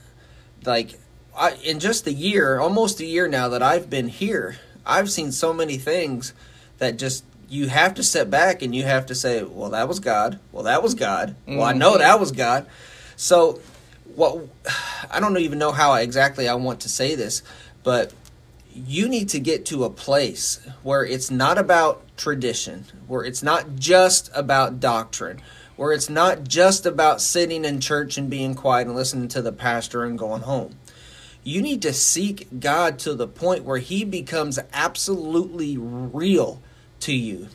Like, 0.66 1.00
I, 1.38 1.52
in 1.64 1.80
just 1.80 2.08
a 2.08 2.14
year, 2.14 2.60
almost 2.60 3.00
a 3.00 3.06
year 3.06 3.28
now 3.28 3.50
that 3.50 3.62
I've 3.62 3.90
been 3.90 4.08
here, 4.08 4.58
I've 4.88 5.12
seen 5.12 5.32
so 5.32 5.54
many 5.54 5.78
things 5.78 6.34
that 6.78 6.98
just 6.98 7.24
you 7.50 7.68
have 7.68 7.94
to 7.96 8.04
step 8.04 8.30
back 8.30 8.62
and 8.62 8.76
you 8.76 8.84
have 8.84 9.06
to 9.08 9.16
say, 9.16 9.44
well, 9.44 9.70
that 9.72 9.88
was 9.88 10.00
God. 10.00 10.40
Well, 10.52 10.64
that 10.64 10.84
was 10.84 10.96
God. 10.96 11.36
Well, 11.48 11.64
I 11.64 11.74
know 11.74 11.92
mm-hmm. 11.92 12.00
that 12.00 12.20
was 12.20 12.32
God. 12.32 12.68
So, 13.16 13.60
what 14.16 14.48
I 15.12 15.20
don't 15.20 15.38
even 15.38 15.60
know 15.60 15.72
how 15.72 15.94
exactly 15.96 16.48
I 16.48 16.56
want 16.56 16.82
to 16.82 16.90
say 16.90 17.16
this, 17.16 17.44
but 17.84 18.14
you 18.74 19.08
need 19.08 19.30
to 19.30 19.40
get 19.40 19.66
to 19.68 19.84
a 19.84 19.90
place 19.90 20.60
where 20.84 21.04
it's 21.04 21.32
not 21.32 21.58
about 21.58 22.04
tradition, 22.18 22.86
where 23.08 23.24
it's 23.24 23.42
not 23.42 23.76
just 23.76 24.30
about 24.36 24.80
doctrine, 24.80 25.42
where 25.76 25.94
it's 25.94 26.10
not 26.10 26.44
just 26.44 26.86
about 26.86 27.22
sitting 27.22 27.66
in 27.66 27.80
church 27.80 28.18
and 28.18 28.30
being 28.30 28.56
quiet 28.56 28.88
and 28.88 28.96
listening 28.96 29.28
to 29.30 29.42
the 29.42 29.52
pastor 29.52 30.04
and 30.04 30.20
going 30.20 30.42
home. 30.42 30.76
You 31.48 31.62
need 31.62 31.82
to 31.84 31.94
seek 31.94 32.60
God 32.60 33.00
to 33.00 33.16
the 33.16 33.26
point 33.26 33.64
where 33.64 33.78
He 33.78 34.04
becomes 34.04 34.60
absolutely 34.74 35.78
real 35.78 36.62
to 37.00 37.14
you. 37.14 37.48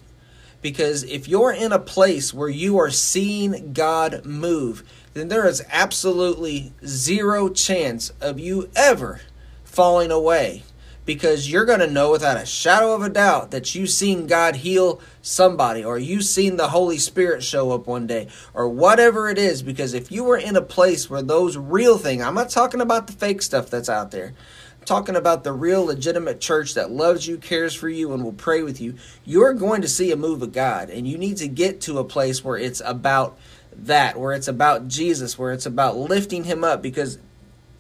Because 0.63 1.03
if 1.03 1.29
you're 1.29 1.53
in 1.53 1.73
a 1.73 1.79
place 1.79 2.33
where 2.33 2.49
you 2.49 2.79
are 2.79 2.89
seeing 2.89 3.75
God 3.75 4.25
move, 4.25 4.83
then 5.13 5.29
there 5.29 5.47
is 5.47 5.63
absolutely 5.71 6.73
zero 6.87 7.51
chance 7.51 8.15
of 8.19 8.41
you 8.41 8.71
ever 8.75 9.21
falling 9.63 10.11
away 10.11 10.63
because 11.05 11.51
you're 11.51 11.65
going 11.65 11.81
to 11.81 11.91
know 11.91 12.11
without 12.11 12.37
a 12.37 12.47
shadow 12.47 12.95
of 12.95 13.03
a 13.03 13.09
doubt 13.09 13.51
that 13.51 13.75
you've 13.75 13.91
seen 13.91 14.27
God 14.27 14.57
heal 14.57 15.01
somebody 15.21 15.85
or 15.85 15.99
you've 15.99 16.25
seen 16.25 16.57
the 16.57 16.69
Holy 16.69 16.99
Spirit 16.99 17.43
show 17.43 17.73
up 17.73 17.87
one 17.87 18.07
day 18.07 18.29
or 18.55 18.69
whatever 18.69 19.29
it 19.29 19.39
is. 19.39 19.63
Because 19.63 19.95
if 19.95 20.13
you 20.13 20.25
were 20.25 20.37
in 20.37 20.57
a 20.57 20.63
place 20.63 21.11
where 21.11 21.23
those 21.23 21.57
real 21.57 21.99
things, 21.99 22.23
I'm 22.23 22.35
not 22.35 22.51
talking 22.51 22.81
about 22.81 23.07
the 23.07 23.13
fake 23.13 23.43
stuff 23.43 23.69
that's 23.69 23.89
out 23.89 24.13
there, 24.13 24.33
I'm 24.79 24.87
talking 24.87 25.17
about 25.17 25.43
the 25.43 25.53
real 25.53 25.85
legitimate 25.85 26.41
church 26.41 26.75
that 26.75 26.93
loves 26.93 27.27
you, 27.27 27.37
cares 27.37 27.75
for 27.75 27.89
you, 27.89 28.13
and 28.13 28.23
will 28.23 28.33
pray 28.33 28.63
with 28.63 28.81
you, 28.81 28.95
you're 29.25 29.55
going 29.55 29.83
to 29.83 29.89
see 29.89 30.13
a 30.13 30.17
move 30.17 30.41
of 30.41 30.53
God. 30.53 30.89
And 30.89 31.09
you 31.09 31.19
need 31.19 31.39
to 31.39 31.49
get 31.49 31.81
to 31.83 31.99
a 31.99 32.05
place 32.05 32.45
where 32.45 32.57
it's 32.57 32.83
about 32.85 33.37
that, 33.77 34.21
where 34.21 34.35
it's 34.35 34.49
about 34.49 34.87
Jesus, 34.87 35.37
where 35.37 35.53
it's 35.53 35.67
about 35.67 35.97
lifting 35.97 36.45
Him 36.45 36.63
up. 36.63 36.81
Because 36.81 37.19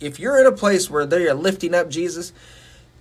if 0.01 0.19
you're 0.19 0.41
in 0.41 0.47
a 0.47 0.57
place 0.57 0.91
where 0.91 1.07
they're 1.07 1.35
lifting 1.35 1.75
up 1.75 1.89
Jesus, 1.89 2.33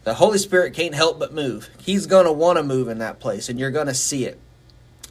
the 0.04 0.16
Holy 0.16 0.38
Spirit 0.38 0.74
can't 0.74 0.96
help 0.96 1.20
but 1.20 1.34
move. 1.34 1.70
He's 1.80 2.08
going 2.08 2.26
to 2.26 2.32
want 2.32 2.58
to 2.58 2.64
move 2.64 2.88
in 2.88 3.00
that 3.00 3.20
place, 3.20 3.50
and 3.50 3.60
you're 3.60 3.72
going 3.72 3.88
to 3.88 3.94
see 3.94 4.26
it. 4.26 4.40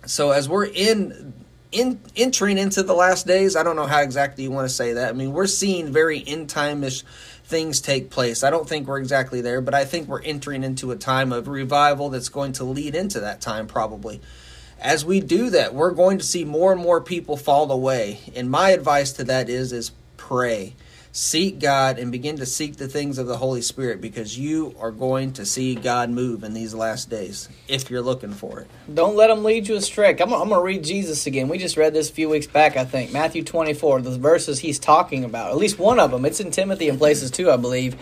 So 0.07 0.31
as 0.31 0.49
we're 0.49 0.67
in 0.67 1.35
in 1.73 2.01
entering 2.17 2.59
into 2.59 2.83
the 2.83 2.95
last 2.95 3.27
days, 3.29 3.55
I 3.55 3.63
don't 3.63 3.77
know 3.77 3.87
how 3.87 4.01
exactly 4.01 4.43
you 4.43 4.51
want 4.51 4.69
to 4.69 4.75
say 4.75 4.95
that. 4.95 5.09
I 5.09 5.13
mean, 5.13 5.33
we're 5.33 5.47
seeing 5.47 5.93
very 5.93 6.25
end 6.27 6.49
time-ish 6.49 7.05
things 7.45 7.81
take 7.81 8.11
place. 8.11 8.43
I 8.43 8.51
don't 8.51 8.69
think 8.69 8.89
we're 8.89 8.99
exactly 8.99 9.41
there, 9.41 9.61
but 9.61 9.75
I 9.75 9.85
think 9.85 10.09
we're 10.09 10.23
entering 10.23 10.65
into 10.65 10.91
a 10.91 10.97
time 10.97 11.33
of 11.33 11.47
revival 11.47 12.09
that's 12.09 12.29
going 12.29 12.53
to 12.55 12.65
lead 12.65 12.97
into 12.97 13.21
that 13.21 13.41
time 13.41 13.67
probably. 13.67 14.21
As 14.81 15.05
we 15.05 15.21
do 15.21 15.51
that, 15.51 15.75
we're 15.75 15.91
going 15.91 16.19
to 16.19 16.25
see 16.25 16.45
more 16.45 16.73
and 16.73 16.81
more 16.81 17.01
people 17.01 17.37
fall 17.37 17.71
away. 17.71 18.21
And 18.35 18.51
my 18.51 18.71
advice 18.71 19.13
to 19.13 19.25
that 19.25 19.49
is 19.49 19.73
is 19.73 19.93
pray 20.17 20.75
seek 21.13 21.59
God 21.59 21.99
and 21.99 22.13
begin 22.13 22.37
to 22.37 22.47
seek 22.47 22.77
the 22.77 22.87
things 22.87 23.19
of 23.19 23.27
the 23.27 23.37
Holy 23.37 23.63
Spirit 23.63 24.01
because 24.01 24.39
you 24.39 24.75
are 24.79 24.93
going 24.93 25.33
to 25.33 25.45
see 25.45 25.75
God 25.75 26.11
move 26.11 26.45
in 26.45 26.55
these 26.55 26.73
last 26.73 27.11
days 27.11 27.49
if 27.67 27.91
you're 27.91 28.03
looking 28.03 28.33
for 28.33 28.61
it. 28.61 28.71
Don't 28.93 29.17
let 29.17 29.27
them 29.27 29.43
lead 29.43 29.67
you 29.69 29.75
astray. 29.77 30.11
I'm, 30.11 30.33
I'm 30.33 30.49
going 30.49 30.51
to 30.51 30.61
read 30.61 30.85
Jesus 30.85 31.27
again. 31.27 31.49
We 31.49 31.59
just 31.59 31.77
read 31.77 31.95
this 31.95 32.11
a 32.11 32.13
few 32.13 32.29
weeks 32.29 32.47
back, 32.47 32.77
I 32.77 32.85
think. 32.85 33.13
Matthew 33.13 33.43
24, 33.43 34.03
the 34.03 34.19
verses 34.19 34.61
he's 34.61 34.79
talking 34.79 35.25
about. 35.25 35.51
At 35.51 35.57
least 35.57 35.79
one 35.79 35.99
of 35.99 36.13
them. 36.13 36.25
It's 36.25 36.41
in 36.41 36.51
Timothy 36.53 36.89
and 36.89 36.99
places 36.99 37.31
too, 37.31 37.51
I 37.51 37.57
believe. 37.57 37.97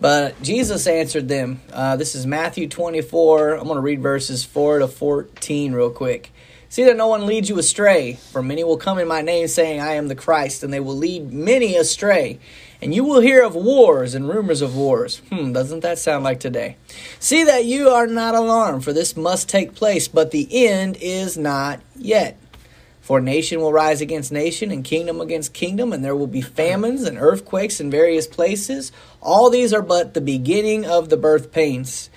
But 0.00 0.40
Jesus 0.42 0.86
answered 0.86 1.28
them. 1.28 1.60
Uh, 1.72 1.96
this 1.96 2.14
is 2.14 2.26
Matthew 2.26 2.68
24. 2.68 3.54
I'm 3.54 3.64
going 3.64 3.76
to 3.76 3.80
read 3.80 4.02
verses 4.02 4.44
4 4.44 4.80
to 4.80 4.88
14 4.88 5.72
real 5.72 5.90
quick. 5.90 6.32
See 6.68 6.84
that 6.84 6.96
no 6.96 7.06
one 7.06 7.26
leads 7.26 7.48
you 7.48 7.58
astray, 7.58 8.14
for 8.32 8.42
many 8.42 8.64
will 8.64 8.76
come 8.76 8.98
in 8.98 9.06
my 9.06 9.22
name, 9.22 9.46
saying, 9.46 9.80
I 9.80 9.94
am 9.94 10.08
the 10.08 10.14
Christ, 10.14 10.62
and 10.62 10.72
they 10.72 10.80
will 10.80 10.96
lead 10.96 11.32
many 11.32 11.76
astray. 11.76 12.40
And 12.82 12.94
you 12.94 13.04
will 13.04 13.20
hear 13.20 13.44
of 13.44 13.54
wars 13.54 14.14
and 14.14 14.28
rumors 14.28 14.62
of 14.62 14.76
wars. 14.76 15.22
Hmm, 15.30 15.52
doesn't 15.52 15.80
that 15.80 15.98
sound 15.98 16.24
like 16.24 16.40
today? 16.40 16.76
See 17.20 17.44
that 17.44 17.64
you 17.64 17.88
are 17.88 18.06
not 18.06 18.34
alarmed, 18.34 18.84
for 18.84 18.92
this 18.92 19.16
must 19.16 19.48
take 19.48 19.74
place, 19.74 20.08
but 20.08 20.32
the 20.32 20.66
end 20.66 20.98
is 21.00 21.38
not 21.38 21.80
yet. 21.94 22.38
For 23.00 23.20
nation 23.20 23.60
will 23.60 23.72
rise 23.72 24.00
against 24.00 24.32
nation, 24.32 24.72
and 24.72 24.84
kingdom 24.84 25.20
against 25.20 25.54
kingdom, 25.54 25.92
and 25.92 26.04
there 26.04 26.16
will 26.16 26.26
be 26.26 26.40
famines 26.40 27.04
and 27.04 27.16
earthquakes 27.16 27.78
in 27.78 27.88
various 27.88 28.26
places. 28.26 28.90
All 29.22 29.48
these 29.48 29.72
are 29.72 29.82
but 29.82 30.14
the 30.14 30.20
beginning 30.20 30.84
of 30.84 31.08
the 31.08 31.16
birth 31.16 31.52
pains. 31.52 32.10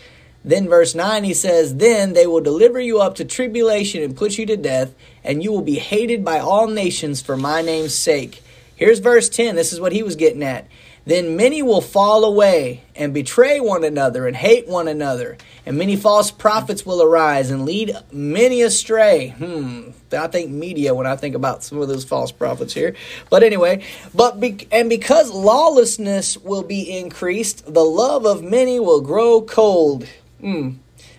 Then, 0.44 0.70
verse 0.70 0.96
9, 0.96 1.24
he 1.24 1.34
says, 1.34 1.76
Then 1.76 2.14
they 2.14 2.26
will 2.26 2.42
deliver 2.42 2.80
you 2.80 3.00
up 3.00 3.16
to 3.16 3.26
tribulation 3.26 4.02
and 4.02 4.16
put 4.16 4.38
you 4.38 4.46
to 4.46 4.58
death, 4.58 4.94
and 5.24 5.44
you 5.44 5.52
will 5.52 5.62
be 5.62 5.80
hated 5.80 6.24
by 6.24 6.40
all 6.40 6.68
nations 6.68 7.22
for 7.22 7.36
my 7.36 7.62
name's 7.62 7.96
sake. 7.96 8.42
Here's 8.76 9.00
verse 9.00 9.28
10. 9.28 9.56
This 9.56 9.74
is 9.74 9.82
what 9.82 9.92
he 9.92 10.04
was 10.04 10.16
getting 10.16 10.44
at. 10.44 10.66
Then 11.06 11.36
many 11.36 11.64
will 11.64 11.82
fall 11.82 12.24
away 12.24 12.84
and 12.96 13.14
betray 13.14 13.60
one 13.60 13.84
another 13.84 14.28
and 14.28 14.36
hate 14.36 14.68
one 14.68 14.88
another. 14.88 15.38
And 15.66 15.78
many 15.78 15.96
false 15.96 16.30
prophets 16.30 16.86
will 16.86 17.02
arise 17.02 17.50
and 17.50 17.66
lead 17.66 17.96
many 18.12 18.62
astray. 18.62 19.30
Hmm. 19.30 19.90
I 20.14 20.28
think 20.28 20.52
media 20.52 20.94
when 20.94 21.08
I 21.08 21.16
think 21.16 21.36
about 21.36 21.64
some 21.64 21.82
of 21.82 21.88
those 21.88 22.06
false 22.06 22.32
prophets 22.32 22.74
here. 22.74 22.96
But 23.30 23.44
anyway, 23.44 23.84
but 24.14 24.40
be, 24.40 24.68
and 24.72 24.90
because 24.90 25.32
lawlessness 25.32 26.38
will 26.38 26.64
be 26.64 26.98
increased, 26.98 27.72
the 27.72 27.84
love 27.84 28.26
of 28.26 28.44
many 28.44 28.80
will 28.80 29.02
grow 29.02 29.42
cold. 29.42 30.08
Mm. 30.42 30.78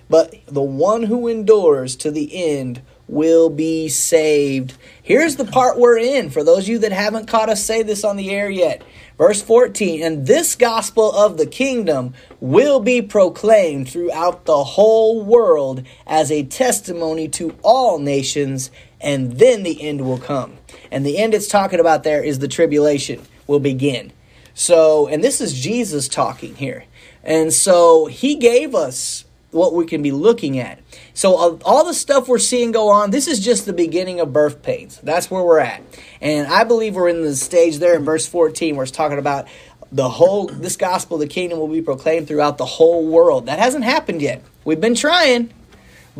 But 0.08 0.34
the 0.46 0.62
one 0.62 1.04
who 1.04 1.28
endures 1.28 1.96
to 1.96 2.10
the 2.10 2.30
end 2.34 2.82
will 3.10 3.50
be 3.50 3.88
saved. 3.88 4.76
Here's 5.02 5.36
the 5.36 5.44
part 5.44 5.78
we're 5.78 5.98
in 5.98 6.30
for 6.30 6.44
those 6.44 6.64
of 6.64 6.68
you 6.68 6.78
that 6.78 6.92
haven't 6.92 7.26
caught 7.26 7.48
us 7.48 7.64
say 7.64 7.82
this 7.82 8.04
on 8.04 8.16
the 8.16 8.30
air 8.30 8.48
yet. 8.48 8.82
Verse 9.18 9.42
14, 9.42 10.02
and 10.02 10.26
this 10.26 10.56
gospel 10.56 11.12
of 11.12 11.36
the 11.36 11.46
kingdom 11.46 12.14
will 12.40 12.80
be 12.80 13.02
proclaimed 13.02 13.88
throughout 13.88 14.46
the 14.46 14.64
whole 14.64 15.22
world 15.22 15.84
as 16.06 16.32
a 16.32 16.44
testimony 16.44 17.28
to 17.28 17.54
all 17.62 17.98
nations, 17.98 18.70
and 19.00 19.38
then 19.38 19.62
the 19.62 19.82
end 19.82 20.00
will 20.00 20.18
come. 20.18 20.56
And 20.90 21.04
the 21.04 21.18
end 21.18 21.34
it's 21.34 21.48
talking 21.48 21.80
about 21.80 22.02
there 22.02 22.22
is 22.22 22.38
the 22.38 22.48
tribulation 22.48 23.20
will 23.46 23.60
begin. 23.60 24.12
So, 24.60 25.06
and 25.06 25.24
this 25.24 25.40
is 25.40 25.58
Jesus 25.58 26.06
talking 26.06 26.54
here. 26.54 26.84
And 27.24 27.50
so 27.50 28.04
he 28.04 28.34
gave 28.34 28.74
us 28.74 29.24
what 29.52 29.72
we 29.72 29.86
can 29.86 30.02
be 30.02 30.12
looking 30.12 30.58
at. 30.58 30.80
So 31.14 31.58
all 31.64 31.86
the 31.86 31.94
stuff 31.94 32.28
we're 32.28 32.38
seeing 32.38 32.70
go 32.70 32.90
on, 32.90 33.10
this 33.10 33.26
is 33.26 33.40
just 33.40 33.64
the 33.64 33.72
beginning 33.72 34.20
of 34.20 34.34
birth 34.34 34.62
pains. 34.62 35.00
That's 35.02 35.30
where 35.30 35.42
we're 35.42 35.60
at. 35.60 35.82
And 36.20 36.46
I 36.46 36.64
believe 36.64 36.94
we're 36.94 37.08
in 37.08 37.22
the 37.22 37.34
stage 37.36 37.78
there 37.78 37.96
in 37.96 38.04
verse 38.04 38.26
14 38.26 38.76
where 38.76 38.82
it's 38.82 38.92
talking 38.92 39.18
about 39.18 39.48
the 39.90 40.10
whole 40.10 40.48
this 40.48 40.76
gospel 40.76 41.16
of 41.16 41.22
the 41.22 41.26
kingdom 41.26 41.58
will 41.58 41.66
be 41.66 41.80
proclaimed 41.80 42.28
throughout 42.28 42.58
the 42.58 42.66
whole 42.66 43.06
world. 43.06 43.46
That 43.46 43.58
hasn't 43.58 43.84
happened 43.84 44.20
yet. 44.20 44.42
We've 44.66 44.80
been 44.80 44.94
trying, 44.94 45.54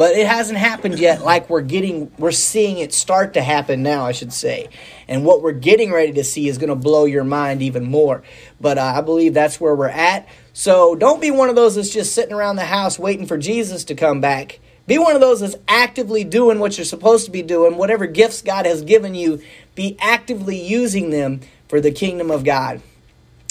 but 0.01 0.17
it 0.17 0.27
hasn't 0.27 0.59
happened 0.59 0.99
yet 0.99 1.21
like 1.21 1.51
we're 1.51 1.61
getting 1.61 2.11
we're 2.17 2.31
seeing 2.31 2.79
it 2.79 2.95
start 2.95 3.35
to 3.35 3.43
happen 3.43 3.83
now, 3.83 4.07
I 4.07 4.13
should 4.13 4.33
say. 4.33 4.71
And 5.07 5.27
what 5.27 5.43
we're 5.43 5.53
getting 5.53 5.93
ready 5.93 6.13
to 6.13 6.25
see 6.25 6.49
is 6.49 6.57
going 6.57 6.71
to 6.71 6.75
blow 6.75 7.05
your 7.05 7.23
mind 7.23 7.61
even 7.61 7.85
more. 7.85 8.23
But 8.59 8.79
uh, 8.79 8.95
I 8.97 9.03
believe 9.03 9.35
that's 9.35 9.61
where 9.61 9.75
we're 9.75 9.89
at. 9.89 10.27
So 10.55 10.95
don't 10.95 11.21
be 11.21 11.31
one 11.31 11.51
of 11.51 11.55
those 11.55 11.75
that's 11.75 11.93
just 11.93 12.15
sitting 12.15 12.33
around 12.33 12.57
the 12.57 12.65
house 12.65 12.99
waiting 12.99 13.27
for 13.27 13.37
Jesus 13.37 13.85
to 13.85 13.95
come 13.95 14.23
back. 14.23 14.61
Be 14.87 14.97
one 14.97 15.17
of 15.17 15.21
those 15.21 15.41
that's 15.41 15.57
actively 15.69 16.25
doing 16.25 16.61
what 16.61 16.79
you're 16.79 16.87
supposed 16.87 17.27
to 17.27 17.31
be 17.31 17.43
doing. 17.43 17.77
Whatever 17.77 18.07
gifts 18.07 18.41
God 18.41 18.65
has 18.65 18.81
given 18.81 19.15
you, 19.15 19.43
be 19.75 19.99
actively 20.01 20.59
using 20.59 21.11
them 21.11 21.41
for 21.69 21.79
the 21.79 21.91
kingdom 21.91 22.31
of 22.31 22.43
God. 22.43 22.81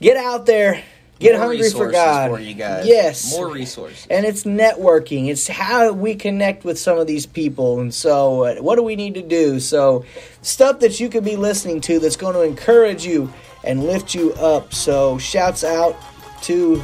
get 0.00 0.16
out 0.16 0.46
there, 0.46 0.82
Get 1.22 1.38
More 1.38 1.48
hungry 1.48 1.70
for 1.70 1.90
God. 1.90 2.30
for 2.30 2.40
you 2.40 2.54
guys. 2.54 2.86
Yes. 2.86 3.32
More 3.32 3.48
resources. 3.48 4.06
And 4.10 4.26
it's 4.26 4.42
networking. 4.42 5.28
It's 5.28 5.46
how 5.46 5.92
we 5.92 6.16
connect 6.16 6.64
with 6.64 6.78
some 6.78 6.98
of 6.98 7.06
these 7.06 7.26
people. 7.26 7.78
And 7.80 7.94
so, 7.94 8.44
uh, 8.44 8.56
what 8.56 8.76
do 8.76 8.82
we 8.82 8.96
need 8.96 9.14
to 9.14 9.22
do? 9.22 9.60
So, 9.60 10.04
stuff 10.42 10.80
that 10.80 10.98
you 10.98 11.08
could 11.08 11.24
be 11.24 11.36
listening 11.36 11.80
to 11.82 12.00
that's 12.00 12.16
going 12.16 12.34
to 12.34 12.42
encourage 12.42 13.06
you 13.06 13.32
and 13.62 13.84
lift 13.84 14.14
you 14.14 14.32
up. 14.34 14.74
So, 14.74 15.16
shouts 15.18 15.62
out 15.62 15.96
to 16.42 16.82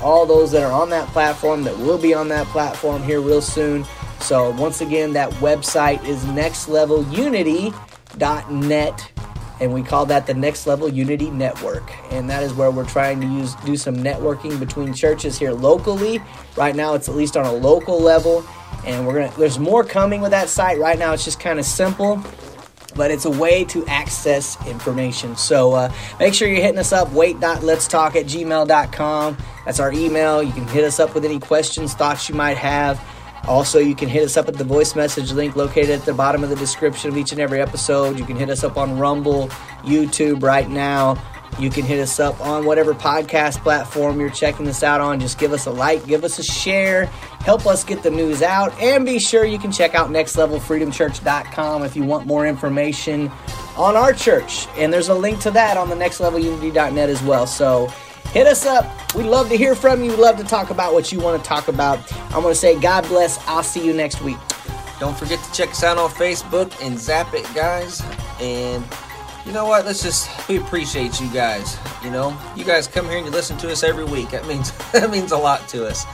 all 0.00 0.24
those 0.24 0.52
that 0.52 0.62
are 0.62 0.72
on 0.72 0.90
that 0.90 1.08
platform 1.08 1.64
that 1.64 1.76
will 1.76 1.98
be 1.98 2.14
on 2.14 2.28
that 2.28 2.46
platform 2.46 3.02
here 3.02 3.20
real 3.20 3.42
soon. 3.42 3.84
So, 4.20 4.50
once 4.50 4.80
again, 4.80 5.12
that 5.14 5.30
website 5.34 6.04
is 6.04 6.24
nextlevelunity.net 6.26 9.12
and 9.60 9.72
we 9.72 9.82
call 9.82 10.06
that 10.06 10.26
the 10.26 10.34
next 10.34 10.66
level 10.66 10.88
unity 10.88 11.30
network. 11.30 11.92
And 12.10 12.28
that 12.30 12.42
is 12.42 12.54
where 12.54 12.70
we're 12.70 12.86
trying 12.86 13.20
to 13.20 13.26
use 13.26 13.54
do 13.56 13.76
some 13.76 13.96
networking 13.96 14.58
between 14.58 14.94
churches 14.94 15.38
here 15.38 15.52
locally. 15.52 16.20
Right 16.56 16.74
now 16.74 16.94
it's 16.94 17.08
at 17.08 17.14
least 17.14 17.36
on 17.36 17.46
a 17.46 17.52
local 17.52 18.00
level. 18.00 18.44
And 18.86 19.06
we're 19.06 19.14
gonna 19.14 19.38
there's 19.38 19.58
more 19.58 19.84
coming 19.84 20.20
with 20.20 20.30
that 20.30 20.48
site. 20.48 20.78
Right 20.78 20.98
now 20.98 21.12
it's 21.12 21.24
just 21.24 21.40
kind 21.40 21.58
of 21.58 21.64
simple 21.64 22.22
but 22.96 23.12
it's 23.12 23.24
a 23.24 23.30
way 23.30 23.64
to 23.64 23.86
access 23.86 24.56
information. 24.66 25.36
So 25.36 25.74
uh, 25.74 25.92
make 26.18 26.34
sure 26.34 26.48
you're 26.48 26.60
hitting 26.60 26.78
us 26.78 26.92
up 26.92 27.12
wait.letstalk 27.12 28.16
at 28.16 28.26
gmail.com 28.26 29.36
that's 29.64 29.78
our 29.78 29.92
email. 29.92 30.42
You 30.42 30.52
can 30.52 30.66
hit 30.66 30.84
us 30.84 30.98
up 30.98 31.14
with 31.14 31.24
any 31.24 31.38
questions 31.38 31.94
thoughts 31.94 32.28
you 32.28 32.34
might 32.34 32.56
have 32.56 33.00
also, 33.46 33.78
you 33.78 33.94
can 33.94 34.08
hit 34.08 34.24
us 34.24 34.36
up 34.36 34.48
at 34.48 34.54
the 34.54 34.64
voice 34.64 34.94
message 34.94 35.32
link 35.32 35.56
located 35.56 35.90
at 35.90 36.04
the 36.04 36.14
bottom 36.14 36.44
of 36.44 36.50
the 36.50 36.56
description 36.56 37.10
of 37.10 37.16
each 37.16 37.32
and 37.32 37.40
every 37.40 37.60
episode. 37.60 38.18
You 38.18 38.24
can 38.24 38.36
hit 38.36 38.50
us 38.50 38.62
up 38.62 38.76
on 38.76 38.98
Rumble, 38.98 39.48
YouTube 39.82 40.42
right 40.42 40.68
now. 40.68 41.20
You 41.58 41.68
can 41.68 41.84
hit 41.84 42.00
us 42.00 42.20
up 42.20 42.40
on 42.40 42.64
whatever 42.64 42.94
podcast 42.94 43.58
platform 43.62 44.20
you're 44.20 44.30
checking 44.30 44.64
this 44.64 44.82
out 44.82 45.00
on. 45.00 45.20
Just 45.20 45.38
give 45.38 45.52
us 45.52 45.66
a 45.66 45.70
like, 45.70 46.06
give 46.06 46.24
us 46.24 46.38
a 46.38 46.42
share, 46.42 47.06
help 47.40 47.66
us 47.66 47.82
get 47.82 48.02
the 48.02 48.10
news 48.10 48.40
out, 48.40 48.72
and 48.80 49.04
be 49.04 49.18
sure 49.18 49.44
you 49.44 49.58
can 49.58 49.72
check 49.72 49.94
out 49.94 50.10
nextlevelfreedomchurch.com 50.10 51.82
if 51.82 51.96
you 51.96 52.04
want 52.04 52.26
more 52.26 52.46
information 52.46 53.30
on 53.76 53.96
our 53.96 54.12
church. 54.12 54.68
And 54.76 54.92
there's 54.92 55.08
a 55.08 55.14
link 55.14 55.40
to 55.40 55.50
that 55.50 55.76
on 55.76 55.88
the 55.88 55.96
nextlevelunity.net 55.96 57.08
as 57.08 57.22
well. 57.22 57.46
So, 57.46 57.92
hit 58.32 58.46
us 58.46 58.66
up. 58.66 59.14
We'd 59.14 59.26
love 59.26 59.48
to 59.48 59.56
hear 59.56 59.74
from 59.74 60.02
you. 60.04 60.10
We'd 60.10 60.20
love 60.20 60.36
to 60.38 60.44
talk 60.44 60.70
about 60.70 60.92
what 60.92 61.12
you 61.12 61.20
want 61.20 61.42
to 61.42 61.48
talk 61.48 61.68
about. 61.68 61.98
I'm 62.26 62.42
going 62.42 62.54
to 62.54 62.54
say, 62.54 62.78
God 62.78 63.06
bless. 63.08 63.38
I'll 63.48 63.62
see 63.62 63.84
you 63.84 63.92
next 63.92 64.22
week. 64.22 64.38
Don't 64.98 65.16
forget 65.16 65.42
to 65.42 65.52
check 65.52 65.70
us 65.70 65.82
out 65.82 65.98
on 65.98 66.10
Facebook 66.10 66.72
and 66.82 66.96
Xapit, 66.96 67.52
guys. 67.54 68.02
And 68.40 68.84
you 69.46 69.52
know 69.52 69.64
what? 69.64 69.86
Let's 69.86 70.02
just 70.02 70.48
we 70.48 70.58
appreciate 70.58 71.20
you 71.20 71.32
guys. 71.32 71.78
You 72.04 72.10
know, 72.10 72.36
you 72.54 72.64
guys 72.64 72.86
come 72.86 73.06
here 73.06 73.16
and 73.16 73.26
you 73.26 73.32
listen 73.32 73.56
to 73.58 73.72
us 73.72 73.82
every 73.82 74.04
week. 74.04 74.30
That 74.30 74.46
means 74.46 74.70
that 74.92 75.10
means 75.10 75.32
a 75.32 75.38
lot 75.38 75.66
to 75.70 75.86
us. 75.86 76.04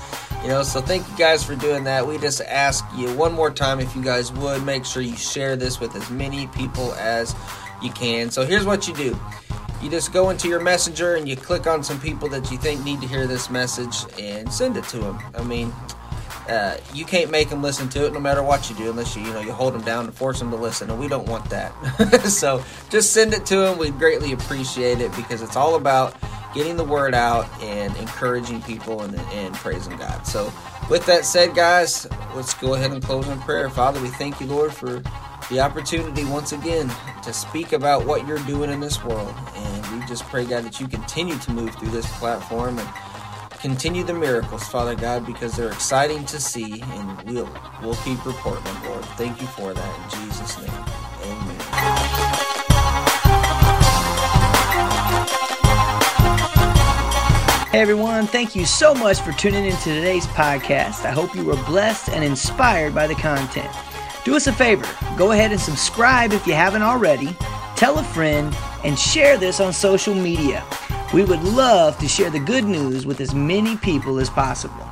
You 0.43 0.49
know, 0.49 0.63
so 0.63 0.81
thank 0.81 1.09
you 1.11 1.17
guys 1.17 1.43
for 1.43 1.57
doing 1.57 1.83
that. 1.85 2.07
We 2.07 2.19
just 2.19 2.41
ask 2.43 2.85
you 2.97 3.13
one 3.17 3.33
more 3.33 3.51
time 3.51 3.81
if 3.81 3.97
you 3.97 4.03
guys 4.03 4.33
would 4.33 4.65
make 4.65 4.85
sure 4.85 5.03
you 5.03 5.17
share 5.17 5.57
this 5.57 5.81
with 5.81 5.97
as 5.97 6.09
many 6.09 6.47
people 6.49 6.95
as 6.95 7.35
you 7.87 7.93
can. 7.93 8.31
So 8.31 8.45
here's 8.45 8.67
what 8.67 8.87
you 8.87 8.95
do. 8.95 9.19
You 9.83 9.91
just 9.91 10.13
go 10.13 10.31
into 10.31 10.49
your 10.49 10.61
messenger 10.61 11.15
and 11.15 11.29
you 11.29 11.37
click 11.37 11.67
on 11.67 11.83
some 11.85 12.01
people 12.01 12.29
that 12.31 12.51
you 12.51 12.59
think 12.59 12.85
need 12.85 13.01
to 13.01 13.07
hear 13.07 13.27
this 13.27 13.51
message 13.51 13.97
and 14.19 14.53
send 14.53 14.77
it 14.77 14.85
to 14.85 14.99
them. 14.99 15.19
I 15.35 15.43
mean, 15.45 15.73
uh, 16.49 16.77
you 16.95 17.05
can't 17.05 17.31
make 17.31 17.49
them 17.51 17.63
listen 17.63 17.89
to 17.91 18.07
it 18.07 18.13
no 18.13 18.21
matter 18.21 18.43
what 18.43 18.71
you 18.71 18.77
do 18.77 18.89
unless 18.91 19.17
you 19.17 19.23
you 19.23 19.33
know 19.33 19.41
you 19.41 19.53
hold 19.53 19.75
them 19.75 19.83
down 19.83 20.05
and 20.05 20.15
force 20.15 20.39
them 20.39 20.51
to 20.51 20.57
listen 20.57 20.89
and 20.91 20.99
we 20.99 21.09
don't 21.09 21.29
want 21.29 21.49
that. 21.51 21.73
So 22.27 22.63
just 22.91 23.13
send 23.13 23.35
it 23.35 23.47
to 23.47 23.57
them 23.57 23.79
we'd 23.79 23.99
greatly 23.99 24.33
appreciate 24.33 25.01
it 25.01 25.15
because 25.17 25.43
it's 25.43 25.57
all 25.57 25.75
about 25.75 26.15
getting 26.55 26.77
the 26.77 26.85
word 26.85 27.15
out 27.15 27.47
and 27.63 27.97
encouraging 27.97 28.63
people 28.63 29.03
and, 29.03 29.19
and 29.33 29.55
praising 29.55 29.97
god. 29.97 30.27
So 30.27 30.53
with 30.89 31.05
that 31.07 31.25
said 31.25 31.55
guys 31.55 32.07
let's 32.35 32.55
go 32.55 32.75
ahead 32.75 32.93
and 32.93 33.03
close 33.03 33.27
in 33.29 33.39
prayer. 33.41 33.69
Father 33.69 34.01
we 34.01 34.09
thank 34.09 34.41
you 34.41 34.47
lord 34.47 34.73
for 34.73 35.03
the 35.51 35.61
opportunity 35.61 36.25
once 36.25 36.53
again 36.53 36.91
to 37.23 37.33
speak 37.33 37.73
about 37.73 38.05
what 38.05 38.27
you're 38.27 38.39
doing 38.41 38.71
in 38.71 38.81
this 38.81 39.03
world. 39.05 39.35
And 39.55 40.01
we 40.01 40.07
just 40.07 40.25
pray, 40.25 40.45
God, 40.45 40.65
that 40.65 40.81
you 40.81 40.89
continue 40.89 41.39
to 41.39 41.53
move 41.53 41.75
through 41.77 41.91
this 41.91 42.07
platform 42.19 42.79
and 42.79 42.89
continue 43.61 44.03
the 44.03 44.15
miracles, 44.15 44.65
Father 44.65 44.95
God, 44.95 45.25
because 45.25 45.57
they're 45.57 45.73
exciting 45.73 46.25
to 46.27 46.41
see, 46.41 46.83
and 46.83 47.23
we'll 47.23 47.49
we'll 47.83 47.95
keep 47.97 48.25
reporting 48.27 48.65
them, 48.65 48.85
Lord. 48.85 49.05
Thank 49.17 49.41
you 49.41 49.47
for 49.49 49.73
that 49.73 50.13
in 50.13 50.25
Jesus' 50.25 50.59
name. 50.59 50.71
Amen. 51.23 51.57
Hey 57.71 57.83
everyone, 57.83 58.27
thank 58.27 58.57
you 58.57 58.65
so 58.65 58.95
much 58.95 59.21
for 59.21 59.33
tuning 59.33 59.67
into 59.67 59.83
today's 59.83 60.27
podcast. 60.29 61.05
I 61.05 61.11
hope 61.11 61.35
you 61.35 61.45
were 61.45 61.63
blessed 61.65 62.09
and 62.09 62.25
inspired 62.25 62.95
by 62.95 63.07
the 63.07 63.15
content. 63.15 63.71
Do 64.27 64.35
us 64.35 64.49
a 64.49 64.53
favor, 64.53 64.85
go 65.17 65.31
ahead 65.31 65.53
and 65.53 65.61
subscribe 65.61 66.33
if 66.33 66.49
you 66.49 66.53
haven't 66.53 66.83
already, 66.83 67.29
tell 67.77 68.01
a 68.01 68.03
friend, 68.03 68.53
and 68.83 68.99
share 68.99 69.39
this 69.39 69.61
on 69.61 69.73
social 69.73 70.17
media. 70.17 70.65
We 71.15 71.25
would 71.25 71.45
love 71.45 71.97
to 71.99 72.09
share 72.09 72.29
the 72.29 72.41
good 72.41 72.65
news 72.65 73.07
with 73.07 73.21
as 73.21 73.37
many 73.37 73.77
people 73.77 74.19
as 74.19 74.29
possible. 74.29 74.85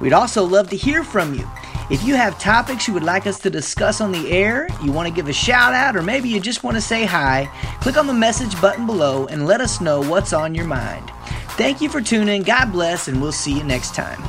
We'd 0.00 0.12
also 0.12 0.44
love 0.44 0.70
to 0.70 0.76
hear 0.76 1.02
from 1.02 1.34
you. 1.34 1.44
If 1.90 2.04
you 2.04 2.14
have 2.14 2.38
topics 2.38 2.86
you 2.86 2.94
would 2.94 3.02
like 3.02 3.26
us 3.26 3.40
to 3.40 3.50
discuss 3.50 4.00
on 4.00 4.12
the 4.12 4.30
air, 4.30 4.68
you 4.80 4.92
want 4.92 5.08
to 5.08 5.12
give 5.12 5.28
a 5.28 5.32
shout 5.32 5.74
out, 5.74 5.96
or 5.96 6.02
maybe 6.02 6.28
you 6.28 6.38
just 6.38 6.62
want 6.62 6.76
to 6.76 6.80
say 6.80 7.04
hi, 7.04 7.50
click 7.80 7.96
on 7.96 8.06
the 8.06 8.14
message 8.14 8.60
button 8.60 8.86
below 8.86 9.26
and 9.26 9.48
let 9.48 9.60
us 9.60 9.80
know 9.80 10.00
what's 10.00 10.32
on 10.32 10.54
your 10.54 10.64
mind. 10.64 11.10
Thank 11.56 11.80
you 11.80 11.88
for 11.88 12.00
tuning. 12.00 12.44
God 12.44 12.70
bless, 12.70 13.08
and 13.08 13.20
we'll 13.20 13.32
see 13.32 13.58
you 13.58 13.64
next 13.64 13.96
time. 13.96 14.22